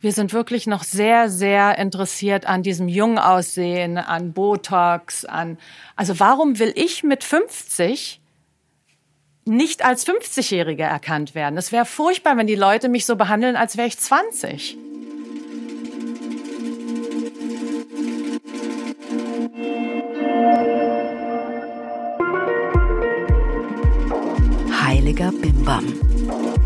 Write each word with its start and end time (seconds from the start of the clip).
Wir 0.00 0.12
sind 0.12 0.32
wirklich 0.32 0.68
noch 0.68 0.84
sehr, 0.84 1.28
sehr 1.28 1.76
interessiert 1.76 2.46
an 2.46 2.62
diesem 2.62 2.86
Jungaussehen, 2.86 3.98
an 3.98 4.32
Botox, 4.32 5.24
an, 5.24 5.58
also 5.96 6.20
warum 6.20 6.60
will 6.60 6.72
ich 6.76 7.02
mit 7.02 7.24
50 7.24 8.20
nicht 9.44 9.84
als 9.84 10.06
50-Jährige 10.06 10.84
erkannt 10.84 11.34
werden? 11.34 11.58
Es 11.58 11.72
wäre 11.72 11.84
furchtbar, 11.84 12.36
wenn 12.36 12.46
die 12.46 12.54
Leute 12.54 12.88
mich 12.88 13.06
so 13.06 13.16
behandeln, 13.16 13.56
als 13.56 13.76
wäre 13.76 13.88
ich 13.88 13.98
20. 13.98 14.78
Heiliger 24.80 25.32
Bimbam. 25.32 26.57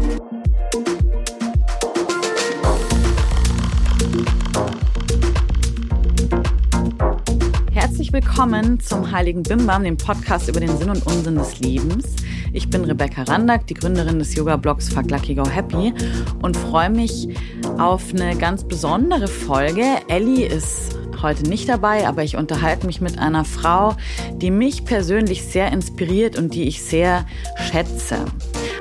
Willkommen 8.12 8.78
zum 8.78 9.10
Heiligen 9.10 9.42
Bimbam, 9.42 9.84
dem 9.84 9.96
Podcast 9.96 10.46
über 10.46 10.60
den 10.60 10.76
Sinn 10.76 10.90
und 10.90 11.06
Unsinn 11.06 11.36
des 11.36 11.60
Lebens. 11.60 12.14
Ich 12.52 12.68
bin 12.68 12.84
Rebecca 12.84 13.22
Randack, 13.22 13.66
die 13.68 13.72
Gründerin 13.72 14.18
des 14.18 14.34
Yoga-Blogs 14.34 14.92
Fuck 14.92 15.10
Lucky 15.10 15.34
Go 15.34 15.48
Happy 15.48 15.94
und 16.42 16.54
freue 16.54 16.90
mich 16.90 17.30
auf 17.78 18.12
eine 18.12 18.36
ganz 18.36 18.64
besondere 18.64 19.28
Folge. 19.28 19.84
Ellie 20.08 20.44
ist 20.44 20.94
heute 21.22 21.44
nicht 21.44 21.70
dabei, 21.70 22.06
aber 22.06 22.22
ich 22.22 22.36
unterhalte 22.36 22.86
mich 22.86 23.00
mit 23.00 23.18
einer 23.18 23.46
Frau, 23.46 23.96
die 24.34 24.50
mich 24.50 24.84
persönlich 24.84 25.44
sehr 25.44 25.72
inspiriert 25.72 26.36
und 26.36 26.52
die 26.52 26.64
ich 26.64 26.82
sehr 26.82 27.24
schätze. 27.70 28.26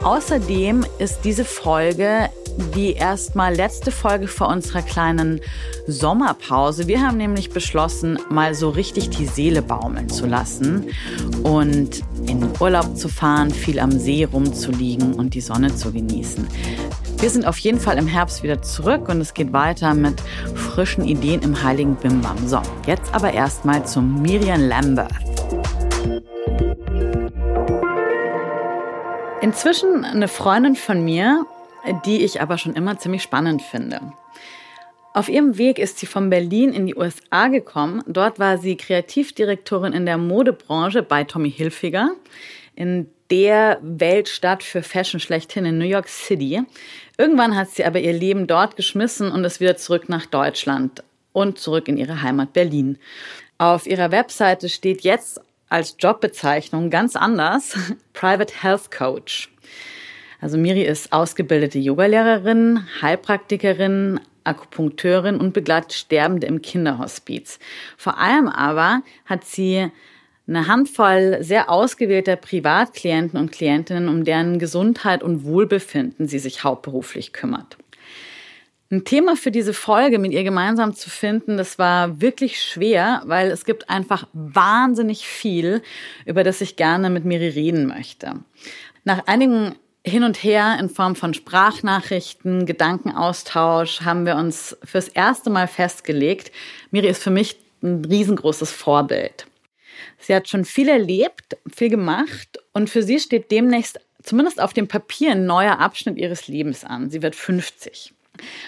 Außerdem 0.04 0.86
ist 1.00 1.22
diese 1.24 1.46
Folge 1.46 2.30
die 2.76 2.94
erstmal 2.94 3.56
letzte 3.56 3.92
Folge 3.92 4.28
vor 4.28 4.48
unserer 4.48 4.82
kleinen 4.82 5.42
Sommerpause. 5.88 6.88
Wir 6.88 7.02
haben 7.02 7.18
nämlich 7.18 7.50
beschlossen, 7.50 8.20
mal 8.30 8.56
so 8.56 8.70
richtig 8.70 9.10
die 9.10 9.26
Seele 9.26 9.62
baumeln 9.62 10.10
zu 10.10 10.26
lassen 10.26 10.88
und 11.44 12.04
in 12.28 12.48
Urlaub 12.60 12.98
zu 12.98 13.10
fahren, 13.10 13.52
viel 13.52 13.80
am 13.80 13.92
See 13.92 14.24
rumzuliegen 14.24 15.14
und 15.14 15.34
die 15.34 15.42
Sonne 15.42 15.76
zu 15.76 15.92
genießen. 15.92 16.48
Wir 17.20 17.30
sind 17.30 17.46
auf 17.46 17.58
jeden 17.60 17.80
Fall 17.80 17.98
im 17.98 18.08
Herbst 18.08 18.42
wieder 18.42 18.62
zurück 18.62 19.08
und 19.10 19.22
es 19.22 19.34
geht 19.34 19.54
weiter 19.54 19.94
mit 19.94 20.20
frischen 20.56 21.06
Ideen 21.06 21.42
im 21.42 21.62
Heiligen 21.62 21.96
Bimbam. 21.96 22.48
So, 22.48 22.62
jetzt 22.88 23.14
aber 23.14 23.34
erstmal 23.34 23.86
zum 23.86 24.22
Miriam 24.22 24.68
Lambert. 24.68 25.12
Inzwischen 29.42 30.06
eine 30.06 30.28
Freundin 30.28 30.76
von 30.76 31.04
mir, 31.04 31.46
die 32.06 32.24
ich 32.24 32.42
aber 32.42 32.58
schon 32.58 32.76
immer 32.76 32.98
ziemlich 32.98 33.24
spannend 33.24 33.62
finde. 33.62 34.14
Auf 35.14 35.28
ihrem 35.28 35.58
Weg 35.58 35.78
ist 35.78 36.00
sie 36.00 36.06
von 36.06 36.30
Berlin 36.30 36.72
in 36.72 36.86
die 36.86 36.96
USA 36.96 37.50
gekommen. 37.50 38.02
Dort 38.08 38.40
war 38.40 38.58
sie 38.58 38.78
Kreativdirektorin 38.78 39.92
in 39.92 40.06
der 40.06 40.18
Modebranche 40.18 41.04
bei 41.04 41.26
Tommy 41.26 41.52
Hilfiger, 41.52 42.12
in 42.76 43.10
der 43.30 43.80
Weltstadt 43.82 44.64
für 44.64 44.84
Fashion 44.84 45.20
schlechthin 45.20 45.66
in 45.66 45.78
New 45.78 45.86
York 45.86 46.08
City. 46.08 46.64
Irgendwann 47.18 47.58
hat 47.58 47.70
sie 47.72 47.84
aber 47.84 48.00
ihr 48.00 48.14
Leben 48.14 48.48
dort 48.48 48.78
geschmissen 48.78 49.32
und 49.32 49.44
ist 49.44 49.60
wieder 49.60 49.76
zurück 49.76 50.08
nach 50.08 50.26
Deutschland 50.26 51.04
und 51.34 51.60
zurück 51.60 51.88
in 51.88 51.98
ihre 51.98 52.22
Heimat 52.22 52.54
Berlin. 52.54 52.98
Auf 53.58 53.88
ihrer 53.88 54.12
Webseite 54.12 54.70
steht 54.70 55.02
jetzt 55.02 55.42
als 55.70 55.96
Jobbezeichnung 56.00 56.90
ganz 56.90 57.16
anders 57.16 57.78
Private 58.14 58.54
Health 58.62 58.92
Coach. 58.92 59.50
Also 60.42 60.58
Miri 60.58 60.84
ist 60.84 61.14
ausgebildete 61.14 61.78
Yogalehrerin, 61.78 62.86
Heilpraktikerin, 63.02 64.20
Akupunkteurin 64.44 65.40
und 65.40 65.54
begleitet 65.54 65.94
Sterbende 65.94 66.48
im 66.48 66.64
Kinderhospiz. 66.64 67.60
Vor 67.96 68.18
allem 68.18 68.48
aber 68.48 69.04
hat 69.26 69.46
sie 69.46 69.92
eine 70.48 70.68
Handvoll 70.68 71.38
sehr 71.42 71.70
ausgewählter 71.70 72.36
Privatklienten 72.36 73.40
und 73.40 73.52
Klientinnen, 73.52 74.10
um 74.10 74.26
deren 74.26 74.58
Gesundheit 74.58 75.22
und 75.22 75.46
Wohlbefinden 75.46 76.28
sie 76.28 76.40
sich 76.40 76.64
hauptberuflich 76.64 77.34
kümmert. 77.34 77.78
Ein 78.90 79.06
Thema 79.06 79.38
für 79.38 79.52
diese 79.52 79.74
Folge 79.74 80.20
mit 80.20 80.34
ihr 80.34 80.44
gemeinsam 80.44 80.94
zu 80.96 81.10
finden, 81.10 81.56
das 81.56 81.80
war 81.80 82.20
wirklich 82.20 82.62
schwer, 82.62 83.22
weil 83.26 83.50
es 83.50 83.64
gibt 83.64 83.90
einfach 83.90 84.28
wahnsinnig 84.34 85.26
viel, 85.26 85.82
über 86.26 86.44
das 86.44 86.60
ich 86.60 86.76
gerne 86.76 87.10
mit 87.10 87.24
Miri 87.24 87.48
reden 87.48 87.86
möchte. 87.86 88.34
Nach 89.06 89.28
einigen 89.28 89.76
hin 90.06 90.24
und 90.24 90.44
her 90.44 90.78
in 90.80 90.90
Form 90.90 91.16
von 91.16 91.34
Sprachnachrichten, 91.34 92.66
Gedankenaustausch 92.66 94.02
haben 94.02 94.26
wir 94.26 94.36
uns 94.36 94.78
fürs 94.84 95.08
erste 95.08 95.50
Mal 95.50 95.68
festgelegt. 95.68 96.52
Miri 96.90 97.08
ist 97.08 97.24
für 97.24 97.30
mich 97.30 97.58
ein 97.84 98.04
riesengroßes 98.06 98.72
Vorbild. 98.72 99.48
Sie 100.18 100.34
hat 100.36 100.48
schon 100.48 100.66
viel 100.66 100.90
erlebt, 100.90 101.58
viel 101.72 101.90
gemacht 101.90 102.60
und 102.74 102.90
für 102.90 103.04
sie 103.04 103.20
steht 103.20 103.52
demnächst 103.52 104.00
zumindest 104.24 104.62
auf 104.62 104.74
dem 104.74 104.88
Papier 104.88 105.32
ein 105.32 105.46
neuer 105.46 105.80
Abschnitt 105.80 106.18
ihres 106.18 106.48
Lebens 106.48 106.84
an. 106.84 107.10
Sie 107.10 107.22
wird 107.22 107.36
50 107.36 108.14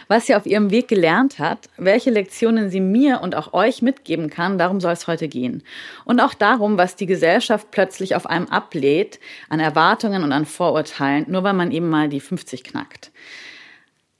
was 0.07 0.27
sie 0.27 0.35
auf 0.35 0.45
ihrem 0.45 0.71
Weg 0.71 0.87
gelernt 0.87 1.39
hat, 1.39 1.69
welche 1.77 2.11
Lektionen 2.11 2.69
sie 2.69 2.79
mir 2.79 3.21
und 3.21 3.35
auch 3.35 3.53
euch 3.53 3.81
mitgeben 3.81 4.29
kann, 4.29 4.57
darum 4.57 4.79
soll 4.79 4.93
es 4.93 5.07
heute 5.07 5.27
gehen. 5.27 5.63
Und 6.05 6.19
auch 6.19 6.33
darum, 6.33 6.77
was 6.77 6.95
die 6.95 7.05
Gesellschaft 7.05 7.71
plötzlich 7.71 8.15
auf 8.15 8.25
einem 8.25 8.47
ablehnt, 8.47 9.19
an 9.49 9.59
Erwartungen 9.59 10.23
und 10.23 10.31
an 10.31 10.45
Vorurteilen, 10.45 11.25
nur 11.29 11.43
weil 11.43 11.53
man 11.53 11.71
eben 11.71 11.89
mal 11.89 12.09
die 12.09 12.19
50 12.19 12.63
knackt. 12.63 13.11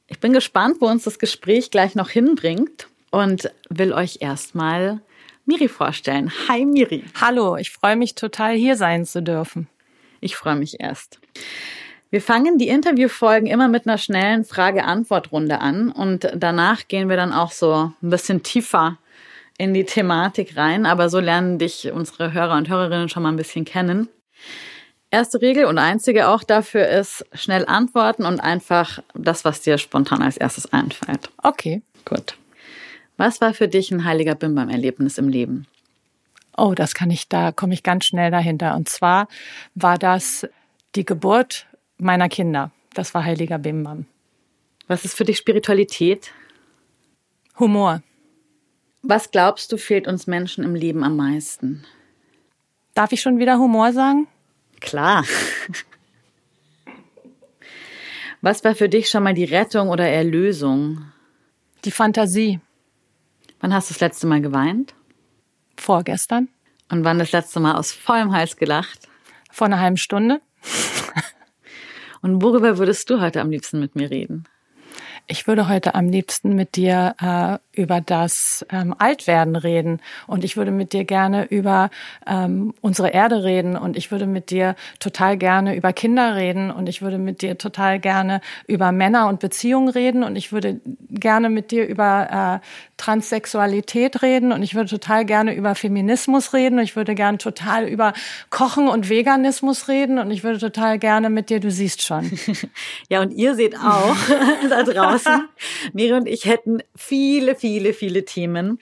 Ich 0.07 0.19
bin 0.19 0.33
gespannt, 0.33 0.77
wo 0.79 0.87
uns 0.87 1.03
das 1.03 1.19
Gespräch 1.19 1.71
gleich 1.71 1.95
noch 1.95 2.09
hinbringt 2.09 2.87
und 3.11 3.51
will 3.69 3.93
euch 3.93 4.17
erstmal 4.21 5.01
Miri 5.45 5.67
vorstellen. 5.67 6.31
Hi 6.47 6.65
Miri. 6.65 7.03
Hallo, 7.19 7.57
ich 7.57 7.71
freue 7.71 7.95
mich 7.95 8.15
total 8.15 8.55
hier 8.55 8.77
sein 8.77 9.05
zu 9.05 9.21
dürfen. 9.21 9.67
Ich 10.21 10.35
freue 10.35 10.55
mich 10.55 10.79
erst. 10.79 11.19
Wir 12.13 12.21
fangen 12.21 12.59
die 12.59 12.67
Interviewfolgen 12.67 13.47
immer 13.47 13.67
mit 13.67 13.87
einer 13.87 13.97
schnellen 13.97 14.45
Frage-Antwort-Runde 14.45 15.59
an 15.61 15.91
und 15.91 16.29
danach 16.35 16.87
gehen 16.87 17.09
wir 17.09 17.15
dann 17.15 17.33
auch 17.33 17.51
so 17.51 17.91
ein 18.03 18.09
bisschen 18.11 18.43
tiefer 18.43 18.99
in 19.57 19.73
die 19.73 19.83
Thematik 19.83 20.55
rein, 20.55 20.85
aber 20.85 21.09
so 21.09 21.19
lernen 21.19 21.57
dich 21.57 21.91
unsere 21.91 22.31
Hörer 22.31 22.55
und 22.55 22.69
Hörerinnen 22.69 23.09
schon 23.09 23.23
mal 23.23 23.29
ein 23.29 23.35
bisschen 23.35 23.65
kennen. 23.65 24.09
Erste 25.09 25.41
Regel 25.41 25.65
und 25.65 25.79
einzige 25.79 26.27
auch 26.27 26.43
dafür 26.43 26.87
ist 26.87 27.25
schnell 27.33 27.65
antworten 27.65 28.25
und 28.25 28.39
einfach 28.39 28.99
das, 29.15 29.43
was 29.43 29.61
dir 29.61 29.79
spontan 29.79 30.21
als 30.21 30.37
erstes 30.37 30.71
einfällt. 30.71 31.31
Okay. 31.41 31.81
Gut. 32.05 32.37
Was 33.17 33.41
war 33.41 33.55
für 33.55 33.67
dich 33.67 33.89
ein 33.89 34.05
heiliger 34.05 34.35
Bimbam-Erlebnis 34.35 35.17
im 35.17 35.29
Leben? 35.29 35.65
Oh, 36.55 36.75
das 36.75 36.93
kann 36.93 37.09
ich, 37.09 37.27
da 37.27 37.51
komme 37.51 37.73
ich 37.73 37.81
ganz 37.81 38.05
schnell 38.05 38.29
dahinter. 38.29 38.75
Und 38.75 38.87
zwar 38.87 39.27
war 39.73 39.97
das 39.97 40.47
die 40.93 41.05
Geburt 41.05 41.65
meiner 41.97 42.29
Kinder. 42.29 42.71
Das 42.93 43.13
war 43.13 43.23
Heiliger 43.23 43.57
Bimbam. 43.57 44.05
Was 44.87 45.05
ist 45.05 45.15
für 45.15 45.23
dich 45.23 45.37
Spiritualität? 45.37 46.31
Humor. 47.59 48.01
Was 49.01 49.31
glaubst 49.31 49.71
du, 49.71 49.77
fehlt 49.77 50.07
uns 50.07 50.27
Menschen 50.27 50.63
im 50.63 50.75
Leben 50.75 51.03
am 51.03 51.15
meisten? 51.15 51.85
Darf 52.93 53.11
ich 53.11 53.21
schon 53.21 53.39
wieder 53.39 53.57
Humor 53.57 53.91
sagen? 53.91 54.27
Klar. 54.79 55.25
Was 58.41 58.63
war 58.63 58.75
für 58.75 58.89
dich 58.89 59.09
schon 59.09 59.23
mal 59.23 59.33
die 59.33 59.45
Rettung 59.45 59.89
oder 59.89 60.07
Erlösung? 60.07 61.05
Die 61.85 61.91
Fantasie. 61.91 62.59
Wann 63.59 63.73
hast 63.73 63.89
du 63.89 63.93
das 63.93 64.01
letzte 64.01 64.27
Mal 64.27 64.41
geweint? 64.41 64.93
Vorgestern. 65.77 66.49
Und 66.91 67.05
wann 67.05 67.19
das 67.19 67.31
letzte 67.31 67.59
Mal 67.59 67.75
aus 67.75 67.93
vollem 67.93 68.33
Hals 68.33 68.57
gelacht? 68.57 69.07
Vor 69.49 69.67
einer 69.67 69.79
halben 69.79 69.97
Stunde. 69.97 70.41
Und 72.23 72.41
worüber 72.41 72.77
würdest 72.77 73.09
du 73.09 73.21
heute 73.21 73.41
am 73.41 73.51
liebsten 73.51 73.79
mit 73.79 73.95
mir 73.95 74.09
reden? 74.09 74.45
Ich 75.27 75.45
würde 75.45 75.67
heute 75.67 75.93
am 75.93 76.07
liebsten 76.07 76.55
mit 76.55 76.75
dir 76.77 77.15
äh, 77.21 77.72
über 77.73 78.01
das 78.01 78.65
ähm, 78.71 78.95
Altwerden 78.97 79.55
reden. 79.55 79.99
Und 80.27 80.43
ich 80.43 80.57
würde 80.57 80.71
mit 80.71 80.93
dir 80.93 81.03
gerne 81.03 81.45
über 81.45 81.89
ähm, 82.27 82.73
unsere 82.81 83.09
Erde 83.09 83.43
reden. 83.43 83.75
Und 83.75 83.97
ich 83.97 84.11
würde 84.11 84.27
mit 84.27 84.49
dir 84.49 84.75
total 84.99 85.37
gerne 85.37 85.75
über 85.75 85.93
Kinder 85.93 86.35
reden. 86.35 86.71
Und 86.71 86.87
ich 86.87 87.01
würde 87.01 87.17
mit 87.17 87.41
dir 87.41 87.57
total 87.57 87.99
gerne 87.99 88.41
über 88.67 88.91
Männer 88.91 89.27
und 89.27 89.39
Beziehungen 89.39 89.89
reden. 89.89 90.23
Und 90.23 90.35
ich 90.35 90.51
würde 90.51 90.79
gerne 91.09 91.49
mit 91.49 91.71
dir 91.71 91.87
über 91.87 92.61
äh, 92.61 92.65
Transsexualität 92.97 94.21
reden. 94.21 94.51
Und 94.51 94.63
ich 94.63 94.75
würde 94.75 94.89
total 94.89 95.25
gerne 95.25 95.55
über 95.55 95.75
Feminismus 95.75 96.53
reden. 96.53 96.77
Und 96.77 96.83
ich 96.83 96.95
würde 96.95 97.15
gerne 97.15 97.37
total 97.37 97.87
über 97.87 98.13
Kochen 98.49 98.87
und 98.87 99.09
Veganismus 99.09 99.87
reden. 99.87 100.19
Und 100.19 100.31
ich 100.31 100.43
würde 100.43 100.59
total 100.59 100.99
gerne 100.99 101.29
mit 101.29 101.49
dir, 101.49 101.59
du 101.59 101.71
siehst 101.71 102.01
schon. 102.01 102.31
ja, 103.09 103.21
und 103.21 103.31
ihr 103.31 103.55
seht 103.55 103.77
auch 103.77 104.15
da 104.69 104.83
draußen, 104.83 105.47
Miri 105.93 106.13
und 106.13 106.27
ich 106.27 106.45
hätten 106.45 106.79
viele, 106.95 107.55
viele, 107.63 107.93
viele 107.93 108.25
Themen. 108.25 108.77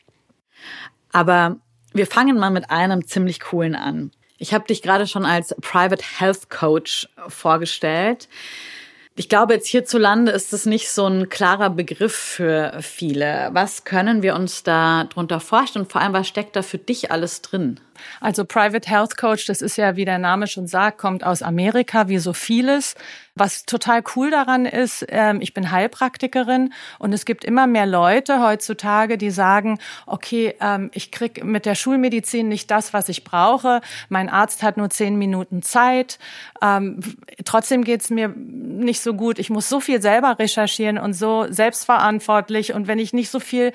Aber 1.12 1.57
wir 1.94 2.07
fangen 2.07 2.39
mal 2.39 2.50
mit 2.50 2.72
einem 2.72 3.06
ziemlich 3.06 3.39
coolen 3.39 3.75
an. 3.75 4.10
Ich 4.39 4.56
habe 4.56 4.66
dich 4.66 4.81
gerade 4.81 5.06
schon 5.06 5.24
als 5.24 5.56
Private 5.62 6.04
Health 6.18 6.50
Coach 6.50 7.07
vorgestellt. 7.28 8.28
Ich 9.16 9.30
glaube, 9.30 9.54
jetzt 9.54 9.68
hierzulande 9.68 10.31
ist 10.31 10.51
es 10.51 10.66
nicht 10.66 10.89
so 10.89 11.06
ein 11.06 11.30
klarer 11.30 11.69
Begriff 11.69 12.16
für 12.16 12.80
viele. 12.81 13.51
Was 13.54 13.83
können 13.83 14.24
wir 14.24 14.33
uns 14.33 14.63
da 14.63 15.04
drunter 15.04 15.39
vorstellen? 15.39 15.86
Und 15.86 15.92
vor 15.92 16.01
allem, 16.01 16.13
was 16.13 16.28
steckt 16.28 16.56
da 16.56 16.63
für 16.63 16.80
dich 16.80 17.12
alles 17.12 17.44
drin? 17.44 17.80
Also 18.19 18.45
Private 18.45 18.89
Health 18.89 19.18
Coach, 19.18 19.45
das 19.45 19.62
ist 19.62 19.77
ja, 19.77 19.95
wie 19.95 20.06
der 20.06 20.19
Name 20.19 20.48
schon 20.48 20.68
sagt, 20.68 20.98
kommt 20.98 21.24
aus 21.24 21.42
Amerika, 21.42 22.07
wie 22.07 22.18
so 22.18 22.33
vieles. 22.33 22.95
Was 23.33 23.65
total 23.65 24.03
cool 24.15 24.30
daran 24.30 24.65
ist, 24.65 25.06
ähm, 25.07 25.39
ich 25.39 25.53
bin 25.53 25.71
Heilpraktikerin 25.71 26.74
und 27.00 27.13
es 27.13 27.24
gibt 27.24 27.45
immer 27.45 27.65
mehr 27.65 27.86
Leute 27.86 28.42
heutzutage, 28.42 29.18
die 29.18 29.31
sagen, 29.31 29.80
okay, 30.06 30.53
ähm, 30.59 30.92
ich 30.94 31.12
krieg 31.12 31.42
mit 31.44 31.65
der 31.65 31.75
Schulmedizin 31.75 32.50
nicht 32.50 32.69
das, 32.69 32.94
was 32.94 33.07
ich 33.07 33.24
brauche. 33.24 33.80
Mein 34.09 34.27
Arzt 34.27 34.63
hat 34.63 34.75
nur 34.75 34.89
zehn 34.89 35.15
Minuten 35.15 35.62
Zeit. 35.62 36.19
Ähm, 36.62 37.00
trotzdem 37.45 37.86
geht's 37.86 38.09
mir 38.09 38.27
nicht 38.36 39.00
so 39.00 39.13
gut. 39.13 39.39
Ich 39.39 39.50
muss 39.50 39.69
so 39.69 39.80
viel 39.80 40.01
selber 40.01 40.38
recherchieren 40.38 40.97
und 40.97 41.13
so 41.13 41.45
selbstverantwortlich. 41.50 42.74
Und 42.74 42.88
wenn 42.88 43.00
ich 43.00 43.13
nicht 43.13 43.30
so 43.30 43.39
viel 43.39 43.71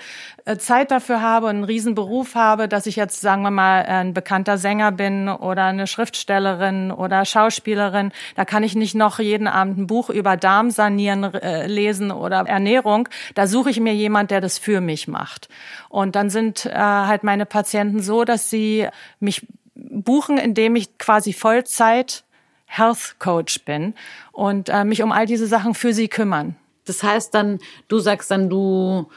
Zeit 0.58 0.90
dafür 0.90 1.22
habe 1.22 1.46
und 1.46 1.56
einen 1.56 1.64
Riesenberuf 1.64 2.34
habe, 2.34 2.68
dass 2.68 2.86
ich 2.86 2.96
jetzt, 2.96 3.20
sagen 3.20 3.42
wir 3.42 3.50
mal, 3.50 3.82
ein 3.84 4.14
bekannter 4.14 4.58
Sänger 4.58 4.92
bin 4.92 5.28
oder 5.28 5.64
eine 5.64 5.86
Schriftstellerin 5.86 6.90
oder 6.90 7.24
Schauspielerin, 7.24 8.12
da 8.34 8.44
kann 8.44 8.62
ich 8.62 8.74
nicht 8.74 8.94
noch 8.94 9.18
jeden 9.18 9.36
jeden 9.36 9.48
Abend 9.48 9.78
ein 9.78 9.86
Buch 9.86 10.08
über 10.08 10.36
Darmsanieren 10.36 11.24
äh, 11.34 11.66
lesen 11.66 12.10
oder 12.10 12.46
Ernährung. 12.46 13.08
Da 13.34 13.46
suche 13.46 13.68
ich 13.70 13.80
mir 13.80 13.94
jemand, 13.94 14.30
der 14.30 14.40
das 14.40 14.58
für 14.58 14.80
mich 14.80 15.08
macht. 15.08 15.48
Und 15.90 16.16
dann 16.16 16.30
sind 16.30 16.66
äh, 16.66 16.72
halt 16.72 17.22
meine 17.22 17.44
Patienten 17.44 18.00
so, 18.00 18.24
dass 18.24 18.48
sie 18.48 18.88
mich 19.20 19.46
buchen, 19.74 20.38
indem 20.38 20.74
ich 20.74 20.96
quasi 20.98 21.32
Vollzeit 21.32 22.24
Health 22.64 23.16
Coach 23.18 23.64
bin 23.64 23.94
und 24.32 24.70
äh, 24.70 24.84
mich 24.84 25.02
um 25.02 25.12
all 25.12 25.26
diese 25.26 25.46
Sachen 25.46 25.74
für 25.74 25.92
sie 25.92 26.08
kümmern. 26.08 26.56
Das 26.86 27.02
heißt 27.02 27.34
dann, 27.34 27.58
du 27.88 27.98
sagst 27.98 28.30
dann, 28.30 28.48
du 28.48 29.10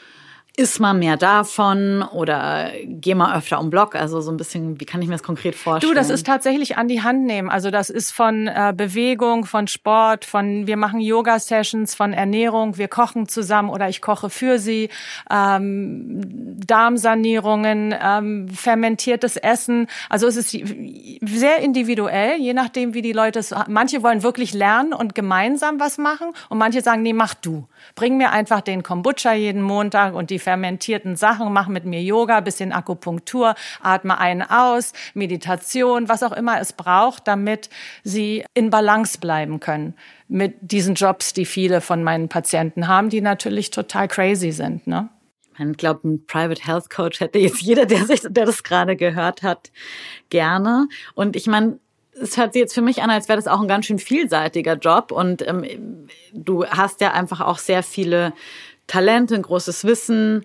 isst 0.59 0.81
mal 0.81 0.93
mehr 0.93 1.15
davon 1.15 2.03
oder 2.03 2.71
geh 2.83 3.15
mal 3.15 3.37
öfter 3.37 3.61
um 3.61 3.69
Block? 3.69 3.95
Also 3.95 4.19
so 4.19 4.29
ein 4.29 4.35
bisschen, 4.35 4.79
wie 4.81 4.85
kann 4.85 5.01
ich 5.01 5.07
mir 5.07 5.13
das 5.13 5.23
konkret 5.23 5.55
vorstellen? 5.55 5.93
Du, 5.93 5.97
das 5.97 6.09
ist 6.09 6.25
tatsächlich 6.25 6.77
an 6.77 6.89
die 6.89 7.01
Hand 7.01 7.25
nehmen. 7.25 7.49
Also 7.49 7.71
das 7.71 7.89
ist 7.89 8.11
von 8.11 8.47
äh, 8.47 8.73
Bewegung, 8.75 9.45
von 9.45 9.67
Sport, 9.67 10.25
von 10.25 10.67
wir 10.67 10.75
machen 10.75 10.99
Yoga-Sessions, 10.99 11.95
von 11.95 12.11
Ernährung, 12.11 12.77
wir 12.77 12.89
kochen 12.89 13.29
zusammen 13.29 13.69
oder 13.69 13.87
ich 13.87 14.01
koche 14.01 14.29
für 14.29 14.59
sie, 14.59 14.89
ähm, 15.31 16.57
Darmsanierungen, 16.67 17.95
ähm, 17.97 18.49
fermentiertes 18.49 19.37
Essen. 19.37 19.87
Also 20.09 20.27
es 20.27 20.35
ist 20.35 20.51
sehr 21.21 21.59
individuell, 21.59 22.37
je 22.37 22.53
nachdem, 22.53 22.93
wie 22.93 23.01
die 23.01 23.13
Leute 23.13 23.39
es. 23.39 23.55
Manche 23.69 24.03
wollen 24.03 24.23
wirklich 24.23 24.53
lernen 24.53 24.91
und 24.91 25.15
gemeinsam 25.15 25.79
was 25.79 25.97
machen 25.97 26.31
und 26.49 26.57
manche 26.57 26.81
sagen, 26.81 27.01
nee, 27.01 27.13
mach 27.13 27.33
du. 27.33 27.65
Bring 27.95 28.17
mir 28.17 28.31
einfach 28.31 28.59
den 28.59 28.83
Kombucha 28.83 29.33
jeden 29.33 29.61
Montag 29.61 30.15
und 30.15 30.29
die 30.29 30.39
fermentierten 30.49 31.15
Sachen, 31.15 31.53
mach 31.53 31.67
mit 31.67 31.85
mir 31.85 32.01
Yoga, 32.01 32.39
bisschen 32.39 32.71
Akupunktur, 32.71 33.53
atme 33.83 34.17
ein 34.17 34.41
aus, 34.41 34.93
Meditation, 35.13 36.09
was 36.09 36.23
auch 36.23 36.31
immer 36.31 36.59
es 36.59 36.73
braucht, 36.73 37.27
damit 37.27 37.69
sie 38.03 38.43
in 38.55 38.71
Balance 38.71 39.19
bleiben 39.19 39.59
können 39.59 39.93
mit 40.27 40.55
diesen 40.61 40.95
Jobs, 40.95 41.33
die 41.33 41.45
viele 41.45 41.81
von 41.81 42.01
meinen 42.03 42.29
Patienten 42.29 42.87
haben, 42.87 43.09
die 43.09 43.21
natürlich 43.21 43.69
total 43.69 44.07
crazy 44.07 44.51
sind, 44.51 44.87
ne? 44.87 45.09
Ich 45.59 45.77
glaube, 45.77 46.07
ein 46.07 46.25
Private 46.25 46.63
Health 46.63 46.89
Coach 46.89 47.19
hätte 47.19 47.37
jetzt 47.37 47.61
jeder, 47.61 47.85
der 47.85 48.05
sich, 48.05 48.21
der 48.27 48.45
das 48.45 48.63
gerade 48.63 48.95
gehört 48.95 49.43
hat, 49.43 49.71
gerne. 50.29 50.87
Und 51.15 51.35
ich 51.35 51.47
meine, 51.47 51.79
es 52.21 52.37
hört 52.37 52.53
sich 52.53 52.61
jetzt 52.61 52.73
für 52.73 52.81
mich 52.81 53.01
an, 53.01 53.09
als 53.09 53.27
wäre 53.27 53.37
das 53.37 53.47
auch 53.47 53.61
ein 53.61 53.67
ganz 53.67 53.85
schön 53.85 53.99
vielseitiger 53.99 54.75
Job. 54.75 55.11
Und 55.11 55.45
ähm, 55.47 56.07
du 56.33 56.65
hast 56.65 57.01
ja 57.01 57.11
einfach 57.11 57.41
auch 57.41 57.57
sehr 57.57 57.83
viele 57.83 58.33
Talente, 58.89 59.35
ein 59.35 59.41
großes 59.41 59.85
Wissen. 59.85 60.43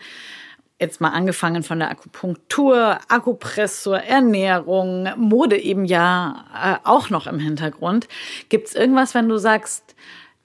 Jetzt 0.79 1.00
mal 1.00 1.11
angefangen 1.11 1.62
von 1.62 1.79
der 1.79 1.91
Akupunktur, 1.91 2.99
Akupressur, 3.08 3.99
Ernährung, 3.99 5.08
Mode 5.17 5.56
eben 5.58 5.85
ja 5.85 6.44
äh, 6.85 6.88
auch 6.88 7.11
noch 7.11 7.26
im 7.26 7.38
Hintergrund. 7.38 8.08
Gibt 8.49 8.69
es 8.69 8.75
irgendwas, 8.75 9.14
wenn 9.14 9.29
du 9.29 9.38
sagst, 9.38 9.94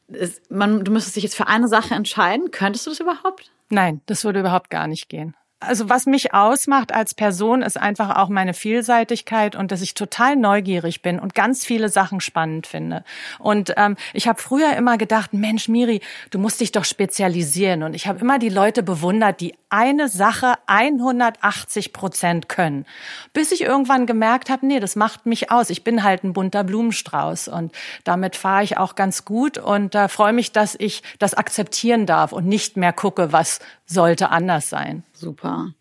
es, 0.08 0.42
man, 0.50 0.84
du 0.84 0.92
müsstest 0.92 1.16
dich 1.16 1.24
jetzt 1.24 1.36
für 1.36 1.48
eine 1.48 1.68
Sache 1.68 1.94
entscheiden? 1.94 2.52
Könntest 2.52 2.86
du 2.86 2.92
das 2.92 3.00
überhaupt? 3.00 3.52
Nein, 3.70 4.02
das 4.06 4.24
würde 4.24 4.40
überhaupt 4.40 4.70
gar 4.70 4.88
nicht 4.88 5.10
gehen 5.10 5.36
also 5.60 5.90
was 5.90 6.06
mich 6.06 6.34
ausmacht 6.34 6.94
als 6.94 7.14
Person 7.14 7.62
ist 7.62 7.78
einfach 7.78 8.16
auch 8.16 8.30
meine 8.30 8.54
Vielseitigkeit 8.54 9.56
und 9.56 9.72
dass 9.72 9.82
ich 9.82 9.94
total 9.94 10.36
neugierig 10.36 11.02
bin 11.02 11.20
und 11.20 11.36
ganz 11.36 11.66
viele 11.66 11.90
Sachen 11.90 12.22
spannend 12.22 12.66
finde. 12.66 13.04
Und 13.40 13.74
ähm, 13.76 13.98
ich 14.14 14.28
habe 14.28 14.42
früher 14.42 14.76
immer 14.78 14.98
gedacht, 14.98 15.34
Mensch, 15.34 15.68
Miri, 15.68 16.02
du 16.32 16.40
musst 16.40 16.62
dich 16.62 16.72
doch 16.72 16.86
spezialisieren. 16.86 17.84
Und 17.84 17.94
ich 17.94 18.08
habe 18.08 18.20
immer 18.20 18.40
die 18.40 18.50
Leute 18.50 18.84
bewundert, 18.84 19.42
die 19.42 19.54
eine 19.70 20.10
Sache 20.10 20.54
180 20.66 21.94
Prozent 21.94 22.50
können. 22.50 22.86
Bis 23.34 23.52
ich 23.52 23.62
irgendwann 23.62 24.06
gemerkt 24.06 24.50
habe, 24.50 24.66
nee, 24.66 24.80
das 24.80 24.96
macht 24.96 25.26
mich 25.26 25.52
aus. 25.52 25.70
Ich 25.70 25.84
bin 25.84 26.04
halt 26.04 26.24
ein 26.24 26.34
bunter 26.34 26.64
Blumenstrauß 26.64 27.48
und 27.50 27.74
damit 28.04 28.36
fahre 28.36 28.64
ich 28.64 28.78
auch 28.78 28.96
ganz 28.96 29.26
gut 29.26 29.58
und 29.58 29.96
äh, 29.96 30.08
freue 30.08 30.34
mich, 30.34 30.52
dass 30.52 30.76
ich 30.78 31.04
das 31.20 31.34
akzeptieren 31.34 32.06
darf 32.06 32.32
und 32.32 32.48
nicht 32.48 32.78
mehr 32.78 32.94
gucke, 32.94 33.32
was 33.32 33.60
sollte 33.86 34.30
anders 34.30 34.70
sein. 34.70 35.04
Super. 35.14 35.74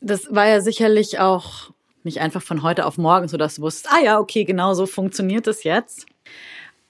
Das 0.00 0.34
war 0.34 0.46
ja 0.46 0.60
sicherlich 0.60 1.18
auch 1.18 1.70
nicht 2.02 2.20
einfach 2.20 2.42
von 2.42 2.62
heute 2.62 2.86
auf 2.86 2.98
morgen, 2.98 3.28
so 3.28 3.36
dass 3.36 3.56
du 3.56 3.62
wusstest, 3.62 3.94
ah 3.94 4.02
ja, 4.02 4.18
okay, 4.18 4.44
genau 4.44 4.74
so 4.74 4.86
funktioniert 4.86 5.46
es 5.46 5.64
jetzt. 5.64 6.06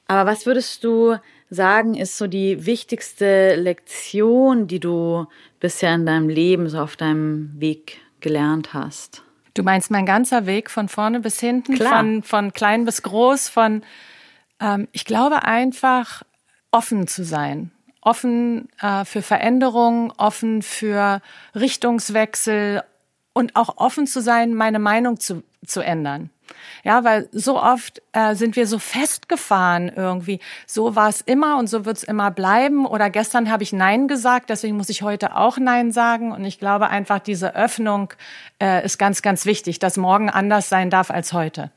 Aber 0.07 0.31
was 0.31 0.47
würdest 0.47 0.83
du 0.85 1.17
sagen, 1.51 1.95
ist 1.95 2.17
so 2.17 2.27
die 2.27 2.65
wichtigste 2.65 3.57
Lektion, 3.57 4.67
die 4.67 4.81
du 4.81 5.27
bisher 5.59 5.95
in 5.95 6.07
deinem 6.07 6.29
Leben, 6.29 6.69
so 6.69 6.79
auf 6.79 6.97
deinem 6.97 7.53
Weg 7.61 8.01
gelernt 8.21 8.73
hast? 8.73 9.23
Du 9.55 9.63
meinst 9.63 9.91
mein 9.91 10.07
ganzer 10.07 10.47
Weg 10.47 10.71
von 10.71 10.89
vorne 10.89 11.21
bis 11.21 11.41
hinten, 11.41 11.75
Klar. 11.75 11.99
von 11.99 12.23
von 12.23 12.53
klein 12.53 12.85
bis 12.85 13.03
groß, 13.03 13.49
von 13.49 13.83
ähm, 14.61 14.89
ich 14.93 15.05
glaube 15.05 15.45
einfach 15.45 16.23
offen 16.71 17.09
zu 17.09 17.25
sein 17.25 17.73
offen 18.01 18.69
äh, 18.81 19.05
für 19.05 19.23
Veränderungen, 19.23 20.13
offen 20.17 20.63
für 20.63 21.21
Richtungswechsel 21.55 22.83
und 23.33 23.57
auch 23.57 23.77
offen 23.77 24.07
zu 24.07 24.21
sein, 24.21 24.55
meine 24.55 24.79
Meinung 24.79 25.21
zu, 25.21 25.43
zu 25.65 25.81
ändern. 25.81 26.31
Ja, 26.85 27.05
weil 27.05 27.29
so 27.33 27.61
oft 27.61 28.03
äh, 28.13 28.35
sind 28.35 28.57
wir 28.57 28.67
so 28.67 28.79
festgefahren 28.79 29.91
irgendwie. 29.95 30.41
So 30.67 30.97
war 30.97 31.09
es 31.09 31.21
immer 31.21 31.59
und 31.59 31.69
so 31.69 31.85
wird 31.85 31.99
es 31.99 32.05
immer 32.05 32.31
bleiben. 32.31 32.87
Oder 32.87 33.11
gestern 33.11 33.51
habe 33.51 33.63
ich 33.63 33.73
Nein 33.73 34.09
gesagt, 34.09 34.51
deswegen 34.51 34.77
muss 34.77 34.89
ich 34.89 35.03
heute 35.03 35.37
auch 35.37 35.59
Nein 35.59 35.93
sagen. 35.93 36.33
Und 36.33 36.45
ich 36.45 36.59
glaube 36.59 36.89
einfach, 36.89 37.19
diese 37.19 37.55
Öffnung 37.55 38.13
äh, 38.63 38.85
ist 38.85 38.99
ganz, 38.99 39.23
ganz 39.23 39.47
wichtig, 39.47 39.79
dass 39.79 39.97
morgen 39.97 40.31
anders 40.31 40.69
sein 40.69 40.91
darf 40.91 41.11
als 41.11 41.33
heute. 41.33 41.71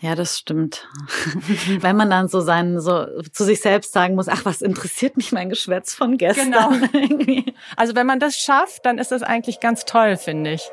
Ja, 0.00 0.14
das 0.14 0.38
stimmt. 0.38 0.86
Wenn 1.80 1.96
man 1.96 2.10
dann 2.10 2.28
so 2.28 2.40
sein, 2.40 2.78
so 2.80 3.06
zu 3.32 3.44
sich 3.44 3.62
selbst 3.62 3.92
sagen 3.92 4.16
muss, 4.16 4.28
ach, 4.28 4.44
was 4.44 4.60
interessiert 4.60 5.16
mich 5.16 5.32
mein 5.32 5.48
Geschwätz 5.48 5.94
von 5.94 6.18
gestern? 6.18 6.50
Genau. 6.50 7.44
also 7.76 7.94
wenn 7.94 8.06
man 8.06 8.20
das 8.20 8.36
schafft, 8.36 8.84
dann 8.84 8.98
ist 8.98 9.12
das 9.12 9.22
eigentlich 9.22 9.60
ganz 9.60 9.86
toll, 9.86 10.18
finde 10.18 10.52
ich. 10.52 10.70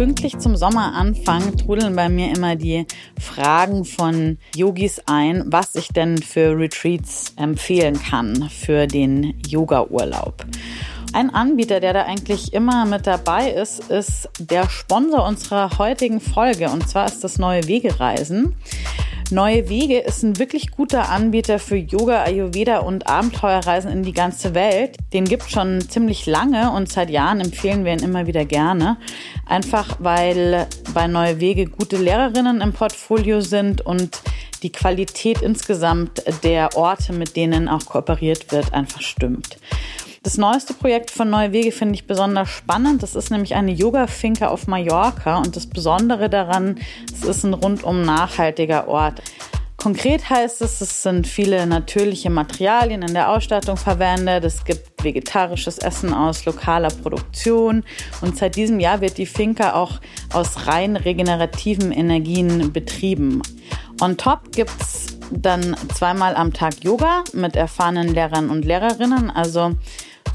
Pünktlich 0.00 0.38
zum 0.38 0.56
Sommeranfang 0.56 1.58
trudeln 1.58 1.94
bei 1.94 2.08
mir 2.08 2.34
immer 2.34 2.56
die 2.56 2.86
Fragen 3.20 3.84
von 3.84 4.38
Yogis 4.56 5.02
ein, 5.04 5.44
was 5.48 5.74
ich 5.74 5.88
denn 5.88 6.16
für 6.16 6.58
Retreats 6.58 7.34
empfehlen 7.36 8.00
kann 8.02 8.48
für 8.48 8.86
den 8.86 9.38
Yoga-Urlaub. 9.46 10.46
Ein 11.12 11.28
Anbieter, 11.28 11.80
der 11.80 11.92
da 11.92 12.04
eigentlich 12.04 12.54
immer 12.54 12.86
mit 12.86 13.06
dabei 13.06 13.50
ist, 13.50 13.90
ist 13.90 14.30
der 14.38 14.70
Sponsor 14.70 15.26
unserer 15.26 15.76
heutigen 15.76 16.20
Folge 16.20 16.70
und 16.70 16.88
zwar 16.88 17.04
ist 17.04 17.22
das 17.22 17.36
Neue 17.36 17.66
Wegereisen. 17.66 18.56
Neue 19.32 19.68
Wege 19.68 19.98
ist 19.98 20.24
ein 20.24 20.38
wirklich 20.40 20.72
guter 20.72 21.08
Anbieter 21.08 21.60
für 21.60 21.76
Yoga, 21.76 22.24
Ayurveda 22.24 22.78
und 22.78 23.06
Abenteuerreisen 23.06 23.90
in 23.92 24.02
die 24.02 24.12
ganze 24.12 24.54
Welt. 24.54 24.96
Den 25.12 25.24
gibt 25.24 25.48
schon 25.48 25.80
ziemlich 25.88 26.26
lange 26.26 26.72
und 26.72 26.90
seit 26.90 27.10
Jahren 27.10 27.40
empfehlen 27.40 27.84
wir 27.84 27.92
ihn 27.92 28.02
immer 28.02 28.26
wieder 28.26 28.44
gerne. 28.44 28.96
Einfach 29.46 29.98
weil 30.00 30.66
bei 30.94 31.06
Neue 31.06 31.38
Wege 31.38 31.66
gute 31.66 31.96
Lehrerinnen 31.96 32.60
im 32.60 32.72
Portfolio 32.72 33.40
sind 33.40 33.80
und 33.80 34.20
die 34.64 34.72
Qualität 34.72 35.42
insgesamt 35.42 36.22
der 36.42 36.76
Orte, 36.76 37.12
mit 37.12 37.36
denen 37.36 37.68
auch 37.68 37.86
kooperiert 37.86 38.50
wird, 38.50 38.74
einfach 38.74 39.00
stimmt. 39.00 39.58
Das 40.22 40.36
neueste 40.36 40.74
Projekt 40.74 41.10
von 41.10 41.30
Neue 41.30 41.52
Wege 41.52 41.72
finde 41.72 41.94
ich 41.94 42.06
besonders 42.06 42.50
spannend. 42.50 43.02
Das 43.02 43.14
ist 43.14 43.30
nämlich 43.30 43.54
eine 43.54 43.72
Yoga-Finke 43.72 44.50
auf 44.50 44.66
Mallorca 44.66 45.38
und 45.38 45.56
das 45.56 45.66
Besondere 45.66 46.28
daran, 46.28 46.78
es 47.10 47.24
ist 47.24 47.44
ein 47.44 47.54
rundum 47.54 48.02
nachhaltiger 48.02 48.86
Ort. 48.86 49.22
Konkret 49.78 50.28
heißt 50.28 50.60
es, 50.60 50.82
es 50.82 51.02
sind 51.02 51.26
viele 51.26 51.66
natürliche 51.66 52.28
Materialien 52.28 53.00
in 53.00 53.14
der 53.14 53.30
Ausstattung 53.30 53.78
verwendet. 53.78 54.44
Es 54.44 54.62
gibt 54.66 55.02
vegetarisches 55.02 55.78
Essen 55.78 56.12
aus 56.12 56.44
lokaler 56.44 56.90
Produktion. 56.90 57.82
Und 58.20 58.36
seit 58.36 58.56
diesem 58.56 58.78
Jahr 58.78 59.00
wird 59.00 59.16
die 59.16 59.24
Finca 59.24 59.72
auch 59.72 60.00
aus 60.34 60.66
rein 60.66 60.96
regenerativen 60.96 61.92
Energien 61.92 62.74
betrieben. 62.74 63.40
On 64.02 64.18
top 64.18 64.52
gibt 64.52 64.82
es 64.82 65.18
dann 65.30 65.74
zweimal 65.94 66.36
am 66.36 66.52
Tag 66.52 66.84
Yoga 66.84 67.24
mit 67.32 67.56
erfahrenen 67.56 68.08
Lehrern 68.08 68.50
und 68.50 68.66
Lehrerinnen. 68.66 69.30
Also 69.30 69.76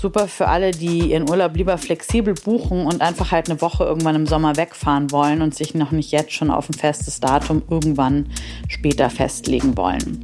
super 0.05 0.27
für 0.27 0.47
alle, 0.47 0.69
die 0.69 1.13
ihren 1.13 1.27
Urlaub 1.27 1.55
lieber 1.55 1.79
flexibel 1.79 2.35
buchen 2.35 2.85
und 2.85 3.01
einfach 3.01 3.31
halt 3.31 3.49
eine 3.49 3.59
Woche 3.59 3.85
irgendwann 3.85 4.13
im 4.13 4.27
Sommer 4.27 4.55
wegfahren 4.55 5.09
wollen 5.09 5.41
und 5.41 5.55
sich 5.55 5.73
noch 5.73 5.89
nicht 5.89 6.11
jetzt 6.11 6.31
schon 6.31 6.51
auf 6.51 6.69
ein 6.69 6.73
festes 6.73 7.19
Datum 7.19 7.63
irgendwann 7.71 8.27
später 8.67 9.09
festlegen 9.09 9.75
wollen. 9.75 10.23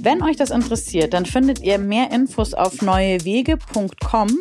Wenn 0.00 0.22
euch 0.22 0.36
das 0.36 0.48
interessiert, 0.48 1.12
dann 1.12 1.26
findet 1.26 1.60
ihr 1.60 1.78
mehr 1.78 2.10
Infos 2.12 2.54
auf 2.54 2.80
neuewege.com. 2.80 4.38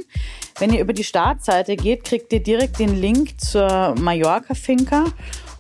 Wenn 0.60 0.74
ihr 0.74 0.80
über 0.80 0.94
die 0.94 1.04
Startseite 1.04 1.76
geht, 1.76 2.06
kriegt 2.06 2.32
ihr 2.32 2.42
direkt 2.42 2.80
den 2.80 3.02
Link 3.02 3.42
zur 3.42 3.96
Mallorca-Finca 4.00 5.08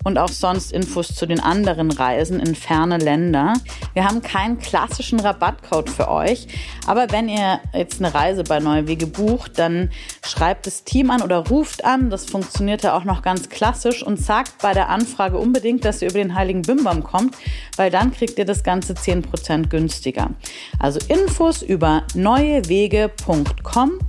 und 0.04 0.18
auch 0.18 0.30
sonst 0.30 0.72
Infos 0.72 1.13
zu 1.16 1.25
den 1.25 1.39
anderen 1.39 1.92
Reisen 1.92 2.39
in 2.39 2.56
ferne 2.56 2.98
Länder. 2.98 3.54
Wir 3.94 4.06
haben 4.06 4.22
keinen 4.22 4.60
klassischen 4.60 5.20
Rabattcode 5.20 5.89
für 5.89 6.10
euch, 6.10 6.48
aber 6.86 7.12
wenn 7.12 7.30
ihr 7.30 7.60
jetzt 7.74 8.00
eine 8.00 8.13
Reise 8.13 8.44
bei 8.44 8.60
Neue 8.60 8.88
Wege 8.88 9.08
bucht, 9.08 9.60
dann 9.60 9.89
schreibt 10.25 10.68
das 10.68 10.84
Team 10.84 11.12
an 11.12 11.22
oder 11.22 11.48
ruft 11.48 11.86
an. 11.86 12.10
Das 12.10 12.25
funktioniert 12.25 12.84
ja 12.84 12.96
auch 12.98 13.04
noch 13.04 13.22
ganz 13.22 13.50
klassisch 13.50 14.04
und 14.04 14.18
sagt 14.18 14.62
bei 14.62 14.74
der 14.74 14.89
Anfrage 14.89 15.38
unbedingt, 15.38 15.86
dass 15.86 16.01
ihr 16.01 16.10
über 16.10 16.20
den 16.20 16.36
Heiligen 16.36 16.62
Bimbam 16.62 17.04
kommt, 17.04 17.36
weil 17.75 17.92
dann 17.92 18.12
kriegt 18.12 18.38
ihr 18.38 18.46
das 18.46 18.63
Ganze 18.63 18.94
10% 18.94 19.68
günstiger. 19.68 20.32
Also 20.80 21.00
Infos 21.08 21.62
über 21.62 22.04
neuewege.com 22.13 24.00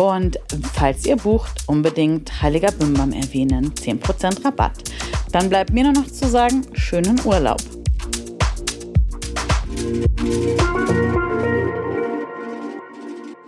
und 0.00 0.38
falls 0.72 1.04
ihr 1.04 1.16
bucht, 1.16 1.64
unbedingt 1.66 2.40
Heiliger 2.40 2.72
Bimbam 2.72 3.12
erwähnen. 3.12 3.74
10% 3.74 4.42
Rabatt. 4.42 4.72
Dann 5.30 5.50
bleibt 5.50 5.74
mir 5.74 5.84
nur 5.84 5.92
noch 5.92 6.06
zu 6.06 6.26
sagen, 6.26 6.66
schönen 6.72 7.20
Urlaub. 7.22 7.60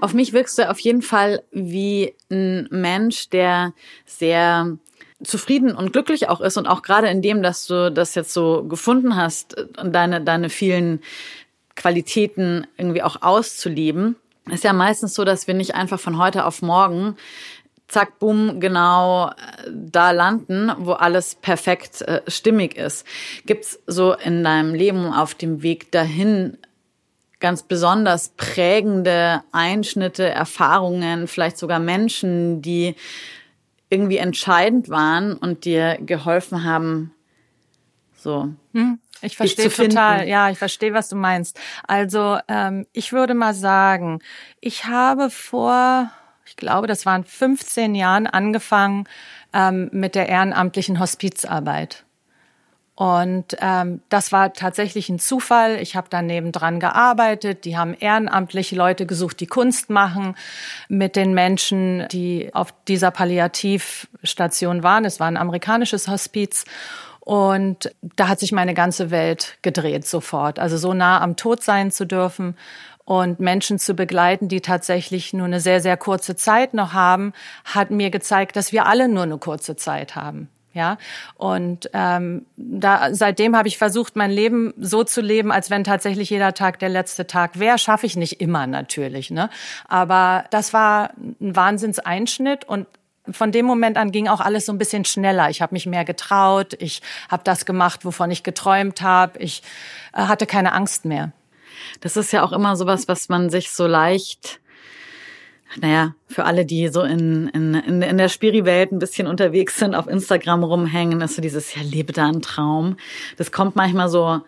Auf 0.02 0.12
mich 0.12 0.34
wirkst 0.34 0.58
du 0.58 0.68
auf 0.68 0.78
jeden 0.80 1.00
Fall 1.00 1.42
wie 1.52 2.14
ein 2.30 2.68
Mensch, 2.70 3.30
der 3.30 3.72
sehr 4.04 4.76
zufrieden 5.24 5.74
und 5.74 5.94
glücklich 5.94 6.28
auch 6.28 6.42
ist 6.42 6.58
und 6.58 6.66
auch 6.66 6.82
gerade 6.82 7.08
in 7.08 7.22
dem, 7.22 7.42
dass 7.42 7.66
du 7.66 7.90
das 7.90 8.14
jetzt 8.14 8.34
so 8.34 8.64
gefunden 8.64 9.16
hast 9.16 9.56
und 9.78 9.94
deine, 9.94 10.20
deine 10.20 10.50
vielen 10.50 11.00
Qualitäten 11.76 12.66
irgendwie 12.76 13.02
auch 13.02 13.22
auszuleben 13.22 14.16
ist 14.50 14.64
ja 14.64 14.72
meistens 14.72 15.14
so, 15.14 15.24
dass 15.24 15.46
wir 15.46 15.54
nicht 15.54 15.74
einfach 15.74 16.00
von 16.00 16.18
heute 16.18 16.44
auf 16.44 16.62
morgen 16.62 17.16
zack, 17.92 18.18
bumm, 18.18 18.58
genau 18.58 19.28
äh, 19.28 19.32
da 19.70 20.10
landen, 20.10 20.72
wo 20.78 20.92
alles 20.92 21.34
perfekt 21.34 22.00
äh, 22.02 22.22
stimmig 22.26 22.76
ist. 22.76 23.06
Gibt's 23.46 23.78
so 23.86 24.14
in 24.14 24.42
deinem 24.42 24.74
Leben 24.74 25.12
auf 25.12 25.34
dem 25.34 25.62
Weg 25.62 25.92
dahin 25.92 26.58
ganz 27.38 27.64
besonders 27.64 28.30
prägende 28.30 29.42
Einschnitte, 29.52 30.28
Erfahrungen, 30.28 31.26
vielleicht 31.28 31.58
sogar 31.58 31.80
Menschen, 31.80 32.62
die 32.62 32.94
irgendwie 33.90 34.16
entscheidend 34.16 34.88
waren 34.88 35.34
und 35.34 35.66
dir 35.66 35.98
geholfen 36.00 36.64
haben, 36.64 37.12
so 38.16 38.48
hm. 38.72 38.98
Ich 39.22 39.36
verstehe 39.36 39.70
total. 39.70 40.28
Ja, 40.28 40.50
ich 40.50 40.58
verstehe, 40.58 40.94
was 40.94 41.08
du 41.08 41.16
meinst. 41.16 41.58
Also 41.86 42.38
ähm, 42.48 42.86
ich 42.92 43.12
würde 43.12 43.34
mal 43.34 43.54
sagen, 43.54 44.20
ich 44.60 44.86
habe 44.86 45.30
vor, 45.30 46.10
ich 46.44 46.56
glaube, 46.56 46.86
das 46.86 47.06
waren 47.06 47.24
15 47.24 47.94
Jahren 47.94 48.26
angefangen 48.26 49.08
ähm, 49.52 49.88
mit 49.92 50.14
der 50.14 50.28
ehrenamtlichen 50.28 50.98
Hospizarbeit. 50.98 52.04
Und 52.94 53.56
ähm, 53.60 54.02
das 54.10 54.32
war 54.32 54.52
tatsächlich 54.52 55.08
ein 55.08 55.18
Zufall. 55.18 55.78
Ich 55.80 55.96
habe 55.96 56.08
dann 56.10 56.26
nebendran 56.26 56.78
gearbeitet. 56.78 57.64
Die 57.64 57.76
haben 57.76 57.94
ehrenamtliche 57.94 58.76
Leute 58.76 59.06
gesucht, 59.06 59.40
die 59.40 59.46
Kunst 59.46 59.88
machen 59.88 60.36
mit 60.88 61.16
den 61.16 61.32
Menschen, 61.32 62.06
die 62.12 62.50
auf 62.52 62.74
dieser 62.86 63.10
Palliativstation 63.10 64.82
waren. 64.82 65.06
Es 65.06 65.20
war 65.20 65.26
ein 65.26 65.38
amerikanisches 65.38 66.06
Hospiz. 66.08 66.64
Und 67.24 67.94
da 68.16 68.26
hat 68.26 68.40
sich 68.40 68.50
meine 68.50 68.74
ganze 68.74 69.12
Welt 69.12 69.56
gedreht 69.62 70.04
sofort. 70.04 70.58
Also 70.58 70.76
so 70.76 70.92
nah 70.92 71.20
am 71.20 71.36
Tod 71.36 71.62
sein 71.62 71.92
zu 71.92 72.04
dürfen 72.04 72.56
und 73.04 73.38
Menschen 73.38 73.78
zu 73.78 73.94
begleiten, 73.94 74.48
die 74.48 74.60
tatsächlich 74.60 75.32
nur 75.32 75.46
eine 75.46 75.60
sehr, 75.60 75.80
sehr 75.80 75.96
kurze 75.96 76.34
Zeit 76.34 76.74
noch 76.74 76.94
haben, 76.94 77.32
hat 77.64 77.92
mir 77.92 78.10
gezeigt, 78.10 78.56
dass 78.56 78.72
wir 78.72 78.86
alle 78.86 79.08
nur 79.08 79.22
eine 79.22 79.38
kurze 79.38 79.76
Zeit 79.76 80.16
haben. 80.16 80.48
Ja, 80.74 80.96
und 81.36 81.90
ähm, 81.92 82.46
da 82.56 83.14
seitdem 83.14 83.54
habe 83.54 83.68
ich 83.68 83.76
versucht, 83.76 84.16
mein 84.16 84.30
Leben 84.30 84.72
so 84.78 85.04
zu 85.04 85.20
leben, 85.20 85.52
als 85.52 85.68
wenn 85.68 85.84
tatsächlich 85.84 86.30
jeder 86.30 86.54
Tag 86.54 86.78
der 86.78 86.88
letzte 86.88 87.26
Tag 87.26 87.58
wäre. 87.58 87.76
Schaffe 87.76 88.06
ich 88.06 88.16
nicht 88.16 88.40
immer 88.40 88.66
natürlich, 88.66 89.30
ne? 89.30 89.50
Aber 89.86 90.46
das 90.48 90.72
war 90.72 91.10
ein 91.18 91.54
Wahnsinnseinschnitt 91.54 92.64
und 92.64 92.86
von 93.30 93.52
dem 93.52 93.66
Moment 93.66 93.96
an 93.96 94.10
ging 94.10 94.28
auch 94.28 94.40
alles 94.40 94.66
so 94.66 94.72
ein 94.72 94.78
bisschen 94.78 95.04
schneller. 95.04 95.48
Ich 95.50 95.62
habe 95.62 95.74
mich 95.74 95.86
mehr 95.86 96.04
getraut, 96.04 96.74
ich 96.78 97.02
habe 97.28 97.44
das 97.44 97.66
gemacht, 97.66 98.04
wovon 98.04 98.30
ich 98.30 98.42
geträumt 98.42 99.00
habe, 99.00 99.38
ich 99.38 99.62
äh, 100.12 100.22
hatte 100.22 100.46
keine 100.46 100.72
Angst 100.72 101.04
mehr. 101.04 101.32
Das 102.00 102.16
ist 102.16 102.32
ja 102.32 102.42
auch 102.42 102.52
immer 102.52 102.76
sowas, 102.76 103.08
was 103.08 103.28
man 103.28 103.50
sich 103.50 103.70
so 103.70 103.86
leicht 103.86 104.60
naja, 105.80 106.14
für 106.28 106.44
alle, 106.44 106.66
die 106.66 106.88
so 106.88 107.02
in, 107.02 107.48
in, 107.48 108.02
in, 108.02 108.18
der 108.18 108.28
Spiri-Welt 108.28 108.92
ein 108.92 108.98
bisschen 108.98 109.26
unterwegs 109.26 109.78
sind, 109.78 109.94
auf 109.94 110.06
Instagram 110.06 110.64
rumhängen, 110.64 111.20
ist 111.20 111.36
so 111.36 111.42
dieses, 111.42 111.74
ja, 111.74 111.82
lebe 111.82 112.12
da 112.12 112.26
einen 112.26 112.42
Traum. 112.42 112.96
Das 113.38 113.52
kommt 113.52 113.76
manchmal 113.76 114.08
so 114.08 114.40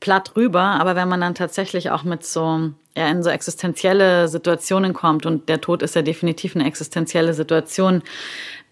platt 0.00 0.34
rüber, 0.36 0.62
aber 0.62 0.96
wenn 0.96 1.08
man 1.08 1.20
dann 1.20 1.34
tatsächlich 1.34 1.90
auch 1.90 2.02
mit 2.02 2.24
so 2.24 2.72
ja, 2.96 3.08
in 3.08 3.22
so 3.22 3.30
existenzielle 3.30 4.28
Situationen 4.28 4.92
kommt 4.92 5.24
und 5.24 5.48
der 5.48 5.60
Tod 5.60 5.82
ist 5.82 5.94
ja 5.94 6.02
definitiv 6.02 6.54
eine 6.54 6.66
existenzielle 6.66 7.32
Situation, 7.34 8.02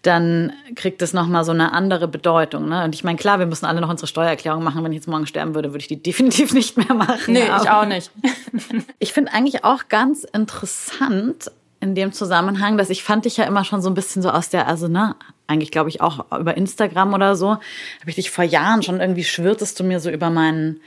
dann 0.01 0.53
kriegt 0.75 1.01
es 1.01 1.13
nochmal 1.13 1.43
so 1.43 1.51
eine 1.51 1.73
andere 1.73 2.07
Bedeutung. 2.07 2.69
Ne? 2.69 2.83
Und 2.83 2.95
ich 2.95 3.03
meine, 3.03 3.17
klar, 3.17 3.39
wir 3.39 3.45
müssen 3.45 3.65
alle 3.65 3.81
noch 3.81 3.89
unsere 3.89 4.07
Steuererklärung 4.07 4.63
machen. 4.63 4.83
Wenn 4.83 4.91
ich 4.91 4.97
jetzt 4.97 5.07
morgen 5.07 5.27
sterben 5.27 5.53
würde, 5.53 5.69
würde 5.69 5.81
ich 5.81 5.87
die 5.87 6.01
definitiv 6.03 6.53
nicht 6.53 6.77
mehr 6.77 6.93
machen. 6.95 7.33
Nee, 7.33 7.43
ich 7.43 7.69
auch 7.69 7.85
nicht. 7.85 8.11
ich 8.99 9.13
finde 9.13 9.33
eigentlich 9.33 9.63
auch 9.63 9.89
ganz 9.89 10.23
interessant 10.23 11.51
in 11.79 11.95
dem 11.95 12.13
Zusammenhang, 12.13 12.77
dass 12.77 12.89
ich 12.91 13.03
fand 13.03 13.25
dich 13.25 13.37
ja 13.37 13.45
immer 13.45 13.63
schon 13.63 13.81
so 13.81 13.89
ein 13.89 13.95
bisschen 13.95 14.21
so 14.21 14.29
aus 14.29 14.49
der, 14.49 14.67
also 14.67 14.87
ne, 14.87 15.15
eigentlich 15.47 15.71
glaube 15.71 15.89
ich 15.89 15.99
auch 15.99 16.31
über 16.39 16.55
Instagram 16.55 17.13
oder 17.13 17.35
so, 17.35 17.49
habe 17.49 17.61
ich 18.05 18.15
dich 18.15 18.29
vor 18.29 18.43
Jahren 18.43 18.83
schon 18.83 18.99
irgendwie 18.99 19.23
schwirrtest 19.23 19.79
du 19.79 19.83
mir 19.83 19.99
so 19.99 20.11
über 20.11 20.29
meinen 20.29 20.79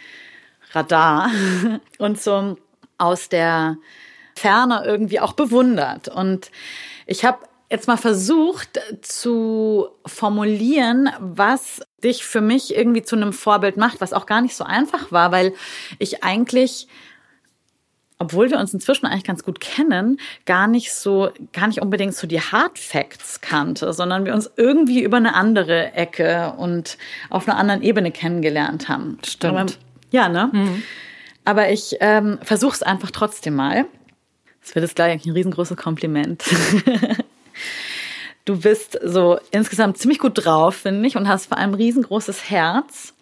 Radar 0.72 1.30
und 1.98 2.20
so 2.20 2.56
aus 2.98 3.28
der 3.28 3.76
Ferne 4.36 4.82
irgendwie 4.84 5.20
auch 5.20 5.34
bewundert. 5.34 6.08
Und 6.08 6.50
ich 7.06 7.24
habe 7.24 7.38
jetzt 7.70 7.88
mal 7.88 7.96
versucht 7.96 8.80
zu 9.02 9.88
formulieren, 10.06 11.10
was 11.18 11.80
dich 12.02 12.24
für 12.24 12.40
mich 12.40 12.76
irgendwie 12.76 13.02
zu 13.02 13.16
einem 13.16 13.32
Vorbild 13.32 13.76
macht, 13.76 14.00
was 14.00 14.12
auch 14.12 14.26
gar 14.26 14.40
nicht 14.40 14.54
so 14.54 14.64
einfach 14.64 15.12
war, 15.12 15.32
weil 15.32 15.54
ich 15.98 16.22
eigentlich 16.22 16.88
obwohl 18.18 18.50
wir 18.50 18.58
uns 18.58 18.72
inzwischen 18.72 19.06
eigentlich 19.06 19.24
ganz 19.24 19.42
gut 19.42 19.60
kennen, 19.60 20.18
gar 20.46 20.66
nicht 20.66 20.92
so, 20.94 21.30
gar 21.52 21.66
nicht 21.66 21.82
unbedingt 21.82 22.14
so 22.14 22.26
die 22.26 22.40
Hard 22.40 22.78
Facts 22.78 23.40
kannte, 23.40 23.92
sondern 23.92 24.24
wir 24.24 24.34
uns 24.34 24.50
irgendwie 24.56 25.02
über 25.02 25.16
eine 25.16 25.34
andere 25.34 25.92
Ecke 25.92 26.54
und 26.56 26.96
auf 27.28 27.48
einer 27.48 27.58
anderen 27.58 27.82
Ebene 27.82 28.12
kennengelernt 28.12 28.88
haben. 28.88 29.18
Stimmt. 29.26 29.58
Aber, 29.58 29.66
ja, 30.10 30.28
ne? 30.28 30.48
Mhm. 30.52 30.82
Aber 31.44 31.70
ich 31.70 31.96
ähm, 32.00 32.38
versuche 32.42 32.74
es 32.74 32.82
einfach 32.82 33.10
trotzdem 33.10 33.54
mal. 33.54 33.86
Das 34.62 34.74
wird 34.74 34.84
jetzt 34.84 34.96
gleich 34.96 35.24
ein 35.24 35.32
riesengroßes 35.32 35.76
Kompliment. 35.76 36.42
du 38.46 38.60
bist 38.60 38.98
so 39.02 39.38
insgesamt 39.50 39.98
ziemlich 39.98 40.18
gut 40.18 40.44
drauf, 40.44 40.76
finde 40.76 41.06
ich, 41.06 41.16
und 41.16 41.28
hast 41.28 41.46
vor 41.46 41.58
allem 41.58 41.74
riesengroßes 41.74 42.50
Herz. 42.50 43.14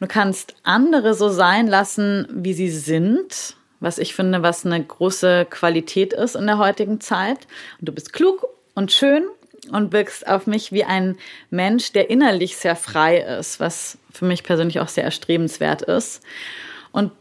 Du 0.00 0.06
kannst 0.06 0.54
andere 0.64 1.14
so 1.14 1.28
sein 1.28 1.68
lassen, 1.68 2.26
wie 2.32 2.54
sie 2.54 2.70
sind, 2.70 3.54
was 3.78 3.98
ich 3.98 4.14
finde, 4.14 4.42
was 4.42 4.66
eine 4.66 4.82
große 4.82 5.46
Qualität 5.48 6.12
ist 6.12 6.34
in 6.34 6.46
der 6.46 6.58
heutigen 6.58 7.00
Zeit. 7.00 7.46
Und 7.78 7.88
du 7.88 7.92
bist 7.92 8.12
klug 8.12 8.46
und 8.74 8.90
schön 8.90 9.22
und 9.70 9.92
wirkst 9.92 10.26
auf 10.26 10.46
mich 10.46 10.72
wie 10.72 10.84
ein 10.84 11.16
Mensch, 11.50 11.92
der 11.92 12.10
innerlich 12.10 12.56
sehr 12.56 12.76
frei 12.76 13.18
ist, 13.18 13.60
was 13.60 13.98
für 14.12 14.24
mich 14.24 14.42
persönlich 14.42 14.80
auch 14.80 14.88
sehr 14.88 15.04
erstrebenswert 15.04 15.82
ist. 15.82 16.22
Und 16.92 17.12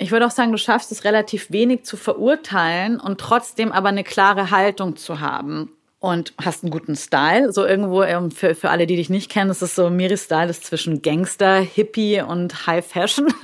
ich 0.00 0.10
würde 0.12 0.26
auch 0.26 0.30
sagen, 0.30 0.50
du 0.50 0.58
schaffst 0.58 0.90
es 0.92 1.04
relativ 1.04 1.50
wenig 1.50 1.84
zu 1.84 1.98
verurteilen 1.98 2.98
und 2.98 3.20
trotzdem 3.20 3.70
aber 3.70 3.90
eine 3.90 4.02
klare 4.02 4.50
Haltung 4.50 4.96
zu 4.96 5.20
haben. 5.20 5.70
Und 5.98 6.32
hast 6.42 6.64
einen 6.64 6.70
guten 6.70 6.96
Style. 6.96 7.52
So 7.52 7.66
irgendwo, 7.66 8.02
ähm, 8.02 8.30
für, 8.30 8.54
für 8.54 8.70
alle, 8.70 8.86
die 8.86 8.96
dich 8.96 9.10
nicht 9.10 9.30
kennen, 9.30 9.50
ist 9.50 9.60
es 9.60 9.74
so, 9.74 9.90
Miris 9.90 10.24
Style 10.24 10.48
ist 10.48 10.64
zwischen 10.64 11.02
Gangster, 11.02 11.60
Hippie 11.60 12.22
und 12.22 12.66
High 12.66 12.86
Fashion. 12.86 13.26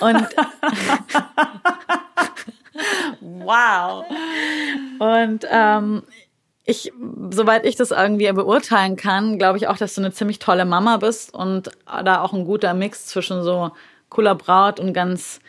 und 0.00 0.26
wow. 3.20 4.06
Und 4.98 5.46
ähm, 5.50 6.02
ich, 6.64 6.92
soweit 7.30 7.66
ich 7.66 7.76
das 7.76 7.90
irgendwie 7.90 8.30
beurteilen 8.32 8.96
kann, 8.96 9.38
glaube 9.38 9.58
ich 9.58 9.68
auch, 9.68 9.76
dass 9.76 9.94
du 9.94 10.00
eine 10.00 10.12
ziemlich 10.12 10.38
tolle 10.38 10.64
Mama 10.64 10.96
bist 10.96 11.34
und 11.34 11.70
da 11.86 12.22
auch 12.22 12.32
ein 12.32 12.46
guter 12.46 12.72
Mix 12.72 13.06
zwischen 13.06 13.42
so 13.42 13.72
cooler 14.08 14.34
Braut 14.34 14.80
und 14.80 14.94
ganz 14.94 15.40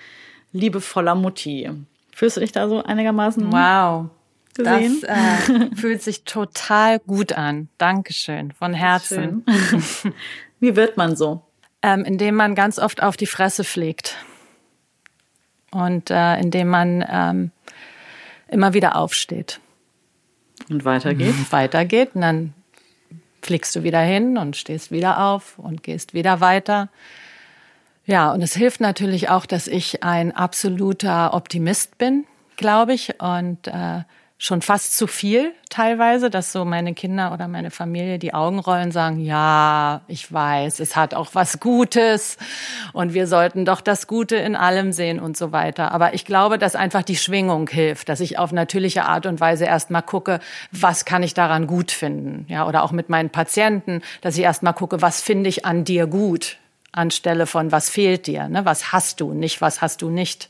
liebevoller 0.52 1.16
Mutti. 1.16 1.70
Fühlst 2.14 2.38
du 2.38 2.42
dich 2.42 2.52
da 2.52 2.68
so 2.68 2.84
einigermaßen? 2.84 3.52
Wow. 3.52 4.08
Gesehen? 4.56 5.02
Das 5.02 5.50
äh, 5.50 5.70
fühlt 5.76 6.02
sich 6.02 6.24
total 6.24 7.00
gut 7.00 7.34
an. 7.34 7.70
Dankeschön, 7.78 8.52
von 8.52 8.74
Herzen. 8.74 9.46
Wie 10.60 10.76
wird 10.76 10.98
man 10.98 11.16
so? 11.16 11.44
Ähm, 11.82 12.04
indem 12.04 12.36
man 12.36 12.56
ganz 12.56 12.80
oft 12.80 13.04
auf 13.04 13.18
die 13.18 13.26
Fresse 13.26 13.64
fliegt. 13.64 14.18
Und 15.72 16.10
äh, 16.10 16.40
indem 16.40 16.70
man 16.70 17.06
ähm, 17.08 17.52
immer 18.48 18.74
wieder 18.74 18.96
aufsteht. 18.96 19.60
Und 20.70 20.86
weitergeht? 20.86 21.34
Weitergeht 21.52 22.16
und 22.16 22.22
dann 22.22 22.54
fliegst 23.42 23.76
du 23.76 23.84
wieder 23.84 24.02
hin 24.02 24.38
und 24.38 24.56
stehst 24.56 24.92
wieder 24.92 25.24
auf 25.28 25.60
und 25.60 25.84
gehst 25.84 26.14
wieder 26.14 26.42
weiter. 26.42 26.90
Ja, 28.06 28.32
und 28.32 28.42
es 28.42 28.56
hilft 28.56 28.82
natürlich 28.82 29.30
auch, 29.30 29.46
dass 29.46 29.68
ich 29.68 30.04
ein 30.04 30.32
absoluter 30.32 31.34
Optimist 31.34 31.98
bin, 31.98 32.26
glaube 32.56 32.94
ich, 32.94 33.22
und 33.22 33.68
äh, 33.68 34.04
schon 34.38 34.62
fast 34.62 34.98
zu 34.98 35.08
viel 35.08 35.54
teilweise, 35.70 36.30
dass 36.30 36.52
so 36.52 36.66
meine 36.66 36.94
Kinder 36.94 37.32
oder 37.32 37.48
meine 37.48 37.72
Familie 37.72 38.20
die 38.20 38.34
Augen 38.34 38.60
rollen, 38.60 38.92
sagen, 38.92 39.20
ja, 39.20 40.02
ich 40.08 40.32
weiß, 40.32 40.82
es 40.82 40.96
hat 40.96 41.14
auch 41.14 41.30
was 41.34 41.62
Gutes 41.62 42.38
und 42.92 43.14
wir 43.14 43.28
sollten 43.28 43.64
doch 43.64 43.80
das 43.80 44.08
Gute 44.08 44.36
in 44.36 44.56
allem 44.58 44.92
sehen 44.92 45.22
und 45.22 45.38
so 45.38 45.54
weiter. 45.54 45.92
Aber 45.92 46.14
ich 46.14 46.26
glaube, 46.26 46.58
dass 46.58 46.76
einfach 46.76 47.04
die 47.04 47.16
Schwingung 47.16 47.70
hilft, 47.70 48.10
dass 48.10 48.20
ich 48.20 48.38
auf 48.38 48.52
natürliche 48.52 49.06
Art 49.06 49.26
und 49.26 49.40
Weise 49.40 49.66
erstmal 49.66 50.04
gucke, 50.04 50.40
was 50.72 51.06
kann 51.06 51.24
ich 51.24 51.34
daran 51.34 51.66
gut 51.66 51.92
finden? 51.92 52.46
Ja, 52.50 52.68
oder 52.68 52.84
auch 52.84 52.92
mit 52.92 53.10
meinen 53.10 53.30
Patienten, 53.30 54.02
dass 54.20 54.38
ich 54.38 54.44
erstmal 54.44 54.74
gucke, 54.74 55.02
was 55.02 55.22
finde 55.22 55.50
ich 55.50 55.66
an 55.66 55.86
dir 55.86 56.08
gut? 56.08 56.58
Anstelle 56.92 57.46
von 57.46 57.72
was 57.72 57.90
fehlt 57.90 58.28
dir, 58.28 58.48
ne? 58.48 58.66
Was 58.66 58.92
hast 58.92 59.22
du, 59.22 59.34
nicht 59.34 59.62
was 59.62 59.82
hast 59.82 60.02
du 60.02 60.10
nicht. 60.10 60.50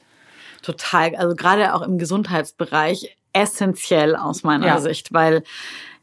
Total, 0.61 1.15
also 1.15 1.35
gerade 1.35 1.73
auch 1.75 1.81
im 1.81 1.97
Gesundheitsbereich 1.97 3.15
essentiell 3.35 4.15
aus 4.15 4.43
meiner 4.43 4.67
ja. 4.67 4.79
Sicht, 4.79 5.13
weil 5.13 5.43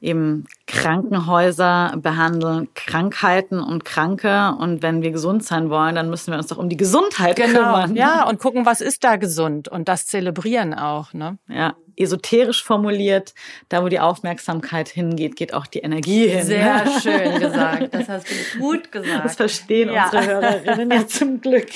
eben 0.03 0.47
Krankenhäuser 0.67 1.95
behandeln 1.97 2.69
Krankheiten 2.75 3.61
und 3.61 3.85
Kranke. 3.85 4.55
Und 4.59 4.83
wenn 4.83 5.01
wir 5.01 5.13
gesund 5.13 5.45
sein 5.45 5.71
wollen, 5.71 5.95
dann 5.95 6.11
müssen 6.11 6.33
wir 6.33 6.39
uns 6.39 6.49
doch 6.49 6.59
um 6.59 6.69
die 6.69 6.77
Gesundheit 6.77 7.37
genau. 7.37 7.61
kümmern. 7.61 7.97
Ja, 7.97 8.29
und 8.29 8.41
gucken, 8.41 8.67
was 8.67 8.81
ist 8.81 9.05
da 9.05 9.17
gesund 9.17 9.69
und 9.69 9.89
das 9.89 10.07
zelebrieren 10.07 10.75
auch. 10.75 11.13
Ne? 11.13 11.39
Ja, 11.49 11.77
esoterisch 11.97 12.65
formuliert, 12.65 13.33
da 13.69 13.85
wo 13.85 13.89
die 13.89 14.01
Aufmerksamkeit 14.01 14.89
hingeht, 14.89 15.37
geht 15.37 15.55
auch 15.55 15.67
die 15.67 15.81
Energie 15.81 16.27
hin. 16.27 16.45
Sehr 16.45 16.85
schön 17.01 17.39
gesagt. 17.39 17.95
Das 17.95 18.09
hast 18.09 18.27
du 18.29 18.59
gut 18.59 18.91
gesagt. 18.91 19.25
Das 19.25 19.37
verstehen 19.37 19.93
ja. 19.93 20.07
unsere 20.07 20.27
Hörerinnen 20.27 20.91
ja 20.91 21.07
zum 21.07 21.41
Glück. 21.41 21.71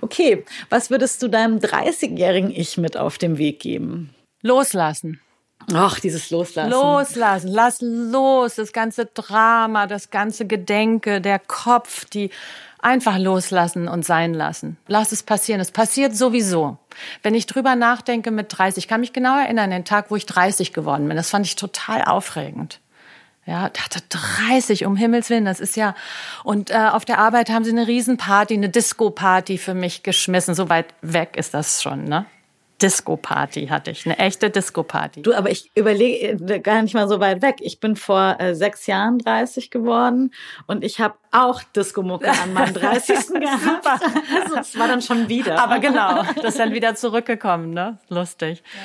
Okay, 0.00 0.44
was 0.68 0.90
würdest 0.90 1.22
du 1.22 1.28
deinem 1.28 1.58
30-jährigen 1.58 2.50
Ich 2.50 2.76
mit 2.76 2.96
auf 2.96 3.18
den 3.18 3.38
Weg 3.38 3.60
geben? 3.60 4.10
Loslassen. 4.42 5.20
Ach, 5.72 6.00
dieses 6.00 6.30
Loslassen. 6.30 6.70
Loslassen, 6.70 7.48
lass 7.48 7.80
los, 7.80 8.54
das 8.56 8.72
ganze 8.72 9.06
Drama, 9.06 9.86
das 9.86 10.10
ganze 10.10 10.46
Gedenke, 10.46 11.20
der 11.20 11.38
Kopf, 11.38 12.06
die 12.06 12.30
einfach 12.80 13.18
loslassen 13.18 13.88
und 13.88 14.04
sein 14.04 14.34
lassen. 14.34 14.78
Lass 14.86 15.12
es 15.12 15.22
passieren. 15.22 15.60
Es 15.60 15.70
passiert 15.70 16.16
sowieso. 16.16 16.78
Wenn 17.22 17.34
ich 17.34 17.46
drüber 17.46 17.76
nachdenke 17.76 18.30
mit 18.30 18.46
30, 18.56 18.84
ich 18.84 18.88
kann 18.88 19.00
mich 19.00 19.12
genau 19.12 19.38
erinnern, 19.38 19.70
den 19.70 19.84
Tag, 19.84 20.10
wo 20.10 20.16
ich 20.16 20.26
30 20.26 20.72
geworden 20.72 21.06
bin. 21.06 21.16
Das 21.16 21.30
fand 21.30 21.46
ich 21.46 21.56
total 21.56 22.02
aufregend. 22.02 22.80
Ja, 23.50 23.68
dachte 23.68 23.98
30 24.46 24.86
um 24.86 24.94
Himmels 24.94 25.28
Willen, 25.28 25.44
das 25.44 25.58
ist 25.58 25.74
ja 25.74 25.96
und 26.44 26.70
äh, 26.70 26.76
auf 26.92 27.04
der 27.04 27.18
Arbeit 27.18 27.50
haben 27.50 27.64
sie 27.64 27.72
eine 27.72 27.88
Riesenparty, 27.88 28.54
eine 28.54 28.68
Disco-Party 28.68 29.58
für 29.58 29.74
mich 29.74 30.04
geschmissen. 30.04 30.54
So 30.54 30.68
weit 30.68 30.94
weg 31.02 31.36
ist 31.36 31.52
das 31.52 31.82
schon, 31.82 32.04
ne? 32.04 32.26
Disco-Party 32.80 33.66
hatte 33.66 33.90
ich, 33.90 34.06
eine 34.06 34.18
echte 34.20 34.50
Disco-Party. 34.50 35.22
Du, 35.22 35.34
aber 35.34 35.50
ich 35.50 35.72
überlege 35.74 36.28
äh, 36.28 36.60
gar 36.60 36.80
nicht 36.80 36.94
mal 36.94 37.08
so 37.08 37.18
weit 37.18 37.42
weg. 37.42 37.56
Ich 37.58 37.80
bin 37.80 37.96
vor 37.96 38.36
äh, 38.38 38.54
sechs 38.54 38.86
Jahren 38.86 39.18
30 39.18 39.72
geworden 39.72 40.32
und 40.68 40.84
ich 40.84 41.00
habe 41.00 41.16
auch 41.32 41.60
Disco-Mucke 41.74 42.30
an 42.30 42.52
meinem 42.52 42.74
30. 42.74 43.30
gehabt. 43.34 43.84
Also, 44.42 44.54
das 44.54 44.78
war 44.78 44.86
dann 44.86 45.02
schon 45.02 45.28
wieder. 45.28 45.60
Aber 45.60 45.80
genau, 45.80 46.22
das 46.36 46.50
ist 46.50 46.60
dann 46.60 46.72
wieder 46.72 46.94
zurückgekommen, 46.94 47.74
ne? 47.74 47.98
Lustig. 48.08 48.62
Ja. 48.72 48.80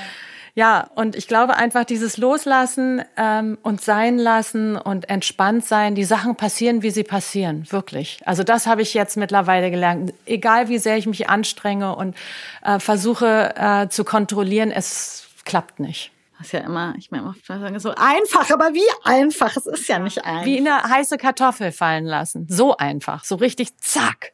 Ja, 0.58 0.90
und 0.96 1.18
ich 1.18 1.28
glaube 1.28 1.58
einfach 1.58 1.84
dieses 1.84 2.16
Loslassen 2.16 3.02
ähm, 3.18 3.58
und 3.62 3.82
sein 3.82 4.18
lassen 4.18 4.78
und 4.78 5.10
entspannt 5.10 5.66
sein, 5.66 5.96
die 5.96 6.06
Sachen 6.06 6.38
passieren, 6.38 6.82
wie 6.82 6.92
sie 6.92 7.04
passieren, 7.04 7.70
wirklich. 7.72 8.22
Also 8.26 8.44
das 8.44 8.66
habe 8.66 8.82
ich 8.82 8.94
jetzt 8.94 9.18
mittlerweile 9.18 9.70
gelernt. 9.70 10.14
Egal 10.26 10.70
wie 10.70 10.78
sehr 10.78 10.96
ich 10.96 11.08
mich 11.08 11.30
anstrenge 11.30 11.94
und 11.94 12.16
äh, 12.64 12.80
versuche 12.80 13.54
äh, 13.58 13.90
zu 13.90 14.06
kontrollieren, 14.06 14.72
es 14.72 15.28
klappt 15.44 15.82
nicht. 15.82 16.12
Das 16.38 16.48
ist 16.48 16.54
ja 16.54 16.62
immer, 16.62 16.94
ich 16.98 17.12
meine, 17.12 17.28
oft 17.28 17.46
so 17.46 17.90
einfach, 17.90 18.50
aber 18.50 18.74
wie 18.74 18.88
einfach? 19.04 19.58
Es 19.58 19.66
ist 19.66 19.90
ja 19.90 20.00
nicht 20.00 20.24
einfach. 20.24 20.46
Wie 20.46 20.58
in 20.58 20.68
eine 20.68 20.84
heiße 20.84 21.18
Kartoffel 21.18 21.74
fallen 21.74 22.06
lassen. 22.06 22.48
So 22.50 22.78
einfach, 22.78 23.26
so 23.26 23.36
richtig 23.36 23.78
zack. 23.78 24.32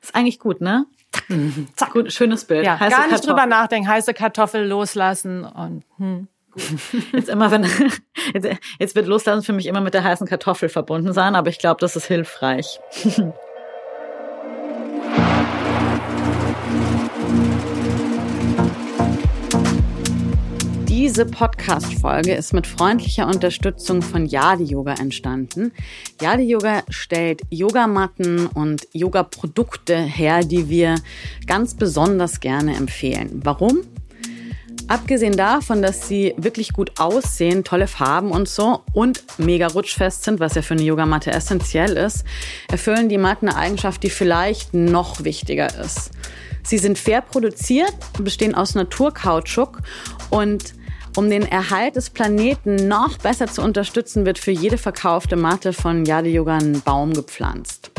Ist 0.00 0.14
eigentlich 0.14 0.38
gut, 0.38 0.62
ne? 0.62 0.86
Zack. 1.12 1.30
Mhm. 1.30 1.68
Zack. 1.74 1.92
Gut, 1.92 2.12
schönes 2.12 2.44
Bild. 2.44 2.64
Ja, 2.64 2.78
heiße 2.78 2.90
gar 2.90 3.00
nicht 3.02 3.10
Kartoffel. 3.10 3.30
drüber 3.30 3.46
nachdenken, 3.46 3.88
heiße 3.88 4.14
Kartoffel 4.14 4.66
loslassen 4.66 5.44
und 5.44 5.84
hm. 5.96 6.28
Jetzt 7.12 7.28
immer, 7.28 7.50
wenn 7.50 7.64
jetzt, 8.34 8.48
jetzt 8.78 8.94
wird 8.96 9.06
loslassen 9.06 9.42
für 9.42 9.52
mich 9.52 9.66
immer 9.66 9.80
mit 9.80 9.94
der 9.94 10.02
heißen 10.02 10.26
Kartoffel 10.26 10.68
verbunden 10.68 11.12
sein, 11.12 11.34
aber 11.34 11.50
ich 11.50 11.58
glaube, 11.58 11.80
das 11.80 11.94
ist 11.94 12.06
hilfreich. 12.06 12.80
Diese 21.08 21.24
Podcast-Folge 21.24 22.34
ist 22.34 22.52
mit 22.52 22.66
freundlicher 22.66 23.26
Unterstützung 23.26 24.02
von 24.02 24.26
Yadi 24.26 24.64
Yoga 24.64 24.92
entstanden. 24.92 25.72
Yadi 26.20 26.42
Yoga 26.42 26.82
stellt 26.90 27.40
Yogamatten 27.48 28.46
und 28.46 28.86
Yoga-Produkte 28.92 29.96
her, 29.96 30.40
die 30.40 30.68
wir 30.68 30.96
ganz 31.46 31.72
besonders 31.72 32.40
gerne 32.40 32.76
empfehlen. 32.76 33.40
Warum? 33.42 33.78
Abgesehen 34.86 35.34
davon, 35.34 35.80
dass 35.80 36.08
sie 36.08 36.34
wirklich 36.36 36.74
gut 36.74 37.00
aussehen, 37.00 37.64
tolle 37.64 37.86
Farben 37.86 38.30
und 38.30 38.46
so 38.46 38.82
und 38.92 39.24
mega 39.38 39.66
rutschfest 39.68 40.24
sind, 40.24 40.40
was 40.40 40.56
ja 40.56 40.62
für 40.62 40.74
eine 40.74 40.82
Yogamatte 40.82 41.30
essentiell 41.30 41.96
ist, 41.96 42.24
erfüllen 42.70 43.08
die 43.08 43.16
Matten 43.16 43.48
eine 43.48 43.56
Eigenschaft, 43.56 44.02
die 44.02 44.10
vielleicht 44.10 44.74
noch 44.74 45.24
wichtiger 45.24 45.74
ist. 45.82 46.10
Sie 46.62 46.76
sind 46.76 46.98
fair 46.98 47.22
produziert, 47.22 47.94
bestehen 48.18 48.54
aus 48.54 48.74
Naturkautschuk 48.74 49.80
und 50.28 50.74
um 51.18 51.28
den 51.28 51.42
Erhalt 51.42 51.96
des 51.96 52.08
Planeten 52.10 52.86
noch 52.86 53.18
besser 53.18 53.48
zu 53.48 53.60
unterstützen, 53.60 54.24
wird 54.24 54.38
für 54.38 54.52
jede 54.52 54.78
verkaufte 54.78 55.34
Matte 55.34 55.72
von 55.72 56.04
Yadi 56.04 56.30
Yoga 56.30 56.58
ein 56.58 56.80
Baum 56.80 57.12
gepflanzt. 57.12 57.90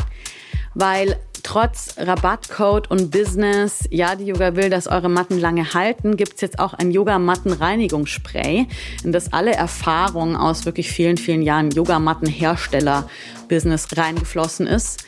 Weil 0.72 1.18
trotz 1.42 1.96
Rabattcode 1.98 2.90
und 2.90 3.10
Business 3.10 3.86
Yadi 3.90 4.24
Yoga 4.24 4.56
will, 4.56 4.70
dass 4.70 4.86
eure 4.86 5.10
Matten 5.10 5.38
lange 5.38 5.74
halten, 5.74 6.16
gibt's 6.16 6.40
jetzt 6.40 6.58
auch 6.58 6.72
ein 6.72 6.92
Yoga-Matten-Reinigungsspray, 6.92 8.66
in 9.04 9.12
das 9.12 9.34
alle 9.34 9.52
Erfahrungen 9.52 10.34
aus 10.34 10.64
wirklich 10.64 10.90
vielen, 10.90 11.18
vielen 11.18 11.42
Jahren 11.42 11.70
Yogamattenhersteller-Business 11.72 13.98
reingeflossen 13.98 14.66
ist. 14.66 15.04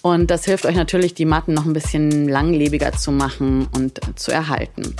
Und 0.00 0.30
das 0.30 0.46
hilft 0.46 0.64
euch 0.64 0.76
natürlich, 0.76 1.12
die 1.12 1.26
Matten 1.26 1.52
noch 1.52 1.66
ein 1.66 1.74
bisschen 1.74 2.26
langlebiger 2.26 2.92
zu 2.92 3.12
machen 3.12 3.68
und 3.74 4.00
zu 4.18 4.32
erhalten. 4.32 4.96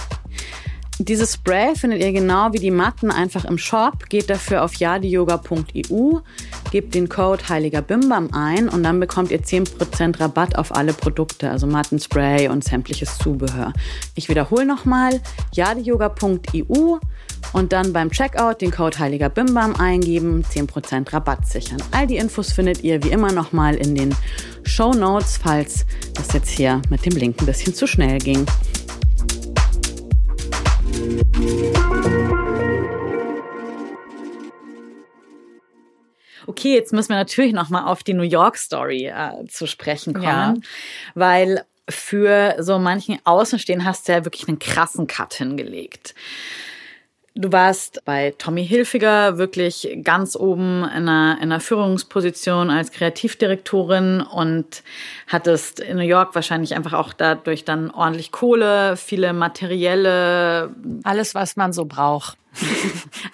Dieses 1.02 1.32
Spray 1.32 1.74
findet 1.76 2.02
ihr 2.02 2.12
genau 2.12 2.52
wie 2.52 2.58
die 2.58 2.70
Matten 2.70 3.10
einfach 3.10 3.46
im 3.46 3.56
Shop. 3.56 4.10
Geht 4.10 4.28
dafür 4.28 4.62
auf 4.62 4.74
yadiyoga.eu, 4.74 6.18
gebt 6.70 6.94
den 6.94 7.08
Code 7.08 7.48
Heiliger 7.48 7.80
Bimbam 7.80 8.28
ein 8.34 8.68
und 8.68 8.82
dann 8.82 9.00
bekommt 9.00 9.30
ihr 9.30 9.40
10% 9.42 10.20
Rabatt 10.20 10.58
auf 10.58 10.76
alle 10.76 10.92
Produkte, 10.92 11.50
also 11.50 11.66
Mattenspray 11.66 12.48
und 12.48 12.64
sämtliches 12.64 13.16
Zubehör. 13.16 13.72
Ich 14.14 14.28
wiederhole 14.28 14.66
nochmal, 14.66 15.22
yadiyoga.eu 15.54 16.98
und 17.54 17.72
dann 17.72 17.94
beim 17.94 18.10
Checkout 18.10 18.60
den 18.60 18.70
Code 18.70 18.98
Heiliger 18.98 19.30
Bimbam 19.30 19.76
eingeben, 19.76 20.44
10% 20.44 21.14
Rabatt 21.14 21.46
sichern. 21.46 21.82
All 21.92 22.08
die 22.08 22.18
Infos 22.18 22.52
findet 22.52 22.84
ihr 22.84 23.02
wie 23.02 23.10
immer 23.10 23.32
nochmal 23.32 23.76
in 23.76 23.94
den 23.94 24.14
Show 24.64 24.92
Notes, 24.92 25.38
falls 25.38 25.86
das 26.12 26.34
jetzt 26.34 26.50
hier 26.50 26.82
mit 26.90 27.06
dem 27.06 27.16
Link 27.16 27.40
ein 27.40 27.46
bisschen 27.46 27.74
zu 27.74 27.86
schnell 27.86 28.18
ging. 28.18 28.44
Okay, 36.46 36.74
jetzt 36.74 36.92
müssen 36.92 37.10
wir 37.10 37.16
natürlich 37.16 37.52
noch 37.52 37.68
mal 37.70 37.86
auf 37.86 38.02
die 38.02 38.12
New 38.12 38.22
York 38.22 38.56
Story 38.56 39.06
äh, 39.06 39.46
zu 39.46 39.66
sprechen 39.66 40.14
kommen, 40.14 40.24
ja. 40.26 40.54
weil 41.14 41.64
für 41.88 42.56
so 42.58 42.78
manchen 42.78 43.18
Außenstehen 43.24 43.84
hast 43.84 44.08
du 44.08 44.12
ja 44.12 44.24
wirklich 44.24 44.48
einen 44.48 44.58
krassen 44.58 45.06
Cut 45.06 45.34
hingelegt. 45.34 46.14
Du 47.36 47.52
warst 47.52 48.04
bei 48.04 48.34
Tommy 48.38 48.66
Hilfiger 48.66 49.38
wirklich 49.38 50.00
ganz 50.02 50.34
oben 50.34 50.82
in 50.82 51.08
einer, 51.08 51.36
in 51.36 51.44
einer 51.44 51.60
Führungsposition 51.60 52.70
als 52.70 52.90
Kreativdirektorin 52.90 54.20
und 54.20 54.82
hattest 55.28 55.78
in 55.78 55.96
New 55.96 56.02
York 56.02 56.34
wahrscheinlich 56.34 56.74
einfach 56.74 56.92
auch 56.92 57.12
dadurch 57.12 57.64
dann 57.64 57.92
ordentlich 57.92 58.32
Kohle, 58.32 58.96
viele 58.96 59.32
materielle. 59.32 60.74
Alles, 61.04 61.36
was 61.36 61.54
man 61.54 61.72
so 61.72 61.84
braucht. 61.84 62.36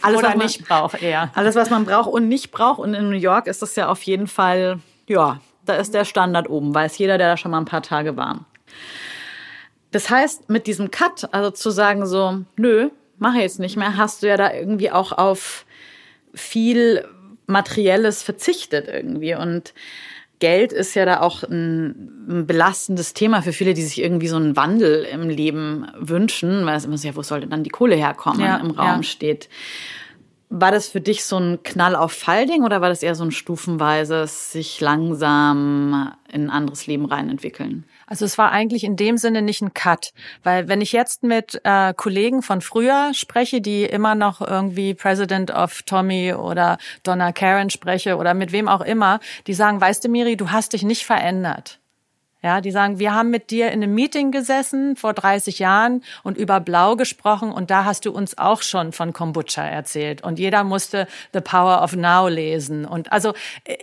alles, 0.02 0.18
Oder 0.18 0.28
was 0.28 0.37
man 0.37 0.46
nicht 0.46 0.68
braucht, 0.68 1.02
eher. 1.02 1.30
Alles, 1.35 1.54
was 1.54 1.70
man 1.70 1.87
braucht 1.87 2.12
und 2.12 2.28
nicht 2.28 2.50
braucht. 2.50 2.78
Und 2.78 2.92
in 2.92 3.09
New 3.09 3.16
York 3.16 3.46
ist 3.46 3.62
das 3.62 3.76
ja 3.76 3.88
auf 3.88 4.02
jeden 4.02 4.26
Fall, 4.26 4.78
ja, 5.09 5.40
da 5.64 5.76
ist 5.76 5.94
der 5.94 6.04
Standard 6.04 6.50
oben, 6.50 6.74
weiß 6.74 6.98
jeder, 6.98 7.16
der 7.16 7.28
da 7.28 7.37
schon 7.38 7.50
mal 7.50 7.59
ein 7.59 7.64
paar 7.64 7.82
Tage 7.82 8.14
war. 8.14 8.44
Das 9.90 10.11
heißt, 10.11 10.50
mit 10.50 10.66
diesem 10.66 10.90
Cut, 10.90 11.32
also 11.32 11.50
zu 11.50 11.70
sagen 11.70 12.06
so, 12.06 12.40
nö, 12.56 12.90
mache 13.18 13.38
jetzt 13.38 13.59
nicht 13.59 13.76
mehr, 13.76 13.96
hast 13.96 14.22
du 14.22 14.29
ja 14.29 14.37
da 14.37 14.52
irgendwie 14.52 14.90
auch 14.90 15.12
auf 15.12 15.66
viel 16.35 17.07
Materielles 17.46 18.22
verzichtet 18.22 18.88
irgendwie. 18.88 19.35
Und 19.35 19.72
Geld 20.38 20.72
ist 20.72 20.94
ja 20.94 21.05
da 21.05 21.20
auch 21.20 21.42
ein, 21.44 22.29
ein, 22.29 22.46
belastendes 22.46 23.14
Thema 23.14 23.42
für 23.42 23.52
viele, 23.52 23.74
die 23.74 23.83
sich 23.83 24.02
irgendwie 24.02 24.29
so 24.29 24.37
einen 24.37 24.57
Wandel 24.57 25.05
im 25.05 25.29
Leben 25.31 25.87
wünschen, 25.98 26.66
weil 26.66 26.76
es 26.76 26.85
immer 26.85 26.98
so, 26.98 27.09
ja, 27.09 27.16
wo 27.16 27.22
soll 27.22 27.40
denn 27.40 27.50
dann 27.50 27.64
die 27.64 27.70
Kohle 27.70 27.96
herkommen, 27.96 28.40
ja, 28.40 28.59
im 28.59 28.72
Raum 28.72 28.96
ja. 28.96 29.02
steht. 29.02 29.48
War 30.48 30.70
das 30.70 30.88
für 30.88 31.00
dich 31.00 31.24
so 31.24 31.38
ein 31.38 31.62
Knall 31.62 31.96
auf 31.96 32.12
Fallding 32.12 32.62
oder 32.62 32.81
war 32.81 32.88
das 32.88 33.02
eher 33.02 33.14
so 33.14 33.24
ein 33.24 33.33
stufenweises, 33.33 34.52
sich 34.52 34.81
langsam 34.81 36.12
in 36.31 36.44
ein 36.44 36.50
anderes 36.50 36.87
Leben 36.87 37.07
reinentwickeln? 37.07 37.85
Also 38.07 38.25
es 38.25 38.38
war 38.38 38.53
eigentlich 38.53 38.85
in 38.85 38.97
dem 38.97 39.16
Sinne 39.16 39.42
nicht 39.42 39.62
ein 39.62 39.75
Cut, 39.75 40.12
weil 40.42 40.69
wenn 40.69 40.81
ich 40.81 40.92
jetzt 40.92 41.23
mit 41.23 41.61
äh, 41.64 41.92
Kollegen 41.95 42.42
von 42.42 42.61
früher 42.61 43.12
spreche, 43.14 43.61
die 43.61 43.85
immer 43.85 44.14
noch 44.14 44.40
irgendwie 44.40 44.95
President 44.95 45.51
of 45.51 45.83
Tommy 45.83 46.33
oder 46.33 46.79
Donna 47.03 47.33
Karen 47.33 47.71
spreche 47.71 48.16
oder 48.16 48.35
mit 48.35 48.53
wem 48.53 48.69
auch 48.69 48.81
immer, 48.81 49.21
die 49.47 49.55
sagen, 49.55 49.81
weißt 49.81 50.05
du 50.05 50.09
Miri, 50.09 50.37
du 50.37 50.51
hast 50.51 50.73
dich 50.73 50.85
nicht 50.85 51.05
verändert. 51.05 51.81
Ja, 52.46 52.61
die 52.61 52.70
sagen, 52.70 53.00
wir 53.00 53.12
haben 53.12 53.30
mit 53.30 53.50
dir 53.50 53.72
in 53.72 53.82
einem 53.82 53.92
Meeting 53.92 54.30
gesessen 54.30 54.94
vor 54.94 55.14
30 55.14 55.59
Jahren 55.59 56.04
und 56.22 56.38
über 56.38 56.61
Blau 56.61 56.94
gesprochen 56.94 57.50
und 57.50 57.72
da 57.72 57.85
hast 57.85 58.04
du 58.04 58.12
uns 58.12 58.38
auch 58.38 58.62
schon 58.62 58.92
von 58.92 59.12
Kombucha 59.12 59.64
erzählt 59.64 60.22
und 60.22 60.38
jeder 60.38 60.62
musste 60.62 61.09
The 61.32 61.40
Power 61.40 61.82
of 61.82 61.96
Now 61.96 62.28
lesen 62.28 62.85
und 62.85 63.11
also 63.11 63.35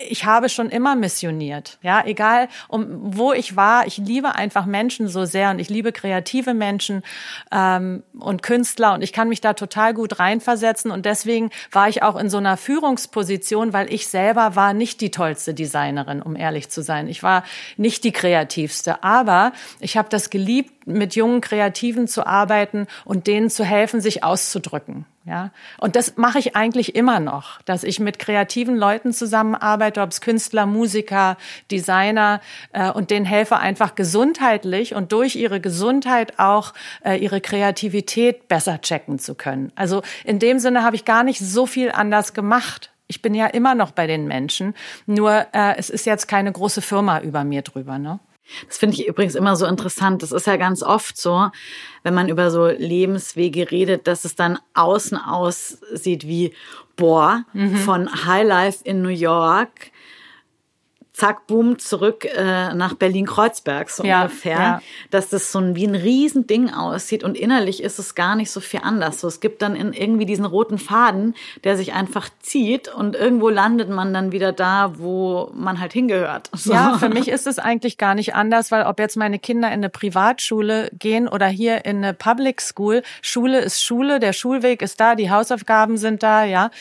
ich 0.07 0.23
habe 0.23 0.47
schon 0.47 0.69
immer 0.69 0.95
missioniert. 0.95 1.77
Ja, 1.81 2.05
egal 2.05 2.47
um 2.69 2.87
wo 3.17 3.33
ich 3.33 3.57
war, 3.57 3.85
ich 3.85 3.97
liebe 3.97 4.33
einfach 4.35 4.65
Menschen 4.65 5.09
so 5.09 5.25
sehr 5.25 5.49
und 5.49 5.59
ich 5.59 5.69
liebe 5.69 5.91
kreative 5.91 6.53
Menschen 6.53 7.03
ähm, 7.51 8.01
und 8.17 8.43
Künstler 8.43 8.93
und 8.93 9.01
ich 9.01 9.11
kann 9.11 9.27
mich 9.27 9.41
da 9.41 9.55
total 9.55 9.93
gut 9.93 10.19
reinversetzen 10.19 10.89
und 10.89 11.05
deswegen 11.05 11.49
war 11.73 11.89
ich 11.89 12.01
auch 12.01 12.15
in 12.15 12.29
so 12.29 12.37
einer 12.37 12.55
Führungsposition, 12.55 13.73
weil 13.73 13.91
ich 13.93 14.07
selber 14.07 14.55
war 14.55 14.71
nicht 14.71 15.01
die 15.01 15.11
tollste 15.11 15.53
Designerin, 15.53 16.21
um 16.21 16.37
ehrlich 16.37 16.69
zu 16.69 16.81
sein. 16.81 17.09
Ich 17.09 17.23
war 17.23 17.43
nicht 17.75 18.05
die 18.05 18.13
kreative 18.13 18.52
Kreativste. 18.53 19.03
Aber 19.03 19.51
ich 19.79 19.97
habe 19.97 20.09
das 20.09 20.29
geliebt, 20.29 20.85
mit 20.85 21.15
jungen 21.15 21.41
Kreativen 21.41 22.07
zu 22.07 22.25
arbeiten 22.25 22.87
und 23.05 23.27
denen 23.27 23.49
zu 23.49 23.63
helfen, 23.63 24.01
sich 24.01 24.23
auszudrücken. 24.23 25.05
Ja, 25.25 25.51
und 25.79 25.95
das 25.95 26.17
mache 26.17 26.37
ich 26.37 26.57
eigentlich 26.57 26.95
immer 26.95 27.21
noch, 27.21 27.61
dass 27.61 27.85
ich 27.85 28.01
mit 28.01 28.19
kreativen 28.19 28.75
Leuten 28.75 29.13
zusammenarbeite, 29.13 30.01
ob 30.01 30.11
es 30.11 30.19
Künstler, 30.19 30.65
Musiker, 30.65 31.37
Designer 31.71 32.41
äh, 32.73 32.91
und 32.91 33.09
denen 33.09 33.25
helfe 33.25 33.55
einfach 33.55 33.95
gesundheitlich 33.95 34.95
und 34.95 35.13
durch 35.13 35.37
ihre 35.37 35.61
Gesundheit 35.61 36.39
auch 36.39 36.73
äh, 37.05 37.15
ihre 37.15 37.39
Kreativität 37.39 38.49
besser 38.49 38.81
checken 38.81 39.17
zu 39.17 39.35
können. 39.35 39.71
Also 39.75 40.01
in 40.25 40.39
dem 40.39 40.59
Sinne 40.59 40.83
habe 40.83 40.97
ich 40.97 41.05
gar 41.05 41.23
nicht 41.23 41.39
so 41.39 41.65
viel 41.65 41.89
anders 41.89 42.33
gemacht 42.33 42.93
ich 43.07 43.21
bin 43.21 43.35
ja 43.35 43.45
immer 43.47 43.75
noch 43.75 43.91
bei 43.91 44.07
den 44.07 44.27
Menschen, 44.27 44.73
nur 45.05 45.45
äh, 45.53 45.75
es 45.77 45.89
ist 45.89 46.05
jetzt 46.05 46.27
keine 46.27 46.51
große 46.51 46.81
Firma 46.81 47.19
über 47.19 47.43
mir 47.43 47.61
drüber. 47.61 47.99
Ne? 47.99 48.19
Das 48.67 48.77
finde 48.77 48.95
ich 48.95 49.07
übrigens 49.07 49.35
immer 49.35 49.55
so 49.55 49.65
interessant. 49.65 50.21
Das 50.21 50.31
ist 50.31 50.47
ja 50.47 50.57
ganz 50.57 50.83
oft 50.83 51.17
so, 51.17 51.49
wenn 52.03 52.13
man 52.13 52.29
über 52.29 52.51
so 52.51 52.67
Lebenswege 52.67 53.71
redet, 53.71 54.07
dass 54.07 54.25
es 54.25 54.35
dann 54.35 54.59
außen 54.73 55.17
aussieht 55.17 56.27
wie, 56.27 56.53
boah, 56.95 57.45
mhm. 57.53 57.77
von 57.77 58.25
Highlife 58.25 58.83
in 58.83 59.01
New 59.01 59.09
York 59.09 59.91
zack, 61.13 61.45
boom, 61.45 61.77
zurück 61.77 62.25
äh, 62.25 62.73
nach 62.73 62.95
Berlin-Kreuzberg 62.95 63.91
so 63.91 64.03
ja, 64.03 64.23
ungefähr. 64.23 64.57
Ja. 64.57 64.81
Dass 65.11 65.29
das 65.29 65.51
so 65.51 65.59
ein, 65.59 65.75
wie 65.75 65.85
ein 65.85 65.93
Riesending 65.93 66.73
aussieht 66.73 67.23
und 67.23 67.37
innerlich 67.37 67.83
ist 67.83 67.99
es 67.99 68.15
gar 68.15 68.35
nicht 68.35 68.49
so 68.49 68.59
viel 68.59 68.79
anders. 68.83 69.21
So, 69.21 69.27
es 69.27 69.39
gibt 69.39 69.61
dann 69.61 69.75
in, 69.75 69.93
irgendwie 69.93 70.25
diesen 70.25 70.45
roten 70.45 70.79
Faden, 70.79 71.35
der 71.63 71.77
sich 71.77 71.93
einfach 71.93 72.29
zieht 72.39 72.87
und 72.87 73.15
irgendwo 73.15 73.49
landet 73.49 73.89
man 73.89 74.11
dann 74.11 74.31
wieder 74.31 74.51
da, 74.51 74.95
wo 74.97 75.51
man 75.53 75.79
halt 75.79 75.93
hingehört. 75.93 76.49
So. 76.63 76.71
Ja, 76.71 76.97
für 76.97 77.09
mich 77.09 77.27
ist 77.27 77.45
es 77.45 77.59
eigentlich 77.59 77.97
gar 77.97 78.15
nicht 78.15 78.35
anders, 78.35 78.71
weil 78.71 78.85
ob 78.85 78.97
jetzt 78.97 79.17
meine 79.17 79.37
Kinder 79.37 79.67
in 79.67 79.73
eine 79.73 79.89
Privatschule 79.89 80.89
gehen 80.97 81.27
oder 81.27 81.47
hier 81.47 81.83
in 81.83 81.97
eine 81.97 82.13
Public 82.13 82.61
School, 82.61 83.03
Schule 83.21 83.59
ist 83.59 83.83
Schule, 83.83 84.19
der 84.21 84.31
Schulweg 84.31 84.81
ist 84.81 84.97
da, 85.01 85.15
die 85.15 85.29
Hausaufgaben 85.29 85.97
sind 85.97 86.23
da, 86.23 86.45
ja. 86.45 86.71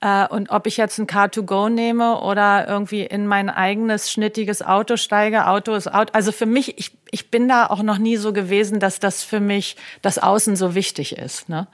Äh, 0.00 0.26
und 0.28 0.50
ob 0.50 0.66
ich 0.66 0.76
jetzt 0.76 0.98
ein 0.98 1.06
Car2Go 1.06 1.68
nehme 1.68 2.20
oder 2.20 2.66
irgendwie 2.68 3.02
in 3.02 3.26
mein 3.26 3.50
eigenes 3.50 4.10
schnittiges 4.10 4.62
Auto 4.62 4.96
steige, 4.96 5.46
Auto 5.46 5.74
ist 5.74 5.92
Auto. 5.92 6.12
Also 6.12 6.32
für 6.32 6.46
mich, 6.46 6.78
ich, 6.78 6.96
ich 7.10 7.30
bin 7.30 7.48
da 7.48 7.66
auch 7.66 7.82
noch 7.82 7.98
nie 7.98 8.16
so 8.16 8.32
gewesen, 8.32 8.80
dass 8.80 8.98
das 8.98 9.22
für 9.22 9.40
mich 9.40 9.76
das 10.02 10.18
Außen 10.18 10.56
so 10.56 10.74
wichtig 10.74 11.16
ist. 11.16 11.48
Ne? 11.48 11.66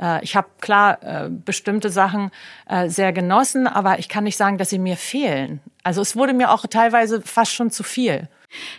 Äh, 0.00 0.24
ich 0.24 0.34
habe 0.34 0.48
klar 0.60 1.02
äh, 1.02 1.28
bestimmte 1.28 1.90
Sachen 1.90 2.30
sehr 2.86 3.12
genossen, 3.12 3.66
aber 3.66 3.98
ich 3.98 4.08
kann 4.08 4.24
nicht 4.24 4.36
sagen, 4.36 4.56
dass 4.56 4.70
sie 4.70 4.78
mir 4.78 4.96
fehlen. 4.96 5.60
Also 5.82 6.00
es 6.00 6.16
wurde 6.16 6.32
mir 6.32 6.50
auch 6.50 6.64
teilweise 6.66 7.20
fast 7.20 7.52
schon 7.52 7.70
zu 7.70 7.82
viel. 7.82 8.28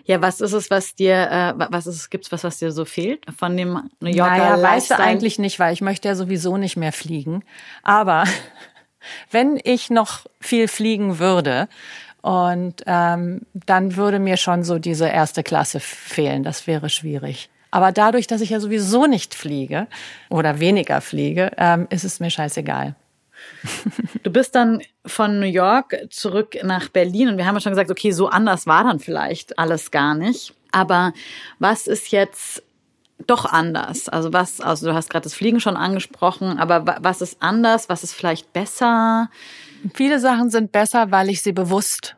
Ja, 0.05 0.21
was 0.21 0.41
ist 0.41 0.53
es, 0.53 0.69
was 0.69 0.95
dir, 0.95 1.15
äh, 1.15 1.53
was 1.69 1.87
ist 1.87 1.95
es, 1.95 2.09
gibt's 2.09 2.31
was, 2.31 2.43
was 2.43 2.59
dir 2.59 2.71
so 2.71 2.85
fehlt 2.85 3.25
von 3.37 3.57
dem 3.57 3.89
New 3.99 4.09
Yorker 4.09 4.37
naja, 4.37 4.55
Lifestyle? 4.55 4.75
weißt 4.75 4.91
du 4.91 4.99
eigentlich 4.99 5.39
nicht, 5.39 5.59
weil 5.59 5.73
ich 5.73 5.81
möchte 5.81 6.07
ja 6.07 6.15
sowieso 6.15 6.57
nicht 6.57 6.77
mehr 6.77 6.91
fliegen. 6.91 7.43
Aber 7.81 8.25
wenn 9.31 9.59
ich 9.63 9.89
noch 9.89 10.25
viel 10.39 10.67
fliegen 10.67 11.19
würde, 11.19 11.67
und 12.23 12.83
ähm, 12.85 13.41
dann 13.53 13.97
würde 13.97 14.17
mir 14.17 14.37
schon 14.37 14.63
so 14.63 14.79
diese 14.79 15.09
erste 15.09 15.43
Klasse 15.43 15.81
fehlen. 15.81 16.43
Das 16.43 16.67
wäre 16.67 16.89
schwierig. 16.89 17.49
Aber 17.69 17.91
dadurch, 17.91 18.27
dass 18.27 18.39
ich 18.39 18.51
ja 18.51 18.61
sowieso 18.61 19.07
nicht 19.07 19.35
fliege 19.35 19.87
oder 20.29 20.61
weniger 20.61 21.01
fliege, 21.01 21.51
ähm, 21.57 21.85
ist 21.89 22.05
es 22.05 22.21
mir 22.21 22.29
scheißegal. 22.29 22.95
Du 24.23 24.31
bist 24.31 24.55
dann 24.55 24.81
von 25.05 25.41
New 25.41 25.47
York 25.47 25.97
zurück 26.09 26.55
nach 26.63 26.87
Berlin 26.87 27.27
und 27.27 27.37
wir 27.37 27.45
haben 27.45 27.55
ja 27.55 27.61
schon 27.61 27.73
gesagt, 27.73 27.91
okay, 27.91 28.11
so 28.11 28.29
anders 28.29 28.67
war 28.67 28.85
dann 28.85 28.99
vielleicht 28.99 29.59
alles 29.59 29.91
gar 29.91 30.15
nicht. 30.15 30.53
Aber 30.71 31.11
was 31.59 31.87
ist 31.87 32.11
jetzt 32.11 32.63
doch 33.27 33.45
anders? 33.45 34.09
Also 34.09 34.33
was, 34.33 34.61
also 34.61 34.87
du 34.87 34.93
hast 34.93 35.09
gerade 35.09 35.23
das 35.23 35.33
Fliegen 35.33 35.59
schon 35.59 35.77
angesprochen, 35.77 36.57
aber 36.59 36.97
was 37.01 37.21
ist 37.21 37.37
anders? 37.41 37.89
Was 37.89 38.03
ist 38.03 38.13
vielleicht 38.13 38.53
besser? 38.53 39.29
Viele 39.93 40.19
Sachen 40.19 40.49
sind 40.49 40.71
besser, 40.71 41.11
weil 41.11 41.29
ich 41.29 41.41
sie 41.41 41.51
bewusst 41.51 42.15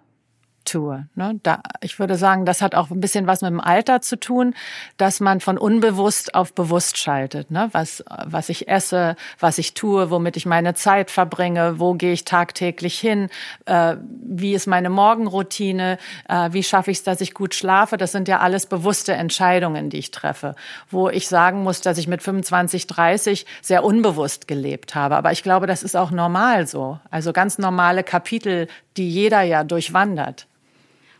tue. 0.65 1.07
Ne? 1.15 1.39
Da, 1.43 1.61
ich 1.81 1.99
würde 1.99 2.15
sagen, 2.15 2.45
das 2.45 2.61
hat 2.61 2.75
auch 2.75 2.89
ein 2.89 2.99
bisschen 2.99 3.27
was 3.27 3.41
mit 3.41 3.51
dem 3.51 3.61
Alter 3.61 4.01
zu 4.01 4.19
tun, 4.19 4.53
dass 4.97 5.19
man 5.19 5.39
von 5.39 5.57
unbewusst 5.57 6.35
auf 6.35 6.53
bewusst 6.53 6.97
schaltet. 6.97 7.51
Ne? 7.51 7.69
Was, 7.71 8.03
was 8.25 8.49
ich 8.49 8.67
esse, 8.67 9.15
was 9.39 9.57
ich 9.57 9.73
tue, 9.73 10.09
womit 10.09 10.35
ich 10.37 10.45
meine 10.45 10.73
Zeit 10.73 11.11
verbringe, 11.11 11.79
wo 11.79 11.93
gehe 11.93 12.11
ich 12.11 12.25
tagtäglich 12.25 12.99
hin, 12.99 13.29
äh, 13.65 13.95
wie 14.01 14.53
ist 14.53 14.67
meine 14.67 14.89
Morgenroutine, 14.89 15.97
äh, 16.27 16.49
wie 16.51 16.63
schaffe 16.63 16.91
ich 16.91 16.97
es, 16.97 17.03
dass 17.03 17.21
ich 17.21 17.33
gut 17.33 17.55
schlafe. 17.55 17.97
Das 17.97 18.11
sind 18.11 18.27
ja 18.27 18.39
alles 18.39 18.65
bewusste 18.65 19.13
Entscheidungen, 19.13 19.89
die 19.89 19.97
ich 19.97 20.11
treffe, 20.11 20.55
wo 20.89 21.09
ich 21.09 21.27
sagen 21.27 21.63
muss, 21.63 21.81
dass 21.81 21.97
ich 21.97 22.07
mit 22.07 22.21
25, 22.21 22.87
30 22.87 23.45
sehr 23.61 23.83
unbewusst 23.83 24.47
gelebt 24.47 24.95
habe. 24.95 25.15
Aber 25.15 25.31
ich 25.31 25.43
glaube, 25.43 25.67
das 25.67 25.83
ist 25.83 25.95
auch 25.95 26.11
normal 26.11 26.67
so. 26.67 26.99
Also 27.11 27.31
ganz 27.31 27.57
normale 27.57 28.03
Kapitel, 28.03 28.67
die 28.97 29.09
jeder 29.09 29.41
ja 29.41 29.63
durchwandert 29.63 30.47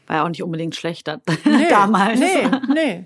war 0.07 0.17
ja 0.17 0.23
auch 0.23 0.29
nicht 0.29 0.43
unbedingt 0.43 0.75
schlechter 0.75 1.21
nee, 1.45 1.69
damals. 1.69 2.19
Nee, 2.19 2.47
nee. 2.73 3.05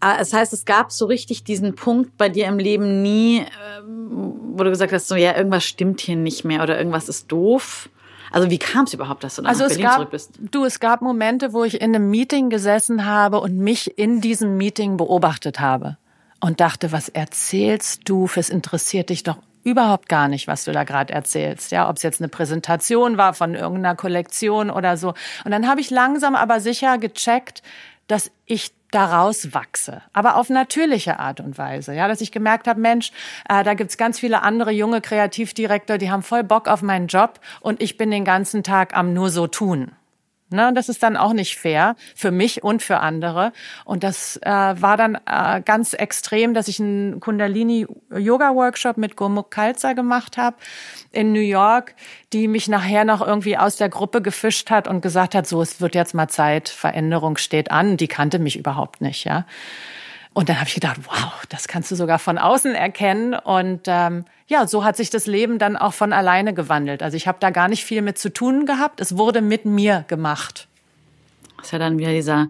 Aber 0.00 0.12
ah, 0.12 0.18
das 0.18 0.32
heißt, 0.32 0.52
es 0.52 0.64
gab 0.64 0.92
so 0.92 1.06
richtig 1.06 1.42
diesen 1.42 1.74
Punkt 1.74 2.16
bei 2.16 2.28
dir 2.28 2.46
im 2.46 2.58
Leben 2.58 3.02
nie, 3.02 3.44
ähm, 3.78 4.08
wo 4.54 4.62
du 4.62 4.70
gesagt 4.70 4.92
hast, 4.92 5.08
so 5.08 5.16
ja, 5.16 5.36
irgendwas 5.36 5.64
stimmt 5.64 6.00
hier 6.00 6.14
nicht 6.14 6.44
mehr 6.44 6.62
oder 6.62 6.78
irgendwas 6.78 7.08
ist 7.08 7.32
doof. 7.32 7.88
Also 8.30 8.50
wie 8.50 8.58
kam 8.58 8.84
es 8.84 8.94
überhaupt, 8.94 9.24
dass 9.24 9.36
du 9.36 9.42
also 9.42 9.64
nach 9.64 9.68
Berlin 9.68 9.84
gab, 9.84 9.94
zurück 9.94 10.10
bist? 10.10 10.38
Du, 10.52 10.64
es 10.64 10.78
gab 10.78 11.02
Momente, 11.02 11.52
wo 11.52 11.64
ich 11.64 11.80
in 11.80 11.94
einem 11.94 12.10
Meeting 12.10 12.48
gesessen 12.48 13.06
habe 13.06 13.40
und 13.40 13.58
mich 13.58 13.98
in 13.98 14.20
diesem 14.20 14.56
Meeting 14.56 14.96
beobachtet 14.96 15.58
habe 15.58 15.96
und 16.40 16.60
dachte, 16.60 16.92
was 16.92 17.08
erzählst 17.08 18.02
du? 18.08 18.28
Es 18.36 18.50
interessiert 18.50 19.10
dich 19.10 19.24
doch 19.24 19.38
überhaupt 19.68 20.08
gar 20.08 20.28
nicht, 20.28 20.48
was 20.48 20.64
du 20.64 20.72
da 20.72 20.84
gerade 20.84 21.12
erzählst. 21.12 21.70
Ja, 21.72 21.88
ob 21.90 21.96
es 21.96 22.02
jetzt 22.02 22.20
eine 22.20 22.28
Präsentation 22.28 23.18
war 23.18 23.34
von 23.34 23.54
irgendeiner 23.54 23.96
Kollektion 23.96 24.70
oder 24.70 24.96
so. 24.96 25.14
Und 25.44 25.50
dann 25.50 25.68
habe 25.68 25.80
ich 25.80 25.90
langsam 25.90 26.34
aber 26.34 26.60
sicher 26.60 26.98
gecheckt, 26.98 27.62
dass 28.06 28.30
ich 28.46 28.72
daraus 28.90 29.52
wachse, 29.52 30.00
aber 30.14 30.36
auf 30.36 30.48
natürliche 30.48 31.18
Art 31.18 31.40
und 31.40 31.58
Weise, 31.58 31.94
ja, 31.94 32.08
dass 32.08 32.22
ich 32.22 32.32
gemerkt 32.32 32.66
habe, 32.66 32.80
Mensch, 32.80 33.12
äh, 33.46 33.62
da 33.62 33.74
gibt's 33.74 33.98
ganz 33.98 34.18
viele 34.18 34.42
andere 34.42 34.70
junge 34.70 35.02
Kreativdirektor, 35.02 35.98
die 35.98 36.10
haben 36.10 36.22
voll 36.22 36.42
Bock 36.42 36.68
auf 36.68 36.80
meinen 36.80 37.06
Job 37.06 37.38
und 37.60 37.82
ich 37.82 37.98
bin 37.98 38.10
den 38.10 38.24
ganzen 38.24 38.62
Tag 38.62 38.96
am 38.96 39.12
nur 39.12 39.28
so 39.28 39.46
tun. 39.46 39.92
Ne, 40.50 40.72
das 40.74 40.88
ist 40.88 41.02
dann 41.02 41.18
auch 41.18 41.34
nicht 41.34 41.58
fair 41.58 41.94
für 42.14 42.30
mich 42.30 42.64
und 42.64 42.82
für 42.82 43.00
andere. 43.00 43.52
Und 43.84 44.02
das 44.02 44.38
äh, 44.38 44.50
war 44.50 44.96
dann 44.96 45.18
äh, 45.26 45.60
ganz 45.62 45.92
extrem, 45.92 46.54
dass 46.54 46.68
ich 46.68 46.80
einen 46.80 47.20
Kundalini-Yoga-Workshop 47.20 48.96
mit 48.96 49.14
Gurmukh 49.14 49.50
Kalsa 49.50 49.92
gemacht 49.92 50.38
habe 50.38 50.56
in 51.12 51.32
New 51.32 51.40
York, 51.40 51.94
die 52.32 52.48
mich 52.48 52.66
nachher 52.66 53.04
noch 53.04 53.20
irgendwie 53.20 53.58
aus 53.58 53.76
der 53.76 53.90
Gruppe 53.90 54.22
gefischt 54.22 54.70
hat 54.70 54.88
und 54.88 55.02
gesagt 55.02 55.34
hat, 55.34 55.46
so, 55.46 55.60
es 55.60 55.82
wird 55.82 55.94
jetzt 55.94 56.14
mal 56.14 56.28
Zeit, 56.28 56.70
Veränderung 56.70 57.36
steht 57.36 57.70
an. 57.70 57.98
Die 57.98 58.08
kannte 58.08 58.38
mich 58.38 58.56
überhaupt 58.56 59.02
nicht, 59.02 59.24
ja. 59.24 59.44
Und 60.38 60.48
dann 60.48 60.60
habe 60.60 60.68
ich 60.68 60.74
gedacht, 60.74 61.00
wow, 61.08 61.42
das 61.48 61.66
kannst 61.66 61.90
du 61.90 61.96
sogar 61.96 62.20
von 62.20 62.38
außen 62.38 62.72
erkennen. 62.72 63.34
Und 63.34 63.80
ähm, 63.86 64.24
ja, 64.46 64.68
so 64.68 64.84
hat 64.84 64.96
sich 64.96 65.10
das 65.10 65.26
Leben 65.26 65.58
dann 65.58 65.76
auch 65.76 65.94
von 65.94 66.12
alleine 66.12 66.54
gewandelt. 66.54 67.02
Also 67.02 67.16
ich 67.16 67.26
habe 67.26 67.38
da 67.40 67.50
gar 67.50 67.66
nicht 67.66 67.82
viel 67.82 68.02
mit 68.02 68.18
zu 68.18 68.32
tun 68.32 68.64
gehabt. 68.64 69.00
Es 69.00 69.18
wurde 69.18 69.42
mit 69.42 69.64
mir 69.64 70.04
gemacht. 70.06 70.68
Das 71.56 71.66
ist 71.66 71.72
ja 71.72 71.80
dann 71.80 71.98
wieder 71.98 72.12
dieser 72.12 72.46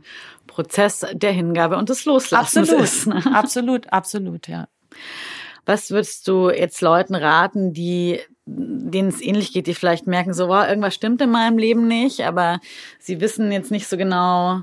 Prozess 0.46 1.07
der 1.14 1.33
Hingabe 1.33 1.79
und 1.79 1.88
des 1.88 2.05
Loslassens 2.05 2.68
absolut, 2.68 2.85
ist. 2.85 3.07
Ne? 3.07 3.22
Absolut, 3.35 3.90
absolut, 3.90 4.48
ja. 4.48 4.68
Was 5.64 5.90
würdest 5.90 6.29
du 6.29 6.51
jetzt 6.51 6.83
Leuten 6.83 7.14
raten, 7.14 7.72
die 7.72 8.20
denen 8.44 9.09
es 9.09 9.22
ähnlich 9.22 9.55
geht, 9.55 9.66
die 9.66 9.74
vielleicht 9.74 10.07
merken, 10.07 10.35
so, 10.35 10.48
wow, 10.48 10.68
irgendwas 10.68 10.94
stimmt 10.94 11.22
in 11.22 11.31
meinem 11.31 11.57
Leben 11.57 11.88
nicht, 11.88 12.20
aber 12.20 12.61
sie 12.98 13.22
wissen 13.22 13.51
jetzt 13.51 13.70
nicht 13.70 13.88
so 13.88 13.96
genau, 13.96 14.62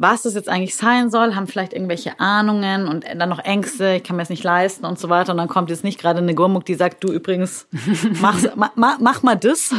was 0.00 0.22
das 0.22 0.34
jetzt 0.34 0.48
eigentlich 0.48 0.76
sein 0.76 1.10
soll, 1.10 1.34
haben 1.34 1.46
vielleicht 1.46 1.72
irgendwelche 1.72 2.18
Ahnungen 2.18 2.88
und 2.88 3.04
dann 3.04 3.28
noch 3.28 3.38
Ängste, 3.38 3.96
ich 3.96 4.04
kann 4.04 4.16
mir 4.16 4.22
das 4.22 4.30
nicht 4.30 4.44
leisten 4.44 4.86
und 4.86 4.98
so 4.98 5.08
weiter. 5.08 5.32
Und 5.32 5.38
dann 5.38 5.48
kommt 5.48 5.70
jetzt 5.70 5.84
nicht 5.84 6.00
gerade 6.00 6.20
eine 6.20 6.34
Gurmuk, 6.34 6.64
die 6.64 6.74
sagt, 6.74 7.04
du 7.04 7.12
übrigens, 7.12 7.66
mach, 8.20 8.38
mach, 8.76 8.98
mach 8.98 9.22
mal 9.22 9.36
das. 9.36 9.74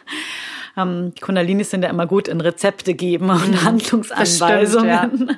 ähm, 0.76 1.12
Kundalinis 1.20 1.70
sind 1.70 1.82
ja 1.82 1.90
immer 1.90 2.06
gut 2.06 2.28
in 2.28 2.40
Rezepte 2.40 2.94
geben 2.94 3.30
und 3.30 3.50
mhm. 3.50 3.64
Handlungsanweisungen. 3.64 5.10
Stimmt, 5.14 5.30
ja. 5.30 5.36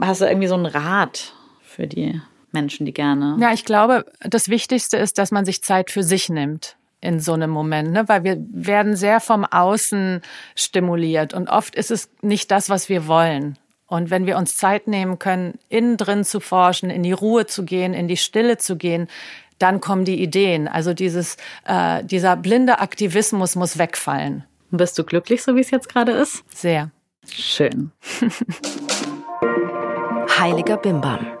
Hast 0.06 0.20
du 0.20 0.26
irgendwie 0.26 0.48
so 0.48 0.54
einen 0.54 0.66
Rat 0.66 1.34
für 1.62 1.86
die 1.86 2.20
Menschen, 2.52 2.86
die 2.86 2.94
gerne? 2.94 3.36
Ja, 3.40 3.52
ich 3.52 3.64
glaube, 3.64 4.06
das 4.20 4.48
Wichtigste 4.48 4.96
ist, 4.96 5.18
dass 5.18 5.30
man 5.30 5.44
sich 5.44 5.62
Zeit 5.62 5.90
für 5.90 6.02
sich 6.02 6.30
nimmt 6.30 6.77
in 7.00 7.20
so 7.20 7.32
einem 7.32 7.50
Moment, 7.50 7.92
ne? 7.92 8.08
weil 8.08 8.24
wir 8.24 8.38
werden 8.50 8.96
sehr 8.96 9.20
vom 9.20 9.44
Außen 9.44 10.20
stimuliert 10.54 11.32
und 11.34 11.48
oft 11.48 11.74
ist 11.74 11.90
es 11.90 12.10
nicht 12.22 12.50
das, 12.50 12.70
was 12.70 12.88
wir 12.88 13.06
wollen. 13.06 13.56
Und 13.86 14.10
wenn 14.10 14.26
wir 14.26 14.36
uns 14.36 14.56
Zeit 14.56 14.86
nehmen 14.86 15.18
können, 15.18 15.58
innen 15.68 15.96
drin 15.96 16.24
zu 16.24 16.40
forschen, 16.40 16.90
in 16.90 17.02
die 17.02 17.12
Ruhe 17.12 17.46
zu 17.46 17.64
gehen, 17.64 17.94
in 17.94 18.06
die 18.06 18.18
Stille 18.18 18.58
zu 18.58 18.76
gehen, 18.76 19.08
dann 19.58 19.80
kommen 19.80 20.04
die 20.04 20.22
Ideen. 20.22 20.68
Also 20.68 20.92
dieses, 20.92 21.36
äh, 21.66 22.04
dieser 22.04 22.36
blinde 22.36 22.80
Aktivismus 22.80 23.56
muss 23.56 23.78
wegfallen. 23.78 24.44
Bist 24.70 24.98
du 24.98 25.04
glücklich, 25.04 25.42
so 25.42 25.56
wie 25.56 25.60
es 25.60 25.70
jetzt 25.70 25.88
gerade 25.88 26.12
ist? 26.12 26.44
Sehr. 26.54 26.90
Schön. 27.30 27.90
Heiliger 30.38 30.76
Bimbam. 30.76 31.37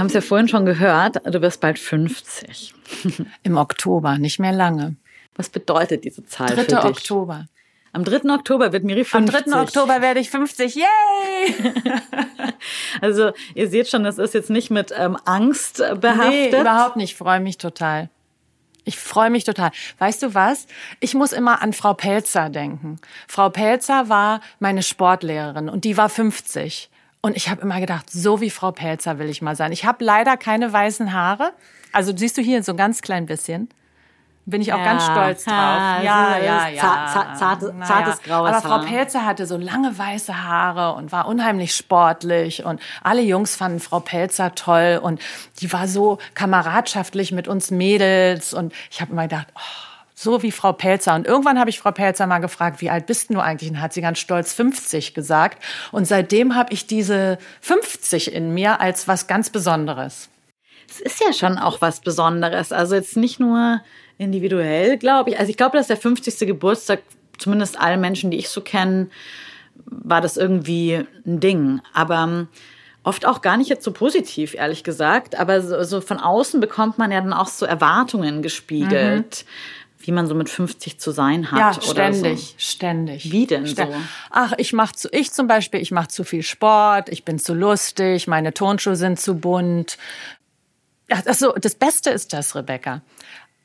Haben 0.00 0.06
es 0.06 0.14
ja 0.14 0.20
vorhin 0.20 0.48
schon 0.48 0.66
gehört, 0.66 1.24
du 1.24 1.40
wirst 1.42 1.60
bald 1.60 1.78
50. 1.78 2.74
Im 3.42 3.56
Oktober, 3.56 4.18
nicht 4.18 4.38
mehr 4.38 4.52
lange. 4.52 4.96
Was 5.36 5.48
bedeutet 5.48 6.04
diese 6.04 6.24
Zahl 6.24 6.48
3. 6.48 6.56
für 6.56 6.66
dich? 6.66 6.84
Oktober. 6.84 7.46
Am 7.92 8.04
3. 8.04 8.30
Oktober 8.34 8.72
wird 8.72 8.84
Miri 8.84 9.04
50. 9.04 9.34
Am 9.34 9.50
3. 9.50 9.60
Oktober 9.62 10.00
werde 10.00 10.20
ich 10.20 10.30
50. 10.30 10.76
Yay! 10.76 10.84
also 13.00 13.32
ihr 13.54 13.68
seht 13.68 13.88
schon, 13.88 14.04
das 14.04 14.18
ist 14.18 14.34
jetzt 14.34 14.50
nicht 14.50 14.70
mit 14.70 14.92
ähm, 14.96 15.16
Angst 15.24 15.78
behaftet. 16.00 16.52
Nee, 16.52 16.60
überhaupt 16.60 16.96
nicht. 16.96 17.12
Ich 17.12 17.16
freue 17.16 17.40
mich 17.40 17.58
total. 17.58 18.10
Ich 18.84 18.98
freue 18.98 19.30
mich 19.30 19.44
total. 19.44 19.70
Weißt 19.98 20.22
du 20.22 20.34
was? 20.34 20.66
Ich 21.00 21.14
muss 21.14 21.32
immer 21.32 21.62
an 21.62 21.72
Frau 21.72 21.94
Pelzer 21.94 22.48
denken. 22.48 22.98
Frau 23.28 23.50
Pelzer 23.50 24.08
war 24.08 24.40
meine 24.58 24.82
Sportlehrerin 24.82 25.68
und 25.68 25.84
die 25.84 25.96
war 25.96 26.08
50. 26.08 26.89
Und 27.22 27.36
ich 27.36 27.50
habe 27.50 27.60
immer 27.60 27.80
gedacht, 27.80 28.10
so 28.10 28.40
wie 28.40 28.50
Frau 28.50 28.72
Pelzer 28.72 29.18
will 29.18 29.28
ich 29.28 29.42
mal 29.42 29.54
sein. 29.54 29.72
Ich 29.72 29.84
habe 29.84 30.02
leider 30.04 30.36
keine 30.36 30.72
weißen 30.72 31.12
Haare. 31.12 31.52
Also 31.92 32.16
siehst 32.16 32.38
du 32.38 32.42
hier 32.42 32.62
so 32.62 32.72
ein 32.72 32.78
ganz 32.78 33.02
klein 33.02 33.26
bisschen. 33.26 33.68
Bin 34.46 34.62
ich 34.62 34.72
auch 34.72 34.78
ja, 34.78 34.84
ganz 34.84 35.04
stolz 35.04 35.44
drauf. 35.44 35.54
Ja, 35.54 36.02
ja, 36.02 36.38
ja. 36.38 36.68
ja. 36.68 36.80
Zart, 36.80 37.12
zart, 37.12 37.38
zartes, 37.38 37.72
zartes 37.86 38.22
graues 38.22 38.50
Aber 38.50 38.60
Frau 38.62 38.78
Pelzer 38.78 39.26
hatte 39.26 39.46
so 39.46 39.58
lange 39.58 39.96
weiße 39.96 40.44
Haare 40.44 40.94
und 40.94 41.12
war 41.12 41.28
unheimlich 41.28 41.76
sportlich 41.76 42.64
und 42.64 42.80
alle 43.02 43.20
Jungs 43.20 43.54
fanden 43.54 43.80
Frau 43.80 44.00
Pelzer 44.00 44.54
toll 44.54 44.98
und 45.02 45.20
die 45.60 45.70
war 45.72 45.86
so 45.86 46.18
kameradschaftlich 46.34 47.32
mit 47.32 47.48
uns 47.48 47.70
Mädels 47.70 48.54
und 48.54 48.72
ich 48.90 49.02
habe 49.02 49.12
immer 49.12 49.24
gedacht, 49.24 49.48
oh, 49.54 49.89
so 50.20 50.42
wie 50.42 50.52
Frau 50.52 50.74
Pelzer. 50.74 51.14
Und 51.14 51.26
irgendwann 51.26 51.58
habe 51.58 51.70
ich 51.70 51.78
Frau 51.78 51.92
Pelzer 51.92 52.26
mal 52.26 52.40
gefragt, 52.40 52.82
wie 52.82 52.90
alt 52.90 53.06
bist 53.06 53.30
du 53.30 53.40
eigentlich? 53.40 53.70
Und 53.70 53.80
hat 53.80 53.94
sie 53.94 54.02
ganz 54.02 54.18
stolz 54.18 54.52
50 54.52 55.14
gesagt. 55.14 55.64
Und 55.92 56.06
seitdem 56.06 56.54
habe 56.54 56.74
ich 56.74 56.86
diese 56.86 57.38
50 57.62 58.34
in 58.34 58.52
mir 58.52 58.82
als 58.82 59.08
was 59.08 59.28
ganz 59.28 59.48
Besonderes. 59.48 60.28
Es 60.90 61.00
ist 61.00 61.20
ja 61.20 61.32
schon 61.32 61.56
auch 61.56 61.80
was 61.80 62.00
Besonderes. 62.00 62.70
Also 62.70 62.96
jetzt 62.96 63.16
nicht 63.16 63.40
nur 63.40 63.80
individuell, 64.18 64.98
glaube 64.98 65.30
ich. 65.30 65.38
Also 65.38 65.48
ich 65.48 65.56
glaube, 65.56 65.78
dass 65.78 65.86
der 65.86 65.96
50. 65.96 66.40
Geburtstag, 66.40 67.00
zumindest 67.38 67.80
allen 67.80 68.02
Menschen, 68.02 68.30
die 68.30 68.36
ich 68.36 68.50
so 68.50 68.60
kenne, 68.60 69.08
war 69.86 70.20
das 70.20 70.36
irgendwie 70.36 71.02
ein 71.24 71.40
Ding. 71.40 71.80
Aber 71.94 72.18
ähm, 72.24 72.48
oft 73.04 73.24
auch 73.24 73.40
gar 73.40 73.56
nicht 73.56 73.70
jetzt 73.70 73.84
so 73.84 73.92
positiv, 73.92 74.52
ehrlich 74.52 74.84
gesagt. 74.84 75.38
Aber 75.40 75.62
so, 75.62 75.82
so 75.82 76.02
von 76.02 76.18
außen 76.18 76.60
bekommt 76.60 76.98
man 76.98 77.10
ja 77.10 77.22
dann 77.22 77.32
auch 77.32 77.48
so 77.48 77.64
Erwartungen 77.64 78.42
gespiegelt. 78.42 79.46
Mhm 79.46 79.79
wie 80.00 80.12
man 80.12 80.26
so 80.26 80.34
mit 80.34 80.48
50 80.48 80.98
zu 80.98 81.10
sein 81.10 81.50
hat. 81.50 81.58
Ja, 81.58 81.82
ständig, 81.82 82.40
so. 82.40 82.54
ständig. 82.58 83.30
Wie 83.30 83.46
denn 83.46 83.66
so? 83.66 83.94
Ach, 84.30 84.52
ich 84.56 84.72
mach 84.72 84.92
zu, 84.92 85.08
ich 85.12 85.32
zum 85.32 85.46
Beispiel, 85.46 85.80
ich 85.80 85.90
mache 85.90 86.08
zu 86.08 86.24
viel 86.24 86.42
Sport, 86.42 87.08
ich 87.08 87.24
bin 87.24 87.38
zu 87.38 87.54
lustig, 87.54 88.26
meine 88.26 88.54
Turnschuhe 88.54 88.96
sind 88.96 89.20
zu 89.20 89.36
bunt. 89.36 89.98
Also 91.26 91.52
das 91.52 91.74
Beste 91.74 92.10
ist 92.10 92.32
das, 92.32 92.54
Rebecca. 92.54 93.02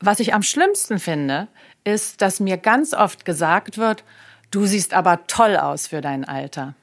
Was 0.00 0.20
ich 0.20 0.34
am 0.34 0.42
schlimmsten 0.42 0.98
finde, 0.98 1.48
ist, 1.84 2.20
dass 2.20 2.40
mir 2.40 2.58
ganz 2.58 2.92
oft 2.92 3.24
gesagt 3.24 3.78
wird, 3.78 4.04
du 4.50 4.66
siehst 4.66 4.92
aber 4.92 5.26
toll 5.26 5.56
aus 5.56 5.86
für 5.86 6.00
dein 6.00 6.24
Alter 6.24 6.74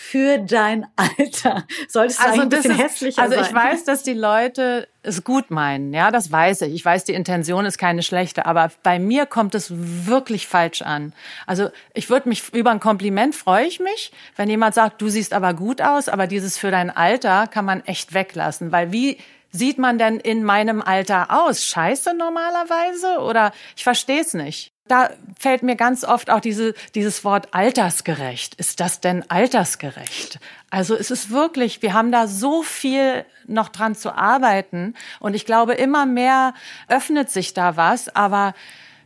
für 0.00 0.38
dein 0.38 0.86
Alter. 0.94 1.66
Solltest 1.88 2.20
du 2.20 2.24
also 2.24 2.42
ein 2.42 2.48
bisschen 2.48 2.70
ist, 2.70 2.82
hässlicher 2.82 3.20
also 3.20 3.34
sein. 3.34 3.44
Also 3.44 3.50
ich 3.50 3.62
weiß, 3.62 3.84
dass 3.84 4.04
die 4.04 4.14
Leute 4.14 4.88
es 5.02 5.24
gut 5.24 5.50
meinen. 5.50 5.92
Ja, 5.92 6.12
das 6.12 6.30
weiß 6.30 6.62
ich. 6.62 6.72
Ich 6.72 6.84
weiß, 6.84 7.04
die 7.04 7.14
Intention 7.14 7.66
ist 7.66 7.78
keine 7.78 8.04
schlechte. 8.04 8.46
Aber 8.46 8.70
bei 8.84 9.00
mir 9.00 9.26
kommt 9.26 9.56
es 9.56 9.72
wirklich 9.76 10.46
falsch 10.46 10.82
an. 10.82 11.12
Also 11.46 11.70
ich 11.94 12.08
würde 12.08 12.28
mich 12.28 12.54
über 12.54 12.70
ein 12.70 12.78
Kompliment 12.80 13.34
freue 13.34 13.66
ich 13.66 13.80
mich, 13.80 14.12
wenn 14.36 14.48
jemand 14.48 14.74
sagt, 14.74 15.02
du 15.02 15.08
siehst 15.08 15.34
aber 15.34 15.52
gut 15.52 15.82
aus. 15.82 16.08
Aber 16.08 16.28
dieses 16.28 16.56
für 16.56 16.70
dein 16.70 16.90
Alter 16.90 17.48
kann 17.48 17.64
man 17.64 17.84
echt 17.84 18.14
weglassen. 18.14 18.70
Weil 18.70 18.92
wie 18.92 19.18
sieht 19.50 19.78
man 19.78 19.98
denn 19.98 20.20
in 20.20 20.44
meinem 20.44 20.80
Alter 20.80 21.26
aus? 21.44 21.64
Scheiße 21.64 22.14
normalerweise? 22.14 23.18
Oder 23.18 23.52
ich 23.76 23.82
verstehe 23.82 24.20
es 24.20 24.32
nicht 24.32 24.72
da 24.90 25.10
fällt 25.38 25.62
mir 25.62 25.76
ganz 25.76 26.04
oft 26.04 26.30
auch 26.30 26.40
diese, 26.40 26.74
dieses 26.94 27.24
Wort 27.24 27.54
altersgerecht. 27.54 28.54
Ist 28.56 28.80
das 28.80 29.00
denn 29.00 29.28
altersgerecht? 29.30 30.40
Also 30.70 30.94
es 30.94 31.10
ist 31.10 31.30
wirklich, 31.30 31.82
wir 31.82 31.94
haben 31.94 32.12
da 32.12 32.26
so 32.26 32.62
viel 32.62 33.24
noch 33.46 33.68
dran 33.68 33.94
zu 33.94 34.12
arbeiten 34.14 34.94
und 35.20 35.34
ich 35.34 35.46
glaube, 35.46 35.74
immer 35.74 36.06
mehr 36.06 36.54
öffnet 36.88 37.30
sich 37.30 37.54
da 37.54 37.76
was, 37.76 38.14
aber 38.14 38.54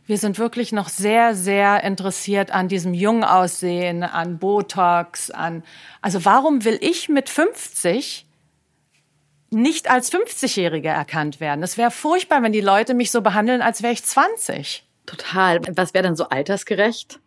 wir 0.05 0.17
sind 0.17 0.37
wirklich 0.37 0.73
noch 0.73 0.89
sehr, 0.89 1.33
sehr 1.33 1.83
interessiert 1.83 2.51
an 2.51 2.67
diesem 2.67 2.93
Jungaussehen, 2.93 4.03
an 4.03 4.37
Botox, 4.37 5.31
an, 5.31 5.63
also 6.01 6.25
warum 6.25 6.65
will 6.65 6.77
ich 6.81 7.07
mit 7.07 7.29
50 7.29 8.25
nicht 9.49 9.89
als 9.89 10.11
50-Jährige 10.11 10.89
erkannt 10.89 11.39
werden? 11.39 11.63
Es 11.63 11.77
wäre 11.77 11.91
furchtbar, 11.91 12.43
wenn 12.43 12.51
die 12.51 12.61
Leute 12.61 12.93
mich 12.93 13.11
so 13.11 13.21
behandeln, 13.21 13.61
als 13.61 13.81
wäre 13.81 13.93
ich 13.93 14.03
20. 14.03 14.83
Total. 15.05 15.61
Was 15.75 15.93
wäre 15.93 16.03
denn 16.03 16.15
so 16.15 16.29
altersgerecht? 16.29 17.19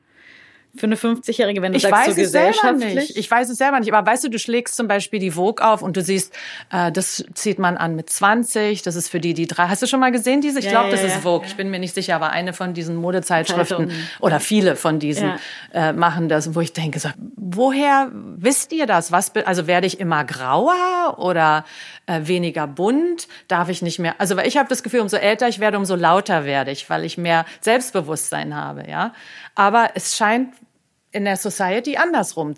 Für 0.77 0.87
eine 0.87 0.97
50-Jährige, 0.97 1.63
wenn 1.63 1.73
du 1.73 1.77
ich 1.77 1.83
sagst, 1.83 2.09
weiß 2.09 2.17
so 2.17 2.23
es 2.23 2.33
selber 2.33 2.49
gesellschaftlich? 2.51 2.95
nicht. 2.95 3.17
Ich 3.17 3.31
weiß 3.31 3.49
es 3.49 3.59
selber 3.59 3.81
nicht. 3.81 3.93
Aber 3.93 4.11
weißt 4.11 4.25
du, 4.25 4.29
du 4.29 4.39
schlägst 4.39 4.77
zum 4.77 4.89
Beispiel 4.89 5.21
die 5.21 5.33
Vogue 5.33 5.65
auf 5.67 5.83
und 5.83 5.97
du 5.97 6.03
siehst, 6.03 6.35
äh, 6.73 6.93
das 6.93 7.25
zieht 7.35 7.59
man 7.59 7.77
an 7.77 7.97
mit 7.97 8.11
20. 8.11 8.83
Das 8.83 8.97
ist 8.97 9.09
für 9.09 9.21
die, 9.21 9.35
die 9.35 9.47
drei. 9.47 9.69
Hast 9.69 9.83
du 9.83 9.87
schon 9.87 10.01
mal 10.01 10.13
gesehen 10.13 10.41
diese? 10.41 10.59
Ich 10.59 10.67
Ja, 10.67 10.71
glaube, 10.73 10.87
ja, 10.87 10.93
das 10.93 11.01
ja. 11.03 11.07
ist 11.09 11.17
Vogue. 11.23 11.47
Ich 11.47 11.57
bin 11.57 11.71
mir 11.71 11.79
nicht 11.79 11.95
sicher, 11.95 12.15
aber 12.17 12.31
eine 12.31 12.53
von 12.53 12.75
diesen 12.75 12.97
Modezeitschriften 12.97 13.91
oder 14.21 14.41
viele 14.41 14.77
von 14.77 14.99
diesen 14.99 15.33
äh, 15.73 15.93
machen 15.93 16.29
das, 16.29 16.55
wo 16.55 16.61
ich 16.61 16.73
denke, 16.73 16.99
so, 16.99 17.09
woher 17.37 18.11
wisst 18.13 18.73
ihr 18.73 18.87
das? 18.87 19.13
Was, 19.13 19.35
also 19.37 19.67
werde 19.67 19.87
ich 19.87 20.01
immer 20.01 20.25
grauer 20.25 21.19
oder 21.19 21.65
äh, 22.07 22.21
weniger 22.25 22.67
bunt? 22.67 23.29
Darf 23.49 23.69
ich 23.69 23.83
nicht 23.83 23.99
mehr? 23.99 24.15
Also 24.19 24.37
weil 24.37 24.47
ich 24.47 24.57
habe 24.57 24.69
das 24.69 24.83
Gefühl, 24.83 25.01
umso 25.01 25.17
älter 25.17 25.49
ich 25.49 25.59
werde, 25.59 25.79
umso 25.79 25.95
lauter 25.95 26.45
werde 26.45 26.71
ich, 26.71 26.89
weil 26.91 27.05
ich 27.05 27.19
mehr 27.19 27.45
Selbstbewusstsein 27.61 28.55
habe, 28.55 28.89
ja. 28.89 29.13
Aber 29.55 29.91
es 29.95 30.17
scheint 30.17 30.49
in 31.17 31.25
der 31.25 31.37
Society 31.39 31.97
andersrum. 31.97 32.55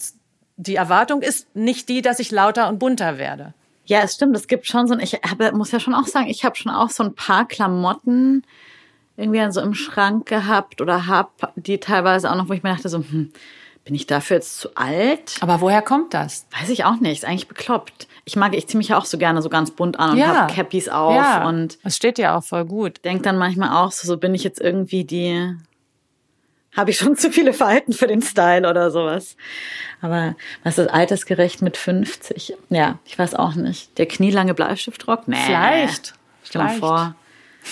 Die 0.57 0.75
Erwartung 0.75 1.23
ist 1.23 1.55
nicht 1.55 1.88
die, 1.88 2.03
dass 2.03 2.18
ich 2.18 2.33
lauter 2.33 2.68
und 2.68 2.81
bunter 2.81 3.16
werde. 3.16 3.55
Ja, 3.85 4.01
es 4.01 4.14
stimmt. 4.14 4.37
Es 4.37 4.49
gibt 4.49 4.66
schon 4.66 4.88
so 4.88 4.94
ein, 4.94 5.01
ich 5.01 5.14
habe, 5.14 5.53
muss 5.53 5.71
ja 5.71 5.79
schon 5.79 5.94
auch 5.94 6.07
sagen, 6.07 6.27
ich 6.27 6.44
habe 6.44 6.57
schon 6.57 6.73
auch 6.73 6.90
so 6.90 7.05
ein 7.05 7.14
paar 7.14 7.47
Klamotten 7.47 8.42
irgendwie 9.16 9.51
so 9.53 9.61
im 9.61 9.75
Schrank 9.75 10.27
gehabt 10.27 10.81
oder 10.81 11.07
hab 11.07 11.53
die 11.55 11.79
teilweise 11.79 12.31
auch 12.31 12.35
noch, 12.35 12.49
wo 12.49 12.53
ich 12.53 12.64
mir 12.64 12.75
dachte 12.75 12.88
so, 12.88 12.99
hm, 12.99 13.33
bin 13.85 13.94
ich 13.94 14.07
dafür 14.07 14.37
jetzt 14.37 14.59
zu 14.59 14.75
alt? 14.75 15.37
Aber 15.40 15.61
woher 15.61 15.81
kommt 15.81 16.12
das? 16.12 16.47
Weiß 16.59 16.68
ich 16.68 16.85
auch 16.85 17.01
nicht. 17.01 17.18
Ist 17.18 17.25
eigentlich 17.25 17.49
bekloppt. 17.49 18.09
Ich 18.25 18.35
mag, 18.35 18.55
ich 18.55 18.66
ziehe 18.66 18.79
mich 18.79 18.88
ja 18.88 18.99
auch 18.99 19.07
so 19.07 19.18
gerne 19.18 19.40
so 19.40 19.49
ganz 19.49 19.71
bunt 19.71 19.99
an 19.99 20.11
und 20.11 20.27
hab 20.27 20.53
Cappies 20.53 20.88
auf 20.88 21.14
ja. 21.14 21.49
und 21.49 21.79
es 21.85 21.97
steht 21.97 22.18
ja 22.18 22.37
auch 22.37 22.44
voll 22.44 22.64
gut. 22.64 23.05
denk 23.05 23.23
dann 23.23 23.38
manchmal 23.38 23.71
auch 23.71 23.92
so, 23.92 24.07
so 24.07 24.16
bin 24.18 24.35
ich 24.35 24.42
jetzt 24.42 24.61
irgendwie 24.61 25.05
die, 25.05 25.55
habe 26.76 26.90
ich 26.90 26.98
schon 26.98 27.16
zu 27.16 27.31
viele 27.31 27.52
Verhalten 27.52 27.92
für 27.92 28.07
den 28.07 28.22
Style 28.22 28.68
oder 28.68 28.90
sowas. 28.90 29.37
Aber 30.00 30.37
was 30.62 30.78
ist 30.78 30.88
altersgerecht 30.88 31.62
mit 31.62 31.76
50? 31.76 32.57
Ja, 32.70 32.98
ich 33.04 33.18
weiß 33.18 33.35
auch 33.35 33.54
nicht. 33.54 33.98
Der 33.98 34.07
knielange 34.07 34.54
Bleistiftrock? 34.54 35.26
Nee. 35.26 35.37
Vielleicht. 35.44 36.14
Stell 36.44 36.62
mal 36.62 36.74
vor. 36.74 37.14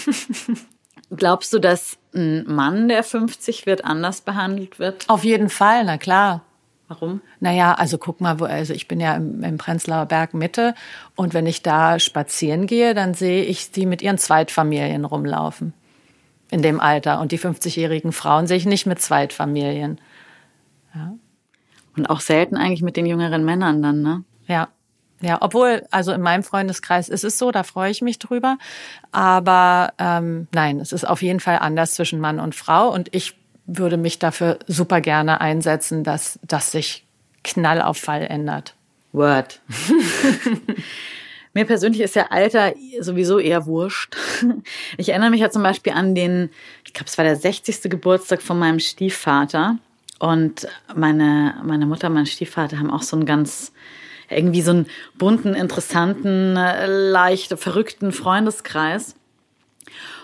Glaubst 1.16 1.52
du, 1.52 1.60
dass 1.60 1.98
ein 2.14 2.44
Mann, 2.46 2.88
der 2.88 3.04
50 3.04 3.66
wird, 3.66 3.84
anders 3.84 4.22
behandelt 4.22 4.78
wird? 4.78 5.08
Auf 5.08 5.22
jeden 5.22 5.50
Fall, 5.50 5.84
na 5.84 5.98
klar. 5.98 6.42
Warum? 6.88 7.20
Naja, 7.40 7.74
also 7.74 7.98
guck 7.98 8.20
mal, 8.20 8.38
wo, 8.38 8.44
also 8.44 8.72
ich 8.72 8.86
bin 8.86 9.00
ja 9.00 9.16
im, 9.16 9.42
im 9.42 9.58
Prenzlauer 9.58 10.06
Berg 10.06 10.34
Mitte 10.34 10.74
und 11.16 11.34
wenn 11.34 11.46
ich 11.46 11.62
da 11.62 11.98
spazieren 11.98 12.66
gehe, 12.66 12.94
dann 12.94 13.14
sehe 13.14 13.44
ich 13.44 13.72
die 13.72 13.86
mit 13.86 14.02
ihren 14.02 14.18
Zweitfamilien 14.18 15.04
rumlaufen. 15.04 15.74
In 16.50 16.62
dem 16.62 16.80
Alter. 16.80 17.20
Und 17.20 17.32
die 17.32 17.38
50-jährigen 17.38 18.12
Frauen 18.12 18.46
sehe 18.46 18.56
ich 18.56 18.66
nicht 18.66 18.86
mit 18.86 19.00
Zweitfamilien. 19.00 20.00
Und 21.96 22.06
auch 22.06 22.20
selten 22.20 22.56
eigentlich 22.56 22.82
mit 22.82 22.96
den 22.96 23.06
jüngeren 23.06 23.44
Männern 23.44 23.82
dann, 23.82 24.02
ne? 24.02 24.24
Ja. 24.46 24.68
Ja, 25.22 25.38
obwohl, 25.40 25.86
also 25.90 26.12
in 26.12 26.20
meinem 26.20 26.42
Freundeskreis 26.42 27.08
ist 27.08 27.24
es 27.24 27.38
so, 27.38 27.50
da 27.50 27.62
freue 27.62 27.90
ich 27.90 28.02
mich 28.02 28.18
drüber. 28.18 28.58
Aber 29.12 29.94
ähm, 29.98 30.46
nein, 30.52 30.78
es 30.78 30.92
ist 30.92 31.08
auf 31.08 31.22
jeden 31.22 31.40
Fall 31.40 31.58
anders 31.60 31.94
zwischen 31.94 32.20
Mann 32.20 32.38
und 32.38 32.54
Frau. 32.54 32.92
Und 32.92 33.14
ich 33.14 33.34
würde 33.66 33.96
mich 33.96 34.18
dafür 34.18 34.58
super 34.66 35.00
gerne 35.00 35.40
einsetzen, 35.40 36.04
dass 36.04 36.38
das 36.42 36.70
sich 36.70 37.06
Knall 37.44 37.80
auf 37.80 37.96
Fall 37.96 38.22
ändert. 38.22 38.74
Word. 39.12 39.60
Mir 41.56 41.64
persönlich 41.64 42.02
ist 42.02 42.14
ja 42.14 42.26
Alter 42.28 42.74
sowieso 43.00 43.38
eher 43.38 43.64
wurscht. 43.64 44.14
Ich 44.98 45.08
erinnere 45.08 45.30
mich 45.30 45.40
ja 45.40 45.48
zum 45.48 45.62
Beispiel 45.62 45.94
an 45.94 46.14
den, 46.14 46.50
ich 46.84 46.92
glaube, 46.92 47.06
es 47.06 47.16
war 47.16 47.24
der 47.24 47.36
60. 47.36 47.88
Geburtstag 47.88 48.42
von 48.42 48.58
meinem 48.58 48.78
Stiefvater. 48.78 49.78
Und 50.18 50.68
meine, 50.94 51.54
meine 51.64 51.86
Mutter, 51.86 52.10
mein 52.10 52.26
Stiefvater 52.26 52.78
haben 52.78 52.90
auch 52.90 53.02
so 53.02 53.16
einen 53.16 53.24
ganz, 53.24 53.72
irgendwie 54.28 54.60
so 54.60 54.72
einen 54.72 54.86
bunten, 55.16 55.54
interessanten, 55.54 56.56
leicht 56.56 57.58
verrückten 57.58 58.12
Freundeskreis. 58.12 59.14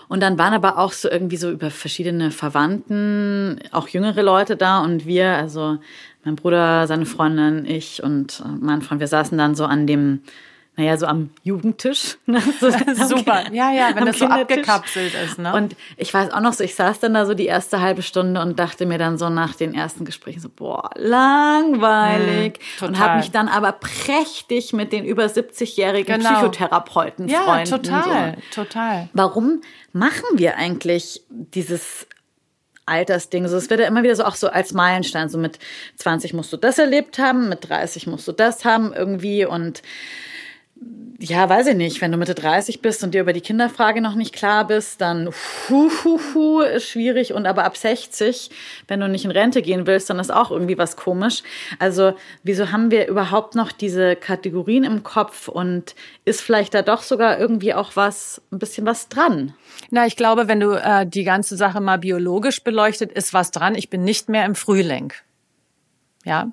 Und 0.07 0.19
dann 0.21 0.37
waren 0.37 0.53
aber 0.53 0.77
auch 0.77 0.91
so 0.91 1.09
irgendwie 1.09 1.37
so 1.37 1.49
über 1.49 1.71
verschiedene 1.71 2.29
Verwandten, 2.29 3.59
auch 3.71 3.87
jüngere 3.87 4.21
Leute 4.21 4.55
da 4.55 4.83
und 4.83 5.07
wir, 5.07 5.29
also 5.29 5.79
mein 6.23 6.35
Bruder, 6.35 6.85
seine 6.85 7.07
Freundin, 7.07 7.65
ich 7.65 8.03
und 8.03 8.43
mein 8.61 8.83
Freund, 8.83 8.99
wir 8.99 9.07
saßen 9.07 9.35
dann 9.35 9.55
so 9.55 9.65
an 9.65 9.87
dem, 9.87 10.21
naja, 10.75 10.97
so 10.97 11.05
am 11.05 11.29
Jugendtisch. 11.43 12.17
ne, 12.25 12.41
so 12.59 12.67
am 12.87 12.95
Super. 13.07 13.43
Ki- 13.43 13.55
Ja, 13.55 13.71
ja, 13.71 13.89
wenn 13.89 13.99
am 13.99 14.05
das 14.07 14.17
so 14.17 14.25
abgekapselt 14.25 15.13
ist, 15.13 15.37
ne? 15.37 15.53
Und 15.53 15.75
ich 15.97 16.11
weiß 16.13 16.31
auch 16.33 16.39
noch 16.41 16.53
so, 16.53 16.63
ich 16.63 16.73
saß 16.73 16.99
dann 16.99 17.13
da 17.13 17.25
so 17.27 17.35
die 17.35 17.45
erste 17.45 17.79
halbe 17.81 18.01
Stunde 18.01 18.41
und 18.41 18.57
dachte 18.57 18.85
mir 18.87 18.97
dann 18.97 19.17
so 19.19 19.29
nach 19.29 19.53
den 19.55 19.75
ersten 19.75 20.03
Gesprächen 20.03 20.39
so, 20.39 20.49
boah, 20.49 20.89
langweilig. 20.95 22.59
Mm, 22.81 22.85
und 22.85 22.99
habe 22.99 23.17
mich 23.17 23.31
dann 23.31 23.47
aber 23.47 23.73
prächtig 23.73 24.73
mit 24.73 24.91
den 24.93 25.05
über 25.05 25.25
70-jährigen 25.25 26.17
Genau. 26.17 26.33
Psychotherapeuten 26.33 27.27
ja, 27.27 27.41
Freunden 27.43 27.69
total, 27.69 28.37
so 28.51 28.63
total. 28.63 29.09
warum 29.13 29.61
machen 29.91 30.25
wir 30.33 30.57
eigentlich 30.57 31.21
dieses 31.29 32.07
Altersding? 32.85 33.47
So, 33.47 33.57
es 33.57 33.69
wird 33.69 33.79
ja 33.79 33.87
immer 33.87 34.03
wieder 34.03 34.15
so 34.15 34.23
auch 34.25 34.35
so 34.35 34.47
als 34.49 34.73
Meilenstein. 34.73 35.29
So 35.29 35.37
mit 35.37 35.59
20 35.97 36.33
musst 36.33 36.51
du 36.51 36.57
das 36.57 36.79
erlebt 36.79 37.19
haben, 37.19 37.47
mit 37.47 37.69
30 37.69 38.07
musst 38.07 38.27
du 38.27 38.31
das 38.31 38.65
haben 38.65 38.91
irgendwie 38.93 39.45
und 39.45 39.81
ja, 41.19 41.47
weiß 41.47 41.67
ich 41.67 41.75
nicht, 41.75 42.01
wenn 42.01 42.11
du 42.11 42.17
Mitte 42.17 42.35
30 42.35 42.81
bist 42.81 43.01
und 43.01 43.13
dir 43.13 43.21
über 43.21 43.31
die 43.31 43.39
Kinderfrage 43.39 44.01
noch 44.01 44.15
nicht 44.15 44.35
klar 44.35 44.67
bist, 44.67 44.99
dann 44.99 45.29
hu, 45.69 45.89
hu, 46.03 46.19
hu, 46.33 46.59
ist 46.59 46.89
schwierig. 46.89 47.33
Und 47.33 47.45
aber 47.45 47.63
ab 47.63 47.77
60, 47.77 48.49
wenn 48.89 48.99
du 48.99 49.07
nicht 49.07 49.23
in 49.23 49.31
Rente 49.31 49.61
gehen 49.61 49.87
willst, 49.87 50.09
dann 50.09 50.19
ist 50.19 50.33
auch 50.33 50.51
irgendwie 50.51 50.77
was 50.77 50.97
komisch. 50.97 51.43
Also, 51.79 52.13
wieso 52.43 52.73
haben 52.73 52.91
wir 52.91 53.07
überhaupt 53.07 53.55
noch 53.55 53.71
diese 53.71 54.17
Kategorien 54.17 54.83
im 54.83 55.03
Kopf 55.03 55.47
und 55.47 55.95
ist 56.25 56.41
vielleicht 56.41 56.73
da 56.73 56.81
doch 56.81 57.03
sogar 57.03 57.39
irgendwie 57.39 57.73
auch 57.73 57.95
was, 57.95 58.41
ein 58.51 58.59
bisschen 58.59 58.85
was 58.85 59.07
dran? 59.07 59.53
Na, 59.91 60.05
ich 60.05 60.17
glaube, 60.17 60.49
wenn 60.49 60.59
du 60.59 60.71
äh, 60.71 61.05
die 61.07 61.23
ganze 61.23 61.55
Sache 61.55 61.79
mal 61.79 61.99
biologisch 61.99 62.63
beleuchtet, 62.65 63.13
ist 63.13 63.33
was 63.33 63.51
dran. 63.51 63.75
Ich 63.75 63.89
bin 63.89 64.03
nicht 64.03 64.27
mehr 64.27 64.45
im 64.45 64.55
Frühling. 64.55 65.13
Ja, 66.25 66.51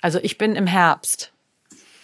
also 0.00 0.20
ich 0.22 0.38
bin 0.38 0.54
im 0.54 0.68
Herbst. 0.68 1.32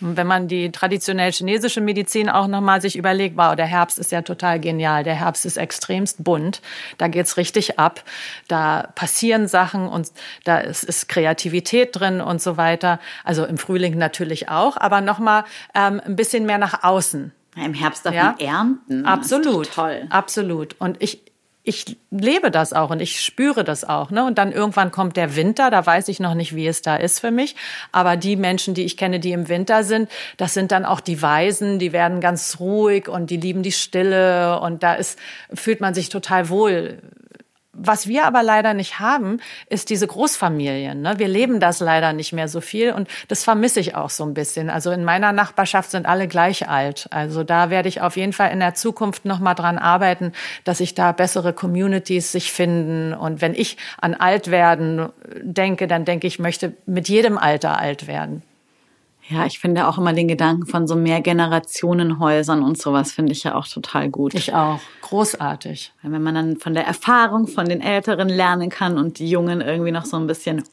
Und 0.02 0.16
wenn 0.16 0.26
man 0.26 0.48
die 0.48 0.70
traditionell 0.72 1.32
chinesische 1.32 1.80
Medizin 1.80 2.28
auch 2.28 2.46
nochmal 2.46 2.80
sich 2.80 2.96
überlegt, 2.96 3.36
wow, 3.36 3.54
der 3.56 3.66
Herbst 3.66 3.98
ist 3.98 4.12
ja 4.12 4.22
total 4.22 4.60
genial. 4.60 5.04
Der 5.04 5.14
Herbst 5.14 5.46
ist 5.46 5.56
extremst 5.56 6.22
bunt. 6.24 6.60
Da 6.98 7.08
geht's 7.08 7.36
richtig 7.36 7.78
ab. 7.78 8.02
Da 8.48 8.88
passieren 8.94 9.48
Sachen 9.48 9.86
und 9.88 10.08
da 10.44 10.58
ist, 10.58 10.84
ist 10.84 11.08
Kreativität 11.08 11.90
drin 11.92 12.20
und 12.20 12.42
so 12.42 12.56
weiter. 12.56 12.98
Also 13.24 13.44
im 13.44 13.58
Frühling 13.58 13.96
natürlich 13.96 14.48
auch, 14.48 14.76
aber 14.76 15.00
nochmal 15.00 15.44
ähm, 15.74 16.00
ein 16.04 16.16
bisschen 16.16 16.46
mehr 16.46 16.58
nach 16.58 16.82
außen. 16.84 17.32
Im 17.56 17.74
Herbst 17.74 18.06
darf 18.06 18.14
Ja. 18.14 18.24
man 18.24 18.40
ernten. 18.40 19.04
Absolut. 19.06 19.70
Toll. 19.72 20.06
Absolut. 20.10 20.74
Und 20.80 21.02
ich, 21.02 21.20
ich 21.64 21.96
lebe 22.10 22.50
das 22.50 22.72
auch 22.72 22.90
und 22.90 23.00
ich 23.00 23.20
spüre 23.20 23.62
das 23.62 23.84
auch. 23.84 24.10
Ne? 24.10 24.24
Und 24.24 24.38
dann 24.38 24.50
irgendwann 24.50 24.90
kommt 24.90 25.16
der 25.16 25.36
Winter, 25.36 25.70
da 25.70 25.84
weiß 25.84 26.08
ich 26.08 26.18
noch 26.18 26.34
nicht, 26.34 26.56
wie 26.56 26.66
es 26.66 26.82
da 26.82 26.96
ist 26.96 27.20
für 27.20 27.30
mich. 27.30 27.54
Aber 27.92 28.16
die 28.16 28.34
Menschen, 28.34 28.74
die 28.74 28.82
ich 28.82 28.96
kenne, 28.96 29.20
die 29.20 29.30
im 29.30 29.48
Winter 29.48 29.84
sind, 29.84 30.10
das 30.36 30.54
sind 30.54 30.72
dann 30.72 30.84
auch 30.84 31.00
die 31.00 31.22
Weisen, 31.22 31.78
die 31.78 31.92
werden 31.92 32.20
ganz 32.20 32.58
ruhig 32.58 33.08
und 33.08 33.30
die 33.30 33.36
lieben 33.36 33.62
die 33.62 33.72
Stille 33.72 34.58
und 34.60 34.82
da 34.82 34.94
ist, 34.94 35.18
fühlt 35.54 35.80
man 35.80 35.94
sich 35.94 36.08
total 36.08 36.48
wohl. 36.48 36.98
Was 37.74 38.06
wir 38.06 38.26
aber 38.26 38.42
leider 38.42 38.74
nicht 38.74 39.00
haben, 39.00 39.40
ist 39.66 39.88
diese 39.88 40.06
Großfamilien. 40.06 41.00
Ne? 41.00 41.18
Wir 41.18 41.28
leben 41.28 41.58
das 41.58 41.80
leider 41.80 42.12
nicht 42.12 42.34
mehr 42.34 42.46
so 42.46 42.60
viel 42.60 42.92
und 42.92 43.08
das 43.28 43.44
vermisse 43.44 43.80
ich 43.80 43.94
auch 43.94 44.10
so 44.10 44.24
ein 44.24 44.34
bisschen. 44.34 44.68
Also 44.68 44.90
in 44.90 45.04
meiner 45.04 45.32
Nachbarschaft 45.32 45.90
sind 45.90 46.04
alle 46.04 46.28
gleich 46.28 46.68
alt. 46.68 47.08
Also 47.10 47.44
da 47.44 47.70
werde 47.70 47.88
ich 47.88 48.02
auf 48.02 48.18
jeden 48.18 48.34
Fall 48.34 48.50
in 48.50 48.60
der 48.60 48.74
Zukunft 48.74 49.24
noch 49.24 49.38
mal 49.38 49.54
dran 49.54 49.78
arbeiten, 49.78 50.32
dass 50.64 50.78
sich 50.78 50.94
da 50.94 51.12
bessere 51.12 51.54
Communities 51.54 52.30
sich 52.30 52.52
finden. 52.52 53.14
Und 53.14 53.40
wenn 53.40 53.54
ich 53.54 53.78
an 53.98 54.12
Altwerden 54.12 55.08
denke, 55.40 55.86
dann 55.86 56.04
denke 56.04 56.26
ich 56.26 56.38
möchte 56.38 56.74
mit 56.84 57.08
jedem 57.08 57.38
Alter 57.38 57.78
alt 57.78 58.06
werden. 58.06 58.42
Ja, 59.32 59.46
ich 59.46 59.58
finde 59.58 59.86
auch 59.88 59.98
immer 59.98 60.12
den 60.12 60.28
Gedanken 60.28 60.66
von 60.66 60.86
so 60.86 60.94
Mehrgenerationenhäusern 60.96 62.62
und 62.62 62.80
sowas 62.80 63.12
finde 63.12 63.32
ich 63.32 63.44
ja 63.44 63.54
auch 63.54 63.66
total 63.66 64.08
gut. 64.10 64.34
Ich 64.34 64.52
auch. 64.54 64.80
Großartig. 65.02 65.92
Weil 66.02 66.12
Wenn 66.12 66.22
man 66.22 66.34
dann 66.34 66.56
von 66.58 66.74
der 66.74 66.86
Erfahrung 66.86 67.46
von 67.46 67.66
den 67.66 67.80
Älteren 67.80 68.28
lernen 68.28 68.68
kann 68.70 68.98
und 68.98 69.18
die 69.18 69.28
Jungen 69.30 69.60
irgendwie 69.60 69.92
noch 69.92 70.04
so 70.04 70.16
ein 70.16 70.26
bisschen 70.26 70.64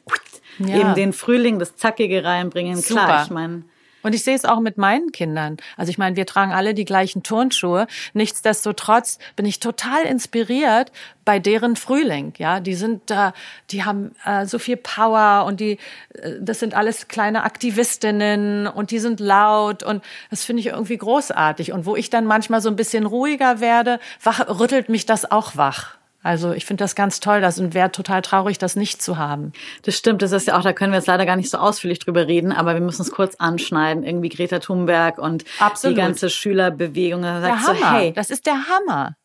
Ja. 0.58 0.78
eben 0.78 0.94
den 0.94 1.12
Frühling, 1.12 1.58
das 1.58 1.76
Zackige 1.76 2.24
reinbringen. 2.24 2.80
Klar, 2.82 3.06
Super. 3.06 3.22
ich 3.24 3.30
meine, 3.30 3.62
Und 4.02 4.14
ich 4.14 4.24
sehe 4.24 4.34
es 4.34 4.44
auch 4.44 4.60
mit 4.60 4.78
meinen 4.78 5.12
Kindern. 5.12 5.58
Also 5.76 5.90
ich 5.90 5.98
meine, 5.98 6.16
wir 6.16 6.26
tragen 6.26 6.52
alle 6.52 6.74
die 6.74 6.84
gleichen 6.84 7.22
Turnschuhe. 7.22 7.86
Nichtsdestotrotz 8.14 9.18
bin 9.36 9.46
ich 9.46 9.60
total 9.60 10.04
inspiriert 10.04 10.92
bei 11.24 11.38
deren 11.38 11.76
Frühling. 11.76 12.32
Ja, 12.38 12.60
die 12.60 12.74
sind 12.74 13.02
da, 13.10 13.32
die 13.70 13.84
haben 13.84 14.14
äh, 14.24 14.46
so 14.46 14.58
viel 14.58 14.76
Power 14.76 15.44
und 15.46 15.60
die, 15.60 15.78
äh, 16.14 16.32
das 16.40 16.58
sind 16.60 16.74
alles 16.74 17.08
kleine 17.08 17.44
Aktivistinnen 17.44 18.66
und 18.66 18.90
die 18.90 18.98
sind 18.98 19.20
laut 19.20 19.82
und 19.82 20.02
das 20.30 20.44
finde 20.44 20.60
ich 20.60 20.66
irgendwie 20.66 20.96
großartig. 20.96 21.72
Und 21.72 21.86
wo 21.86 21.94
ich 21.94 22.10
dann 22.10 22.24
manchmal 22.24 22.60
so 22.60 22.68
ein 22.68 22.76
bisschen 22.76 23.06
ruhiger 23.06 23.60
werde, 23.60 24.00
wach, 24.22 24.48
rüttelt 24.48 24.88
mich 24.88 25.06
das 25.06 25.30
auch 25.30 25.56
wach. 25.56 25.99
Also 26.22 26.52
ich 26.52 26.66
finde 26.66 26.84
das 26.84 26.94
ganz 26.94 27.20
toll, 27.20 27.40
das 27.40 27.58
und 27.58 27.72
wäre 27.72 27.90
total 27.90 28.20
traurig, 28.20 28.58
das 28.58 28.76
nicht 28.76 29.00
zu 29.00 29.16
haben. 29.16 29.52
Das 29.82 29.96
stimmt, 29.96 30.20
das 30.20 30.32
ist 30.32 30.48
ja 30.48 30.58
auch, 30.58 30.62
da 30.62 30.74
können 30.74 30.92
wir 30.92 30.98
jetzt 30.98 31.06
leider 31.06 31.24
gar 31.24 31.36
nicht 31.36 31.50
so 31.50 31.56
ausführlich 31.56 31.98
drüber 31.98 32.26
reden, 32.26 32.52
aber 32.52 32.74
wir 32.74 32.82
müssen 32.82 33.02
es 33.02 33.10
kurz 33.10 33.36
anschneiden. 33.36 34.04
Irgendwie 34.04 34.28
Greta 34.28 34.58
Thunberg 34.58 35.18
und 35.18 35.44
Absolut. 35.58 35.96
die 35.96 36.00
ganze 36.00 36.28
Schülerbewegung. 36.28 37.22
Da 37.22 37.40
sagt 37.40 37.66
der 37.68 37.74
so, 37.74 37.84
Hammer. 37.84 37.98
hey, 37.98 38.12
das 38.12 38.30
ist 38.30 38.44
der 38.46 38.68
Hammer. 38.68 39.16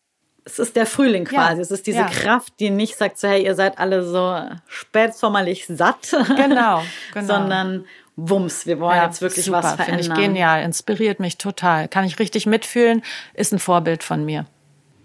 Es 0.46 0.60
ist 0.60 0.76
der 0.76 0.86
Frühling 0.86 1.26
quasi. 1.26 1.56
Ja. 1.56 1.62
Es 1.62 1.72
ist 1.72 1.88
diese 1.88 2.00
ja. 2.00 2.08
Kraft, 2.08 2.54
die 2.60 2.70
nicht 2.70 2.96
sagt 2.96 3.18
so, 3.18 3.28
hey, 3.28 3.44
ihr 3.44 3.56
seid 3.56 3.80
alle 3.80 4.04
so 4.04 4.40
spätsommerlich 4.68 5.66
satt. 5.68 6.12
Genau, 6.12 6.84
genau. 7.14 7.26
sondern 7.26 7.86
Wumms, 8.16 8.66
wir 8.66 8.80
wollen 8.80 8.96
ja, 8.96 9.06
jetzt 9.06 9.22
wirklich 9.22 9.44
super, 9.44 9.64
was 9.64 9.74
verändern. 9.74 10.04
Finde 10.04 10.22
ich 10.22 10.28
genial, 10.28 10.64
inspiriert 10.64 11.20
mich 11.20 11.38
total. 11.38 11.90
Kann 11.90 12.06
ich 12.06 12.20
richtig 12.20 12.46
mitfühlen, 12.46 13.04
ist 13.34 13.52
ein 13.52 13.60
Vorbild 13.60 14.04
von 14.04 14.24
mir. 14.24 14.46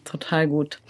Total 0.05 0.47
gut. 0.47 0.81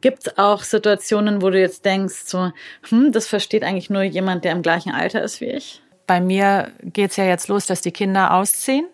Gibt 0.00 0.26
es 0.26 0.38
auch 0.38 0.62
Situationen, 0.62 1.42
wo 1.42 1.50
du 1.50 1.60
jetzt 1.60 1.84
denkst, 1.84 2.24
so, 2.26 2.52
hm, 2.88 3.12
das 3.12 3.26
versteht 3.26 3.64
eigentlich 3.64 3.90
nur 3.90 4.02
jemand, 4.02 4.44
der 4.44 4.52
im 4.52 4.62
gleichen 4.62 4.92
Alter 4.92 5.22
ist 5.22 5.40
wie 5.40 5.46
ich? 5.46 5.82
Bei 6.06 6.20
mir 6.20 6.72
geht 6.82 7.10
es 7.10 7.16
ja 7.16 7.24
jetzt 7.24 7.48
los, 7.48 7.66
dass 7.66 7.80
die 7.80 7.92
Kinder 7.92 8.34
ausziehen. 8.34 8.86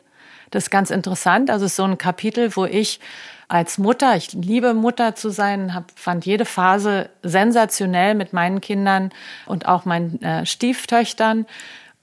Das 0.51 0.65
ist 0.65 0.71
ganz 0.71 0.91
interessant. 0.91 1.51
Also 1.51 1.65
es 1.65 1.73
ist 1.73 1.77
so 1.77 1.85
ein 1.85 1.99
Kapitel, 1.99 2.55
wo 2.57 2.65
ich 2.65 3.01
als 3.49 3.79
Mutter, 3.79 4.17
ich 4.17 4.33
liebe 4.33 4.75
Mutter 4.75 5.15
zu 5.15 5.31
sein, 5.31 5.75
hab, 5.75 5.91
fand 5.97 6.27
jede 6.27 6.45
Phase 6.45 7.11
sensationell 7.23 8.15
mit 8.15 8.33
meinen 8.33 8.61
Kindern 8.61 9.11
und 9.47 9.67
auch 9.67 9.85
meinen 9.85 10.21
äh, 10.23 10.47
Stieftöchtern. 10.47 11.47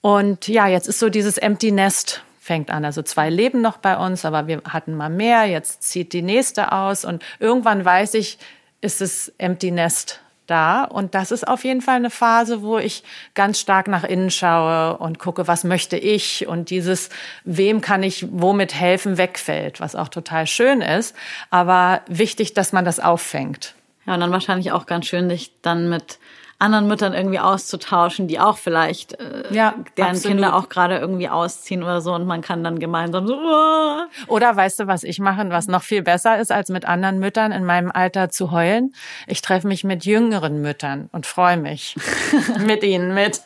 Und 0.01 0.47
ja, 0.47 0.67
jetzt 0.67 0.87
ist 0.87 0.99
so 0.99 1.09
dieses 1.09 1.37
Empty 1.37 1.71
Nest 1.71 2.23
fängt 2.41 2.71
an. 2.71 2.83
Also 2.83 3.03
zwei 3.03 3.29
leben 3.29 3.61
noch 3.61 3.77
bei 3.77 3.95
uns, 3.95 4.25
aber 4.25 4.47
wir 4.47 4.63
hatten 4.67 4.95
mal 4.95 5.11
mehr. 5.11 5.45
Jetzt 5.45 5.83
zieht 5.83 6.11
die 6.11 6.23
nächste 6.23 6.71
aus 6.71 7.05
und 7.05 7.23
irgendwann 7.39 7.85
weiß 7.85 8.15
ich, 8.15 8.39
ist 8.81 8.99
es 8.99 9.31
Empty 9.37 9.69
Nest 9.69 10.19
da. 10.47 10.83
Und 10.83 11.13
das 11.13 11.29
ist 11.29 11.47
auf 11.47 11.63
jeden 11.63 11.81
Fall 11.81 11.97
eine 11.97 12.09
Phase, 12.09 12.63
wo 12.63 12.79
ich 12.79 13.03
ganz 13.35 13.59
stark 13.59 13.87
nach 13.87 14.03
innen 14.03 14.31
schaue 14.31 14.97
und 14.97 15.19
gucke, 15.19 15.47
was 15.47 15.63
möchte 15.63 15.97
ich 15.97 16.47
und 16.47 16.71
dieses, 16.71 17.09
wem 17.43 17.79
kann 17.79 18.01
ich 18.01 18.25
womit 18.31 18.73
helfen, 18.73 19.19
wegfällt, 19.19 19.79
was 19.79 19.95
auch 19.95 20.09
total 20.09 20.47
schön 20.47 20.81
ist. 20.81 21.15
Aber 21.51 22.01
wichtig, 22.07 22.55
dass 22.55 22.73
man 22.73 22.85
das 22.85 22.99
auffängt. 22.99 23.75
Ja, 24.07 24.15
und 24.15 24.19
dann 24.19 24.31
wahrscheinlich 24.31 24.71
auch 24.71 24.87
ganz 24.87 25.05
schön, 25.05 25.29
dich 25.29 25.51
dann 25.61 25.89
mit 25.89 26.17
anderen 26.61 26.87
Müttern 26.87 27.13
irgendwie 27.13 27.39
auszutauschen, 27.39 28.27
die 28.27 28.39
auch 28.39 28.57
vielleicht 28.57 29.19
äh, 29.19 29.43
ja, 29.51 29.75
deren 29.97 30.11
absolut. 30.11 30.37
Kinder 30.37 30.55
auch 30.55 30.69
gerade 30.69 30.97
irgendwie 30.97 31.29
ausziehen 31.29 31.83
oder 31.83 32.01
so 32.01 32.13
und 32.13 32.25
man 32.25 32.41
kann 32.41 32.63
dann 32.63 32.79
gemeinsam 32.79 33.27
so 33.27 33.35
oh. 33.35 34.01
oder 34.27 34.55
weißt 34.55 34.81
du, 34.81 34.87
was 34.87 35.03
ich 35.03 35.19
mache, 35.19 35.49
was 35.49 35.67
noch 35.67 35.83
viel 35.83 36.03
besser 36.03 36.39
ist, 36.39 36.51
als 36.51 36.69
mit 36.69 36.85
anderen 36.85 37.19
Müttern 37.19 37.51
in 37.51 37.65
meinem 37.65 37.91
Alter 37.91 38.29
zu 38.29 38.51
heulen? 38.51 38.93
Ich 39.27 39.41
treffe 39.41 39.67
mich 39.67 39.83
mit 39.83 40.05
jüngeren 40.05 40.61
Müttern 40.61 41.09
und 41.11 41.25
freue 41.25 41.57
mich 41.57 41.95
mit 42.65 42.83
ihnen 42.83 43.13
mit. 43.13 43.41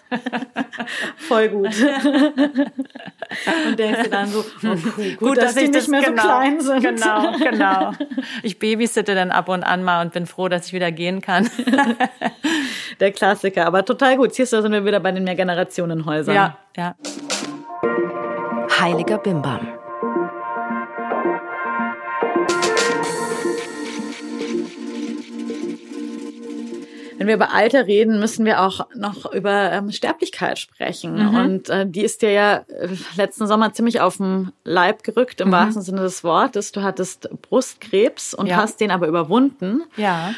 Voll 1.18 1.50
gut. 1.50 1.76
und 3.68 3.80
denkst 3.80 4.04
du 4.04 4.10
dann 4.10 4.28
so, 4.28 4.44
oh, 4.64 4.76
gut, 4.76 5.18
gut, 5.18 5.38
dass, 5.38 5.56
dass 5.56 5.64
die 5.64 5.70
nicht 5.70 5.88
mehr 5.88 6.02
genau, 6.02 6.22
so 6.22 6.28
klein 6.28 6.60
sind. 6.60 6.82
Genau, 6.82 7.32
genau. 7.38 7.92
Ich 8.44 8.60
babysitte 8.60 9.16
dann 9.16 9.32
ab 9.32 9.50
und 9.50 9.64
an 9.64 9.84
mal 9.84 10.02
und 10.02 10.14
bin 10.14 10.26
froh, 10.26 10.50
dass 10.50 10.68
ich 10.68 10.74
wieder 10.74 10.92
gehen 10.92 11.22
kann 11.22 11.50
der 13.06 13.12
Klassiker. 13.12 13.66
Aber 13.66 13.86
total 13.86 14.18
gut. 14.18 14.34
Siehst 14.34 14.52
du, 14.52 14.58
da 14.58 14.62
sind 14.64 14.72
wir 14.72 14.84
wieder 14.84 15.00
bei 15.00 15.12
den 15.12 15.24
Mehrgenerationenhäusern. 15.24 16.36
Ja, 16.36 16.58
ja. 16.76 16.96
Heiliger 18.80 19.18
Bimbam. 19.20 19.68
Wenn 27.18 27.28
wir 27.28 27.36
über 27.36 27.54
Alter 27.54 27.88
reden, 27.88 28.20
müssen 28.20 28.46
wir 28.46 28.62
auch 28.62 28.88
noch 28.94 29.32
über 29.32 29.72
ähm, 29.72 29.92
Sterblichkeit 29.92 30.60
sprechen. 30.60 31.30
Mhm. 31.30 31.36
Und 31.36 31.70
äh, 31.70 31.88
die 31.88 32.02
ist 32.02 32.22
dir 32.22 32.32
ja 32.32 32.56
äh, 32.68 32.90
letzten 33.16 33.48
Sommer 33.48 33.72
ziemlich 33.74 34.02
auf 34.02 34.18
den 34.18 34.52
Leib 34.64 35.04
gerückt, 35.04 35.40
im 35.42 35.48
mhm. 35.48 35.54
wahrsten 35.54 35.82
Sinne 35.82 36.02
des 36.02 36.24
Wortes. 36.24 36.72
Du 36.74 36.84
hattest 36.84 37.30
Brustkrebs 37.42 38.34
und 38.34 38.48
ja. 38.48 38.58
hast 38.58 38.82
den 38.82 38.92
aber 38.92 39.08
überwunden. 39.08 39.84
Ja. 39.96 40.34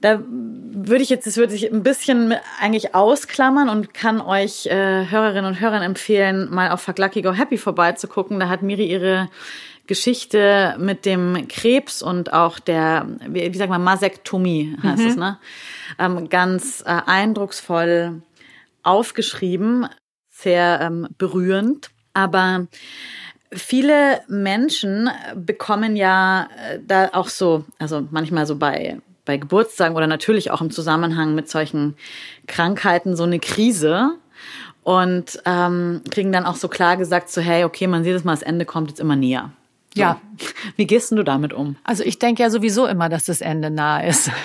Da 0.00 0.22
würde 0.26 1.02
ich 1.02 1.10
jetzt, 1.10 1.26
das 1.26 1.36
würde 1.36 1.52
sich 1.52 1.70
ein 1.70 1.82
bisschen 1.82 2.34
eigentlich 2.58 2.94
ausklammern 2.94 3.68
und 3.68 3.92
kann 3.92 4.20
euch 4.20 4.66
äh, 4.66 5.06
Hörerinnen 5.10 5.44
und 5.44 5.60
Hörern 5.60 5.82
empfehlen, 5.82 6.48
mal 6.50 6.70
auf 6.70 6.80
Fuck 6.80 6.98
Lucky 6.98 7.22
Go 7.22 7.32
Happy 7.32 7.58
vorbeizugucken. 7.58 8.40
Da 8.40 8.48
hat 8.48 8.62
Miri 8.62 8.86
ihre 8.86 9.28
Geschichte 9.86 10.76
mit 10.78 11.04
dem 11.04 11.48
Krebs 11.48 12.00
und 12.00 12.32
auch 12.32 12.60
der, 12.60 13.08
wie, 13.28 13.52
wie 13.52 13.58
sagt 13.58 13.70
man, 13.70 13.82
Masektomie 13.82 14.76
heißt 14.82 15.02
mhm. 15.02 15.08
es, 15.08 15.16
ne? 15.16 15.38
Ähm, 15.98 16.28
ganz 16.28 16.82
äh, 16.82 17.00
eindrucksvoll 17.04 18.22
aufgeschrieben, 18.82 19.86
sehr 20.30 20.80
ähm, 20.80 21.08
berührend. 21.18 21.90
Aber 22.14 22.68
viele 23.52 24.20
Menschen 24.28 25.10
bekommen 25.34 25.96
ja 25.96 26.44
äh, 26.44 26.78
da 26.86 27.10
auch 27.12 27.28
so, 27.28 27.64
also 27.78 28.06
manchmal 28.10 28.46
so 28.46 28.56
bei 28.56 29.00
bei 29.30 29.36
Geburtstagen 29.36 29.94
oder 29.94 30.08
natürlich 30.08 30.50
auch 30.50 30.60
im 30.60 30.72
Zusammenhang 30.72 31.36
mit 31.36 31.48
solchen 31.48 31.94
Krankheiten 32.48 33.14
so 33.14 33.22
eine 33.22 33.38
Krise 33.38 34.16
und 34.82 35.40
ähm, 35.44 36.02
kriegen 36.10 36.32
dann 36.32 36.46
auch 36.46 36.56
so 36.56 36.66
klar 36.66 36.96
gesagt, 36.96 37.30
so 37.30 37.40
hey, 37.40 37.62
okay, 37.62 37.86
man 37.86 38.02
sieht 38.02 38.16
es 38.16 38.24
mal, 38.24 38.32
das 38.32 38.42
Ende 38.42 38.64
kommt 38.64 38.90
jetzt 38.90 38.98
immer 38.98 39.14
näher. 39.14 39.52
So. 39.94 40.00
Ja. 40.00 40.20
Wie 40.76 40.86
gehst 40.86 41.10
du 41.12 41.22
damit 41.22 41.52
um? 41.52 41.76
Also 41.84 42.04
ich 42.04 42.18
denke 42.18 42.42
ja 42.42 42.50
sowieso 42.50 42.86
immer, 42.86 43.08
dass 43.08 43.24
das 43.24 43.40
Ende 43.40 43.70
nah 43.70 44.00
ist. 44.00 44.30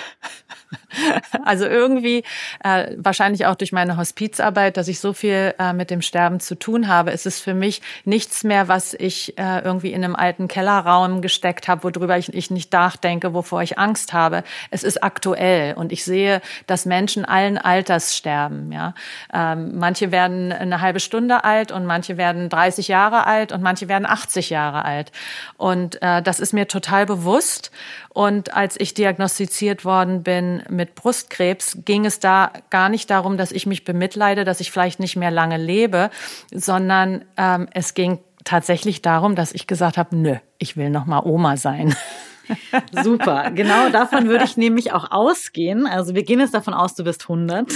Also 1.44 1.66
irgendwie, 1.66 2.24
äh, 2.64 2.94
wahrscheinlich 2.96 3.46
auch 3.46 3.54
durch 3.54 3.70
meine 3.70 3.96
Hospizarbeit, 3.96 4.76
dass 4.76 4.88
ich 4.88 4.98
so 4.98 5.12
viel 5.12 5.54
äh, 5.58 5.72
mit 5.72 5.90
dem 5.90 6.02
Sterben 6.02 6.40
zu 6.40 6.54
tun 6.54 6.88
habe, 6.88 7.10
ist 7.10 7.26
es 7.26 7.38
für 7.40 7.54
mich 7.54 7.82
nichts 8.04 8.42
mehr, 8.42 8.66
was 8.66 8.94
ich 8.94 9.38
äh, 9.38 9.60
irgendwie 9.60 9.92
in 9.92 10.02
einem 10.02 10.16
alten 10.16 10.48
Kellerraum 10.48 11.22
gesteckt 11.22 11.68
habe, 11.68 11.84
worüber 11.84 12.18
ich, 12.18 12.32
ich 12.34 12.50
nicht 12.50 12.72
nachdenke, 12.72 13.34
wovor 13.34 13.62
ich 13.62 13.78
Angst 13.78 14.12
habe. 14.12 14.42
Es 14.70 14.82
ist 14.82 15.02
aktuell 15.02 15.74
und 15.74 15.92
ich 15.92 16.04
sehe, 16.04 16.40
dass 16.66 16.86
Menschen 16.86 17.24
allen 17.24 17.58
Alters 17.58 18.16
sterben. 18.16 18.72
Ja, 18.72 18.94
ähm, 19.32 19.78
manche 19.78 20.10
werden 20.10 20.52
eine 20.52 20.80
halbe 20.80 21.00
Stunde 21.00 21.44
alt 21.44 21.70
und 21.70 21.86
manche 21.86 22.16
werden 22.16 22.48
30 22.48 22.88
Jahre 22.88 23.26
alt 23.26 23.52
und 23.52 23.62
manche 23.62 23.88
werden 23.88 24.06
80 24.06 24.50
Jahre 24.50 24.84
alt. 24.84 25.12
Und 25.58 25.85
äh, 26.02 26.22
das 26.22 26.40
ist 26.40 26.52
mir 26.52 26.68
total 26.68 27.06
bewusst. 27.06 27.70
Und 28.08 28.54
als 28.54 28.78
ich 28.78 28.94
diagnostiziert 28.94 29.84
worden 29.84 30.22
bin 30.22 30.62
mit 30.68 30.94
Brustkrebs, 30.94 31.78
ging 31.84 32.04
es 32.04 32.18
da 32.18 32.52
gar 32.70 32.88
nicht 32.88 33.10
darum, 33.10 33.36
dass 33.36 33.52
ich 33.52 33.66
mich 33.66 33.84
bemitleide, 33.84 34.44
dass 34.44 34.60
ich 34.60 34.70
vielleicht 34.70 35.00
nicht 35.00 35.16
mehr 35.16 35.30
lange 35.30 35.56
lebe, 35.56 36.10
sondern 36.52 37.24
ähm, 37.36 37.68
es 37.72 37.94
ging 37.94 38.18
tatsächlich 38.44 39.02
darum, 39.02 39.34
dass 39.34 39.52
ich 39.52 39.66
gesagt 39.66 39.96
habe, 39.96 40.16
nö, 40.16 40.36
ich 40.58 40.76
will 40.76 40.90
noch 40.90 41.06
mal 41.06 41.22
Oma 41.24 41.56
sein. 41.56 41.94
Super, 43.02 43.50
genau 43.50 43.88
davon 43.90 44.28
würde 44.28 44.44
ich 44.44 44.56
nämlich 44.56 44.92
auch 44.92 45.10
ausgehen. 45.10 45.86
Also 45.86 46.14
wir 46.14 46.22
gehen 46.22 46.40
jetzt 46.40 46.54
davon 46.54 46.74
aus, 46.74 46.94
du 46.94 47.04
bist 47.04 47.22
100. 47.22 47.72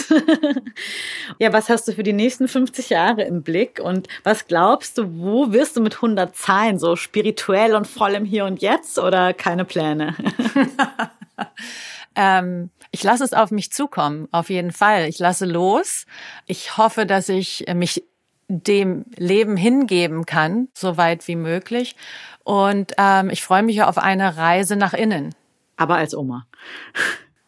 ja, 1.38 1.52
was 1.52 1.68
hast 1.68 1.88
du 1.88 1.92
für 1.92 2.02
die 2.02 2.12
nächsten 2.12 2.48
50 2.48 2.90
Jahre 2.90 3.22
im 3.22 3.42
Blick 3.42 3.80
und 3.82 4.08
was 4.24 4.46
glaubst 4.46 4.98
du, 4.98 5.18
wo 5.18 5.52
wirst 5.52 5.76
du 5.76 5.80
mit 5.80 5.96
100 5.96 6.36
sein? 6.36 6.78
So 6.78 6.96
spirituell 6.96 7.74
und 7.74 7.86
voll 7.86 8.12
im 8.12 8.24
Hier 8.24 8.44
und 8.44 8.62
Jetzt 8.62 8.98
oder 8.98 9.32
keine 9.32 9.64
Pläne? 9.64 10.14
ähm, 12.14 12.70
ich 12.92 13.02
lasse 13.04 13.24
es 13.24 13.32
auf 13.32 13.50
mich 13.50 13.72
zukommen, 13.72 14.28
auf 14.32 14.50
jeden 14.50 14.72
Fall. 14.72 15.08
Ich 15.08 15.18
lasse 15.18 15.46
los. 15.46 16.06
Ich 16.46 16.76
hoffe, 16.76 17.06
dass 17.06 17.28
ich 17.28 17.66
mich 17.74 18.04
dem 18.50 19.04
Leben 19.16 19.56
hingeben 19.56 20.26
kann, 20.26 20.68
so 20.74 20.96
weit 20.96 21.28
wie 21.28 21.36
möglich. 21.36 21.94
Und 22.42 22.92
ähm, 22.98 23.30
ich 23.30 23.44
freue 23.44 23.62
mich 23.62 23.82
auf 23.82 23.96
eine 23.96 24.36
Reise 24.36 24.76
nach 24.76 24.92
innen. 24.92 25.34
Aber 25.76 25.96
als 25.96 26.14
Oma. 26.14 26.46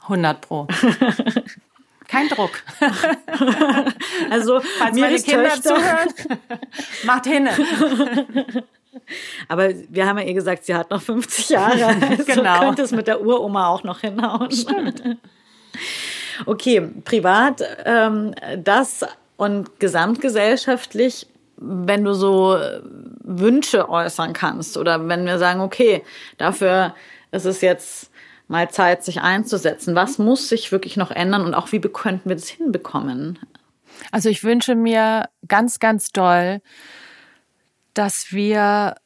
100 0.02 0.40
pro. 0.40 0.66
Kein 2.08 2.28
Druck. 2.28 2.50
also, 4.30 4.60
falls 4.78 4.98
meine 4.98 5.18
Kinder 5.18 5.48
Töchter. 5.48 5.74
zuhören, 5.74 6.08
macht 7.04 7.26
hin. 7.26 7.48
Aber 9.48 9.70
wir 9.88 10.06
haben 10.06 10.18
ja 10.18 10.24
eh 10.24 10.34
gesagt, 10.34 10.66
sie 10.66 10.74
hat 10.74 10.90
noch 10.90 11.00
50 11.00 11.48
Jahre. 11.48 11.86
Also 11.86 12.24
genau. 12.24 12.60
könnte 12.60 12.82
es 12.82 12.92
mit 12.92 13.06
der 13.06 13.22
Uroma 13.22 13.68
auch 13.68 13.82
noch 13.82 14.00
hinhauen. 14.00 14.50
Stimmt. 14.50 15.02
Okay, 16.44 16.80
privat, 17.04 17.62
ähm, 17.84 18.34
das 18.58 19.06
und 19.42 19.80
gesamtgesellschaftlich 19.80 21.26
wenn 21.62 22.04
du 22.04 22.12
so 22.12 22.58
Wünsche 23.22 23.88
äußern 23.88 24.32
kannst 24.32 24.76
oder 24.76 25.08
wenn 25.08 25.26
wir 25.26 25.38
sagen, 25.38 25.60
okay, 25.60 26.02
dafür 26.36 26.94
ist 27.30 27.46
es 27.46 27.60
jetzt 27.60 28.10
mal 28.48 28.70
Zeit, 28.70 29.04
sich 29.04 29.20
einzusetzen. 29.20 29.94
Was 29.94 30.18
muss 30.18 30.48
sich 30.48 30.72
wirklich 30.72 30.96
noch 30.96 31.10
ändern 31.10 31.44
und 31.44 31.54
auch 31.54 31.72
wie 31.72 31.80
könnten 31.80 32.28
wir 32.28 32.36
das 32.36 32.48
hinbekommen? 32.48 33.38
Also 34.10 34.28
ich 34.28 34.42
wünsche 34.42 34.74
mir 34.74 35.28
ganz, 35.46 35.78
ganz 35.78 36.10
doll, 36.10 36.60
dass 37.94 38.32
wir 38.32 38.96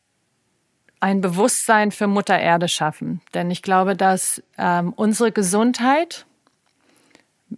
ein 1.01 1.21
Bewusstsein 1.21 1.93
für 1.93 2.07
Mutter 2.07 2.39
Erde 2.39 2.69
schaffen. 2.69 3.21
Denn 3.35 3.51
ich 3.51 3.63
glaube, 3.63 3.97
dass 3.97 4.43
ähm, 4.57 4.93
unsere 4.95 5.31
Gesundheit 5.31 6.25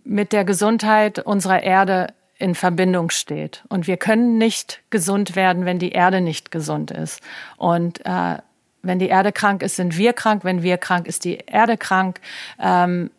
mit 0.05 0.33
der 0.33 0.45
Gesundheit 0.45 1.20
unserer 1.20 1.62
Erde 1.62 2.09
in 2.39 2.55
Verbindung 2.55 3.11
steht. 3.11 3.64
Und 3.68 3.86
wir 3.86 3.97
können 3.97 4.39
nicht 4.39 4.80
gesund 4.91 5.36
werden, 5.36 5.64
wenn 5.64 5.78
die 5.78 5.91
Erde 5.91 6.20
nicht 6.20 6.51
gesund 6.51 6.91
ist. 6.91 7.20
Und 7.57 8.05
äh, 8.07 8.39
wenn 8.82 8.99
die 8.99 9.09
Erde 9.09 9.32
krank 9.32 9.62
ist, 9.62 9.76
sind 9.76 9.99
wir 9.99 10.12
krank. 10.12 10.45
Wenn 10.45 10.62
wir 10.62 10.78
krank, 10.78 11.07
ist 11.07 11.24
die 11.24 11.39
Erde 11.39 11.76
krank. 11.76 12.20
Ähm, 12.61 13.11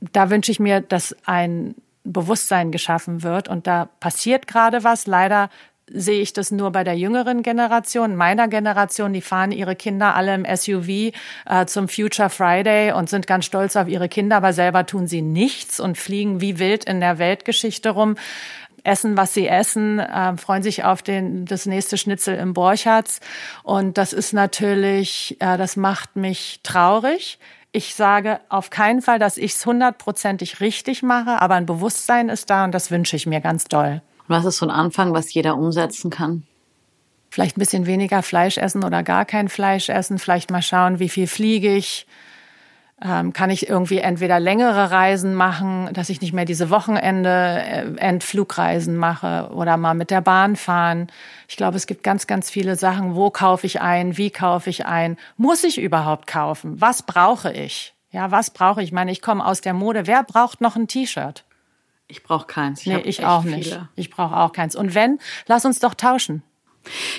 da 0.00 0.30
wünsche 0.30 0.52
ich 0.52 0.60
mir, 0.60 0.80
dass 0.82 1.16
ein 1.24 1.74
Bewusstsein 2.04 2.70
geschaffen 2.70 3.22
wird. 3.22 3.48
Und 3.48 3.66
da 3.66 3.88
passiert 4.00 4.46
gerade 4.46 4.84
was. 4.84 5.06
Leider 5.06 5.48
sehe 5.92 6.20
ich 6.20 6.32
das 6.32 6.50
nur 6.50 6.72
bei 6.72 6.84
der 6.84 6.96
jüngeren 6.96 7.42
Generation, 7.42 8.16
meiner 8.16 8.48
Generation. 8.48 9.12
Die 9.12 9.20
fahren 9.20 9.52
ihre 9.52 9.76
Kinder 9.76 10.14
alle 10.14 10.34
im 10.34 10.44
SUV 10.44 10.88
äh, 10.88 11.12
zum 11.66 11.88
Future 11.88 12.30
Friday 12.30 12.92
und 12.92 13.08
sind 13.08 13.26
ganz 13.26 13.44
stolz 13.44 13.76
auf 13.76 13.88
ihre 13.88 14.08
Kinder, 14.08 14.36
aber 14.36 14.52
selber 14.52 14.86
tun 14.86 15.06
sie 15.06 15.22
nichts 15.22 15.80
und 15.80 15.98
fliegen 15.98 16.40
wie 16.40 16.58
wild 16.58 16.84
in 16.84 17.00
der 17.00 17.18
Weltgeschichte 17.18 17.90
rum 17.90 18.16
essen, 18.84 19.16
was 19.16 19.34
sie 19.34 19.46
essen, 19.46 19.98
äh, 19.98 20.36
freuen 20.36 20.62
sich 20.62 20.84
auf 20.84 21.02
den, 21.02 21.44
das 21.44 21.66
nächste 21.66 21.98
Schnitzel 21.98 22.36
im 22.36 22.54
Borchards. 22.54 23.20
Und 23.62 23.98
das 23.98 24.12
ist 24.12 24.32
natürlich, 24.32 25.36
äh, 25.40 25.56
das 25.58 25.76
macht 25.76 26.16
mich 26.16 26.60
traurig. 26.62 27.38
Ich 27.70 27.94
sage 27.94 28.40
auf 28.48 28.70
keinen 28.70 29.02
Fall, 29.02 29.18
dass 29.18 29.36
ich 29.36 29.52
es 29.52 29.66
hundertprozentig 29.66 30.60
richtig 30.60 31.02
mache, 31.02 31.42
aber 31.42 31.54
ein 31.54 31.66
Bewusstsein 31.66 32.30
ist 32.30 32.48
da 32.50 32.64
und 32.64 32.72
das 32.72 32.90
wünsche 32.90 33.14
ich 33.14 33.26
mir 33.26 33.40
ganz 33.40 33.64
doll. 33.64 34.00
Was 34.28 34.44
ist 34.44 34.58
so 34.58 34.66
ein 34.66 34.70
Anfang, 34.70 35.14
was 35.14 35.32
jeder 35.32 35.56
umsetzen 35.56 36.10
kann? 36.10 36.44
Vielleicht 37.30 37.56
ein 37.56 37.60
bisschen 37.60 37.86
weniger 37.86 38.22
Fleisch 38.22 38.58
essen 38.58 38.84
oder 38.84 39.02
gar 39.02 39.24
kein 39.24 39.48
Fleisch 39.48 39.88
essen. 39.88 40.18
Vielleicht 40.18 40.50
mal 40.50 40.62
schauen, 40.62 40.98
wie 40.98 41.08
viel 41.08 41.26
fliege 41.26 41.74
ich. 41.74 42.06
Ähm, 43.00 43.32
kann 43.32 43.50
ich 43.50 43.68
irgendwie 43.68 43.98
entweder 43.98 44.40
längere 44.40 44.90
Reisen 44.90 45.34
machen, 45.34 45.88
dass 45.92 46.08
ich 46.08 46.20
nicht 46.20 46.32
mehr 46.32 46.44
diese 46.44 46.68
Wochenende 46.68 47.28
äh, 47.30 47.96
Endflugreisen 47.96 48.96
mache 48.96 49.50
oder 49.52 49.76
mal 49.76 49.94
mit 49.94 50.10
der 50.10 50.20
Bahn 50.20 50.56
fahren. 50.56 51.06
Ich 51.46 51.56
glaube, 51.56 51.76
es 51.76 51.86
gibt 51.86 52.02
ganz, 52.02 52.26
ganz 52.26 52.50
viele 52.50 52.74
Sachen. 52.74 53.14
Wo 53.14 53.30
kaufe 53.30 53.66
ich 53.66 53.80
ein? 53.80 54.16
Wie 54.16 54.30
kaufe 54.30 54.68
ich 54.68 54.84
ein? 54.84 55.16
Muss 55.36 55.62
ich 55.62 55.80
überhaupt 55.80 56.26
kaufen? 56.26 56.80
Was 56.80 57.04
brauche 57.04 57.52
ich? 57.52 57.94
Ja, 58.10 58.32
was 58.32 58.50
brauche 58.50 58.82
ich? 58.82 58.88
Ich 58.88 58.92
meine, 58.92 59.12
ich 59.12 59.22
komme 59.22 59.46
aus 59.46 59.60
der 59.60 59.74
Mode. 59.74 60.08
Wer 60.08 60.24
braucht 60.24 60.60
noch 60.60 60.74
ein 60.74 60.88
T-Shirt? 60.88 61.44
Ich 62.08 62.22
brauche 62.22 62.46
keins. 62.46 62.80
Ich 62.80 62.86
nee, 62.86 63.00
ich 63.00 63.24
auch 63.24 63.42
viele. 63.42 63.56
nicht. 63.56 63.80
Ich 63.94 64.10
brauche 64.10 64.36
auch 64.36 64.52
keins. 64.52 64.74
Und 64.74 64.94
wenn, 64.94 65.18
lass 65.46 65.64
uns 65.64 65.78
doch 65.78 65.94
tauschen. 65.94 66.42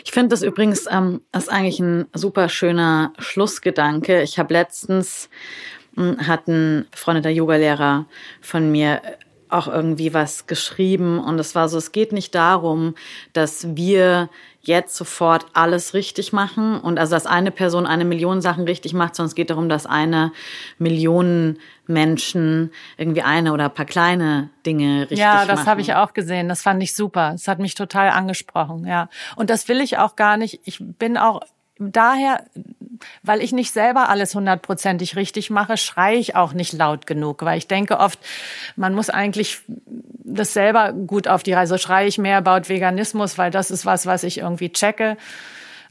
Ich 0.04 0.12
finde 0.12 0.30
das 0.30 0.42
übrigens 0.42 0.88
ähm, 0.90 1.22
ist 1.32 1.50
eigentlich 1.50 1.80
ein 1.80 2.08
super 2.14 2.50
schöner 2.50 3.14
Schlussgedanke. 3.20 4.24
Ich 4.24 4.40
habe 4.40 4.54
letztens 4.54 5.30
hm, 5.96 6.28
hat 6.28 6.48
ein 6.48 6.88
befreundeter 6.90 7.30
Yogalehrer 7.30 8.06
von 8.42 8.72
mir 8.72 9.02
auch 9.50 9.68
irgendwie 9.68 10.14
was 10.14 10.48
geschrieben 10.48 11.20
und 11.20 11.40
es 11.40 11.56
war 11.56 11.70
so, 11.70 11.78
es 11.78 11.92
geht 11.92 12.12
nicht 12.12 12.36
darum, 12.36 12.96
dass 13.34 13.76
wir 13.76 14.30
jetzt 14.62 14.96
sofort 14.96 15.46
alles 15.54 15.94
richtig 15.94 16.34
machen 16.34 16.80
und 16.80 17.00
also 17.00 17.16
dass 17.16 17.26
eine 17.26 17.52
Person 17.52 17.86
eine 17.86 18.06
Million 18.06 18.42
Sachen 18.42 18.66
richtig 18.66 18.94
macht, 18.94 19.16
sondern 19.16 19.30
es 19.30 19.36
geht 19.36 19.50
darum, 19.50 19.70
dass 19.70 19.86
eine 19.86 20.32
Million 20.78 21.58
Menschen 21.88 22.72
irgendwie 22.98 23.22
eine 23.22 23.54
oder 23.54 23.66
ein 23.66 23.74
paar 23.74 23.86
kleine 23.86 24.50
Dinge 24.66 25.04
richtig 25.04 25.20
machen. 25.20 25.40
Ja, 25.40 25.46
das 25.46 25.66
habe 25.66 25.82
ich 25.82 25.96
auch 25.96 26.14
gesehen. 26.14 26.50
Das 26.50 26.62
fand 26.62 26.84
ich 26.84 26.94
super. 26.94 27.34
Es 27.34 27.48
hat 27.48 27.60
mich 27.60 27.74
total 27.74 28.10
angesprochen, 28.10 28.86
ja. 28.86 29.10
Und 29.36 29.50
das 29.50 29.68
will 29.68 29.82
ich 29.82 29.98
auch 29.98 30.16
gar 30.16 30.38
nicht. 30.38 30.60
Ich 30.66 30.80
bin 30.82 31.18
auch 31.18 31.42
daher, 31.80 32.44
weil 33.24 33.42
ich 33.42 33.54
nicht 33.54 33.72
selber 33.72 34.10
alles 34.10 34.36
hundertprozentig 34.36 35.16
richtig 35.16 35.50
mache, 35.50 35.78
schreie 35.78 36.18
ich 36.18 36.36
auch 36.36 36.54
nicht 36.54 36.74
laut 36.74 37.08
genug, 37.08 37.44
weil 37.44 37.58
ich 37.58 37.68
denke 37.68 38.00
oft, 38.00 38.20
man 38.76 38.94
muss 38.94 39.10
eigentlich 39.10 39.62
das 39.88 40.54
selber 40.54 40.94
gut 40.94 41.28
auf 41.28 41.42
die 41.42 41.54
Reise. 41.54 41.80
Schreie 41.80 42.08
ich 42.08 42.18
mehr 42.18 42.38
about 42.38 42.70
Veganismus, 42.70 43.38
weil 43.38 43.50
das 43.50 43.72
ist 43.72 43.86
was, 43.86 44.06
was 44.06 44.24
ich 44.24 44.40
irgendwie 44.40 44.72
checke. 44.72 45.18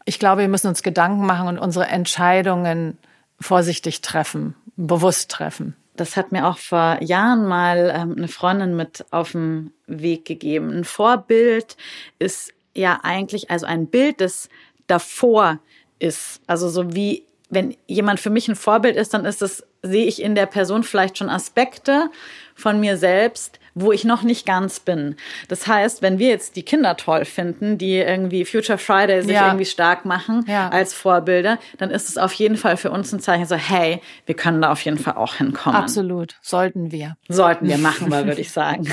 Ich 0.04 0.18
glaube, 0.18 0.42
wir 0.42 0.48
müssen 0.48 0.68
uns 0.68 0.82
Gedanken 0.82 1.26
machen 1.26 1.48
und 1.48 1.58
unsere 1.58 1.86
Entscheidungen 1.86 2.98
vorsichtig 3.40 4.00
treffen, 4.02 4.54
bewusst 4.76 5.30
treffen. 5.30 5.74
Das 5.96 6.16
hat 6.16 6.30
mir 6.30 6.46
auch 6.46 6.58
vor 6.58 6.98
Jahren 7.02 7.46
mal 7.46 7.92
ähm, 7.94 8.14
eine 8.16 8.28
Freundin 8.28 8.76
mit 8.76 9.04
auf 9.10 9.32
den 9.32 9.72
Weg 9.86 10.24
gegeben. 10.24 10.70
Ein 10.70 10.84
Vorbild 10.84 11.76
ist 12.18 12.52
ja 12.74 13.00
eigentlich 13.02 13.50
also 13.50 13.66
ein 13.66 13.88
Bild 13.88 14.20
des 14.20 14.48
davor 14.86 15.58
ist. 15.98 16.40
Also 16.46 16.68
so 16.68 16.94
wie, 16.94 17.24
wenn 17.50 17.76
jemand 17.86 18.20
für 18.20 18.30
mich 18.30 18.48
ein 18.48 18.56
Vorbild 18.56 18.96
ist, 18.96 19.14
dann 19.14 19.24
ist 19.24 19.42
das, 19.42 19.64
sehe 19.82 20.06
ich 20.06 20.22
in 20.22 20.34
der 20.34 20.46
Person 20.46 20.82
vielleicht 20.82 21.18
schon 21.18 21.30
Aspekte 21.30 22.10
von 22.54 22.80
mir 22.80 22.96
selbst, 22.96 23.58
wo 23.74 23.92
ich 23.92 24.04
noch 24.04 24.22
nicht 24.22 24.44
ganz 24.44 24.80
bin. 24.80 25.16
Das 25.48 25.66
heißt, 25.66 26.02
wenn 26.02 26.18
wir 26.18 26.28
jetzt 26.28 26.56
die 26.56 26.62
Kinder 26.62 26.96
toll 26.96 27.24
finden, 27.24 27.78
die 27.78 27.96
irgendwie 27.96 28.44
Future 28.44 28.78
Friday 28.78 29.22
sich 29.22 29.32
ja. 29.32 29.46
irgendwie 29.46 29.66
stark 29.66 30.04
machen 30.04 30.44
ja. 30.48 30.68
als 30.68 30.94
Vorbilder, 30.94 31.58
dann 31.78 31.90
ist 31.90 32.08
es 32.08 32.18
auf 32.18 32.32
jeden 32.32 32.56
Fall 32.56 32.76
für 32.76 32.90
uns 32.90 33.12
ein 33.12 33.20
Zeichen 33.20 33.46
so, 33.46 33.54
hey, 33.54 34.00
wir 34.26 34.34
können 34.34 34.60
da 34.62 34.72
auf 34.72 34.80
jeden 34.80 34.98
Fall 34.98 35.14
auch 35.14 35.34
hinkommen. 35.34 35.76
Absolut. 35.76 36.36
Sollten 36.42 36.90
wir. 36.90 37.16
Sollten 37.28 37.68
wir, 37.68 37.78
machen 37.78 38.10
wir, 38.10 38.26
würde 38.26 38.40
ich 38.40 38.50
sagen. 38.50 38.86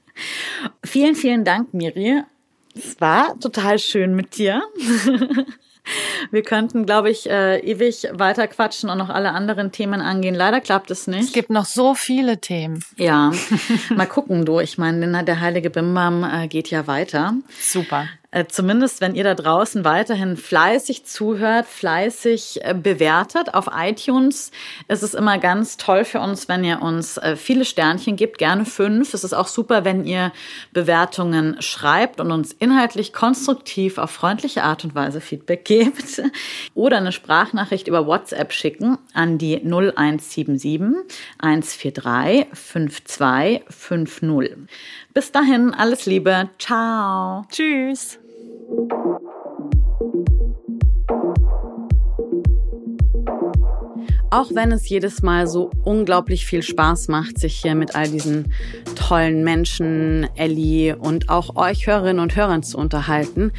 vielen, 0.84 1.14
vielen 1.14 1.44
Dank, 1.44 1.72
Miri. 1.72 2.22
Es 2.76 3.00
war 3.00 3.38
total 3.38 3.78
schön 3.78 4.14
mit 4.14 4.36
dir. 4.36 4.62
Wir 6.30 6.42
könnten, 6.42 6.86
glaube 6.86 7.10
ich, 7.10 7.28
äh, 7.28 7.58
ewig 7.58 8.08
weiter 8.12 8.46
quatschen 8.46 8.90
und 8.90 8.98
noch 8.98 9.08
alle 9.08 9.32
anderen 9.32 9.72
Themen 9.72 10.00
angehen. 10.00 10.34
Leider 10.34 10.60
klappt 10.60 10.90
es 10.90 11.06
nicht. 11.06 11.24
Es 11.24 11.32
gibt 11.32 11.50
noch 11.50 11.64
so 11.64 11.94
viele 11.94 12.40
Themen. 12.40 12.84
Ja, 12.96 13.32
mal 13.94 14.06
gucken, 14.06 14.44
du. 14.44 14.60
Ich 14.60 14.78
meine, 14.78 15.24
der 15.24 15.40
heilige 15.40 15.70
Bimbam 15.70 16.24
äh, 16.24 16.48
geht 16.48 16.70
ja 16.70 16.86
weiter. 16.86 17.34
Super. 17.60 18.08
Äh, 18.32 18.46
zumindest 18.46 19.00
wenn 19.00 19.16
ihr 19.16 19.24
da 19.24 19.34
draußen 19.34 19.84
weiterhin 19.84 20.36
fleißig 20.36 21.04
zuhört, 21.04 21.66
fleißig 21.66 22.60
äh, 22.62 22.74
bewertet 22.74 23.54
auf 23.54 23.68
iTunes, 23.76 24.52
ist 24.86 25.02
es 25.02 25.14
immer 25.14 25.38
ganz 25.38 25.78
toll 25.78 26.04
für 26.04 26.20
uns, 26.20 26.48
wenn 26.48 26.62
ihr 26.62 26.80
uns 26.80 27.16
äh, 27.16 27.34
viele 27.34 27.64
Sternchen 27.64 28.14
gibt, 28.14 28.38
gerne 28.38 28.66
fünf. 28.66 29.14
Es 29.14 29.24
ist 29.24 29.32
auch 29.32 29.48
super, 29.48 29.84
wenn 29.84 30.04
ihr 30.04 30.30
Bewertungen 30.72 31.60
schreibt 31.60 32.20
und 32.20 32.30
uns 32.30 32.52
inhaltlich 32.52 33.12
konstruktiv 33.12 33.98
auf 33.98 34.12
freundliche 34.12 34.62
Art 34.62 34.84
und 34.84 34.94
Weise 34.94 35.20
Feedback 35.20 35.64
gebt 35.64 36.22
oder 36.74 36.98
eine 36.98 37.10
Sprachnachricht 37.10 37.88
über 37.88 38.06
WhatsApp 38.06 38.52
schicken 38.52 38.96
an 39.12 39.38
die 39.38 39.56
0177 39.56 40.80
143 41.38 42.46
5250. 42.52 44.68
Bis 45.12 45.32
dahin, 45.32 45.74
alles 45.74 46.06
Liebe. 46.06 46.48
Ciao. 46.58 47.44
Tschüss. 47.50 48.19
Auch 54.32 54.54
wenn 54.54 54.70
es 54.70 54.88
jedes 54.88 55.22
Mal 55.22 55.48
so 55.48 55.70
unglaublich 55.82 56.46
viel 56.46 56.62
Spaß 56.62 57.08
macht, 57.08 57.38
sich 57.38 57.56
hier 57.56 57.74
mit 57.74 57.96
all 57.96 58.08
diesen 58.08 58.52
tollen 58.94 59.42
Menschen, 59.42 60.28
Ellie 60.36 60.96
und 60.96 61.28
auch 61.28 61.56
euch 61.56 61.88
Hörerinnen 61.88 62.20
und 62.20 62.36
Hörern 62.36 62.62
zu 62.62 62.78
unterhalten, 62.78 63.50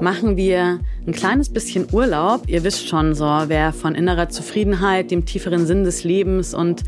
machen 0.00 0.36
wir 0.36 0.80
ein 1.06 1.12
kleines 1.12 1.48
bisschen 1.48 1.86
Urlaub. 1.92 2.42
Ihr 2.46 2.64
wisst 2.64 2.88
schon 2.88 3.14
so, 3.14 3.24
wer 3.24 3.72
von 3.72 3.94
innerer 3.94 4.28
Zufriedenheit, 4.28 5.10
dem 5.10 5.24
tieferen 5.24 5.66
Sinn 5.66 5.84
des 5.84 6.04
Lebens 6.04 6.54
und 6.54 6.84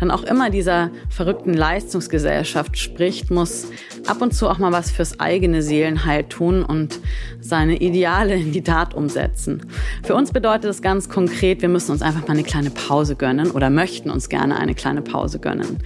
dann 0.00 0.10
auch 0.10 0.22
immer 0.22 0.50
dieser 0.50 0.90
verrückten 1.10 1.54
Leistungsgesellschaft 1.54 2.78
spricht, 2.78 3.30
muss 3.30 3.66
ab 4.06 4.22
und 4.22 4.32
zu 4.32 4.48
auch 4.48 4.58
mal 4.58 4.72
was 4.72 4.90
fürs 4.90 5.20
eigene 5.20 5.62
Seelenheil 5.62 6.24
tun 6.24 6.62
und 6.62 7.00
seine 7.40 7.76
Ideale 7.76 8.34
in 8.34 8.52
die 8.52 8.62
Tat 8.62 8.94
umsetzen. 8.94 9.66
Für 10.02 10.14
uns 10.14 10.32
bedeutet 10.32 10.64
das 10.64 10.82
ganz 10.82 11.08
konkret, 11.08 11.62
wir 11.62 11.68
müssen 11.68 11.92
uns 11.92 12.02
einfach 12.02 12.22
mal 12.22 12.34
eine 12.34 12.44
kleine 12.44 12.70
Pause 12.70 13.16
gönnen 13.16 13.50
oder 13.50 13.70
möchten 13.70 14.10
uns 14.10 14.28
gerne 14.28 14.56
eine 14.56 14.74
kleine 14.74 15.02
Pause 15.02 15.38
gönnen. 15.38 15.78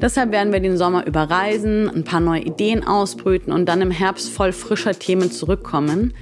Deshalb 0.00 0.32
werden 0.32 0.52
wir 0.52 0.60
den 0.60 0.76
Sommer 0.76 1.06
überreisen, 1.06 1.88
ein 1.88 2.04
paar 2.04 2.20
neue 2.20 2.42
Ideen 2.42 2.86
ausbrüten 2.86 3.52
und 3.52 3.66
dann 3.66 3.80
im 3.80 3.90
Herbst 3.90 4.28
voll 4.30 4.52
frischer 4.52 4.92
Themen 4.92 5.30
zurückkommen. 5.30 6.14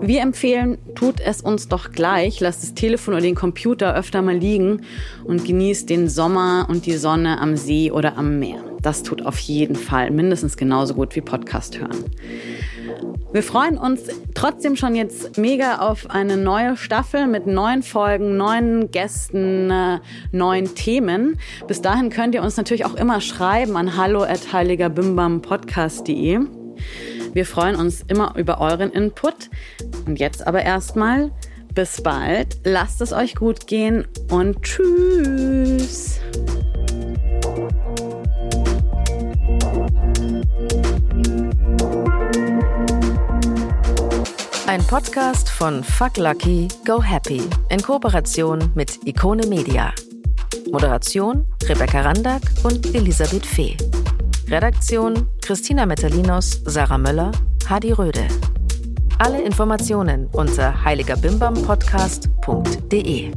Wir 0.00 0.22
empfehlen, 0.22 0.78
tut 0.94 1.20
es 1.20 1.40
uns 1.40 1.68
doch 1.68 1.90
gleich, 1.92 2.40
lasst 2.40 2.62
das 2.62 2.74
Telefon 2.74 3.14
oder 3.14 3.22
den 3.22 3.34
Computer 3.34 3.92
öfter 3.94 4.22
mal 4.22 4.36
liegen 4.36 4.82
und 5.24 5.44
genießt 5.44 5.90
den 5.90 6.08
Sommer 6.08 6.66
und 6.68 6.86
die 6.86 6.96
Sonne 6.96 7.40
am 7.40 7.56
See 7.56 7.90
oder 7.90 8.16
am 8.16 8.38
Meer. 8.38 8.62
Das 8.82 9.02
tut 9.02 9.24
auf 9.24 9.38
jeden 9.38 9.76
Fall 9.76 10.10
mindestens 10.10 10.56
genauso 10.56 10.94
gut 10.94 11.16
wie 11.16 11.22
Podcast 11.22 11.80
hören. 11.80 12.04
Wir 13.32 13.42
freuen 13.42 13.78
uns 13.78 14.02
trotzdem 14.34 14.76
schon 14.76 14.94
jetzt 14.94 15.38
mega 15.38 15.78
auf 15.78 16.08
eine 16.08 16.36
neue 16.36 16.76
Staffel 16.76 17.26
mit 17.26 17.48
neuen 17.48 17.82
Folgen, 17.82 18.36
neuen 18.36 18.92
Gästen, 18.92 19.70
äh, 19.70 19.98
neuen 20.30 20.76
Themen. 20.76 21.40
Bis 21.66 21.82
dahin 21.82 22.10
könnt 22.10 22.36
ihr 22.36 22.42
uns 22.42 22.56
natürlich 22.56 22.84
auch 22.84 22.94
immer 22.94 23.20
schreiben 23.20 23.76
an 23.76 23.96
hallo@heiligerbimbampodcast.de. 23.96 26.38
Wir 27.34 27.44
freuen 27.44 27.74
uns 27.74 28.02
immer 28.06 28.36
über 28.36 28.60
euren 28.60 28.92
Input. 28.92 29.50
Und 30.06 30.20
jetzt 30.20 30.46
aber 30.46 30.62
erstmal 30.62 31.32
bis 31.74 32.00
bald, 32.00 32.58
lasst 32.62 33.00
es 33.00 33.12
euch 33.12 33.34
gut 33.34 33.66
gehen 33.66 34.06
und 34.30 34.62
tschüss. 34.62 36.20
Ein 44.68 44.84
Podcast 44.86 45.50
von 45.50 45.82
Fuck 45.82 46.16
Lucky, 46.16 46.68
Go 46.86 47.02
Happy 47.02 47.42
in 47.68 47.82
Kooperation 47.82 48.70
mit 48.74 49.04
Ikone 49.06 49.46
Media. 49.48 49.92
Moderation 50.70 51.44
Rebecca 51.64 52.02
Randack 52.02 52.42
und 52.62 52.94
Elisabeth 52.94 53.44
Fee. 53.44 53.76
Redaktion 54.48 55.28
Christina 55.40 55.86
Metalinos, 55.86 56.60
Sarah 56.66 56.98
Möller, 56.98 57.32
Hadi 57.66 57.92
Röde. 57.92 58.28
Alle 59.18 59.42
Informationen 59.42 60.28
unter 60.32 60.84
heiligerbimbampodcast.de. 60.84 63.32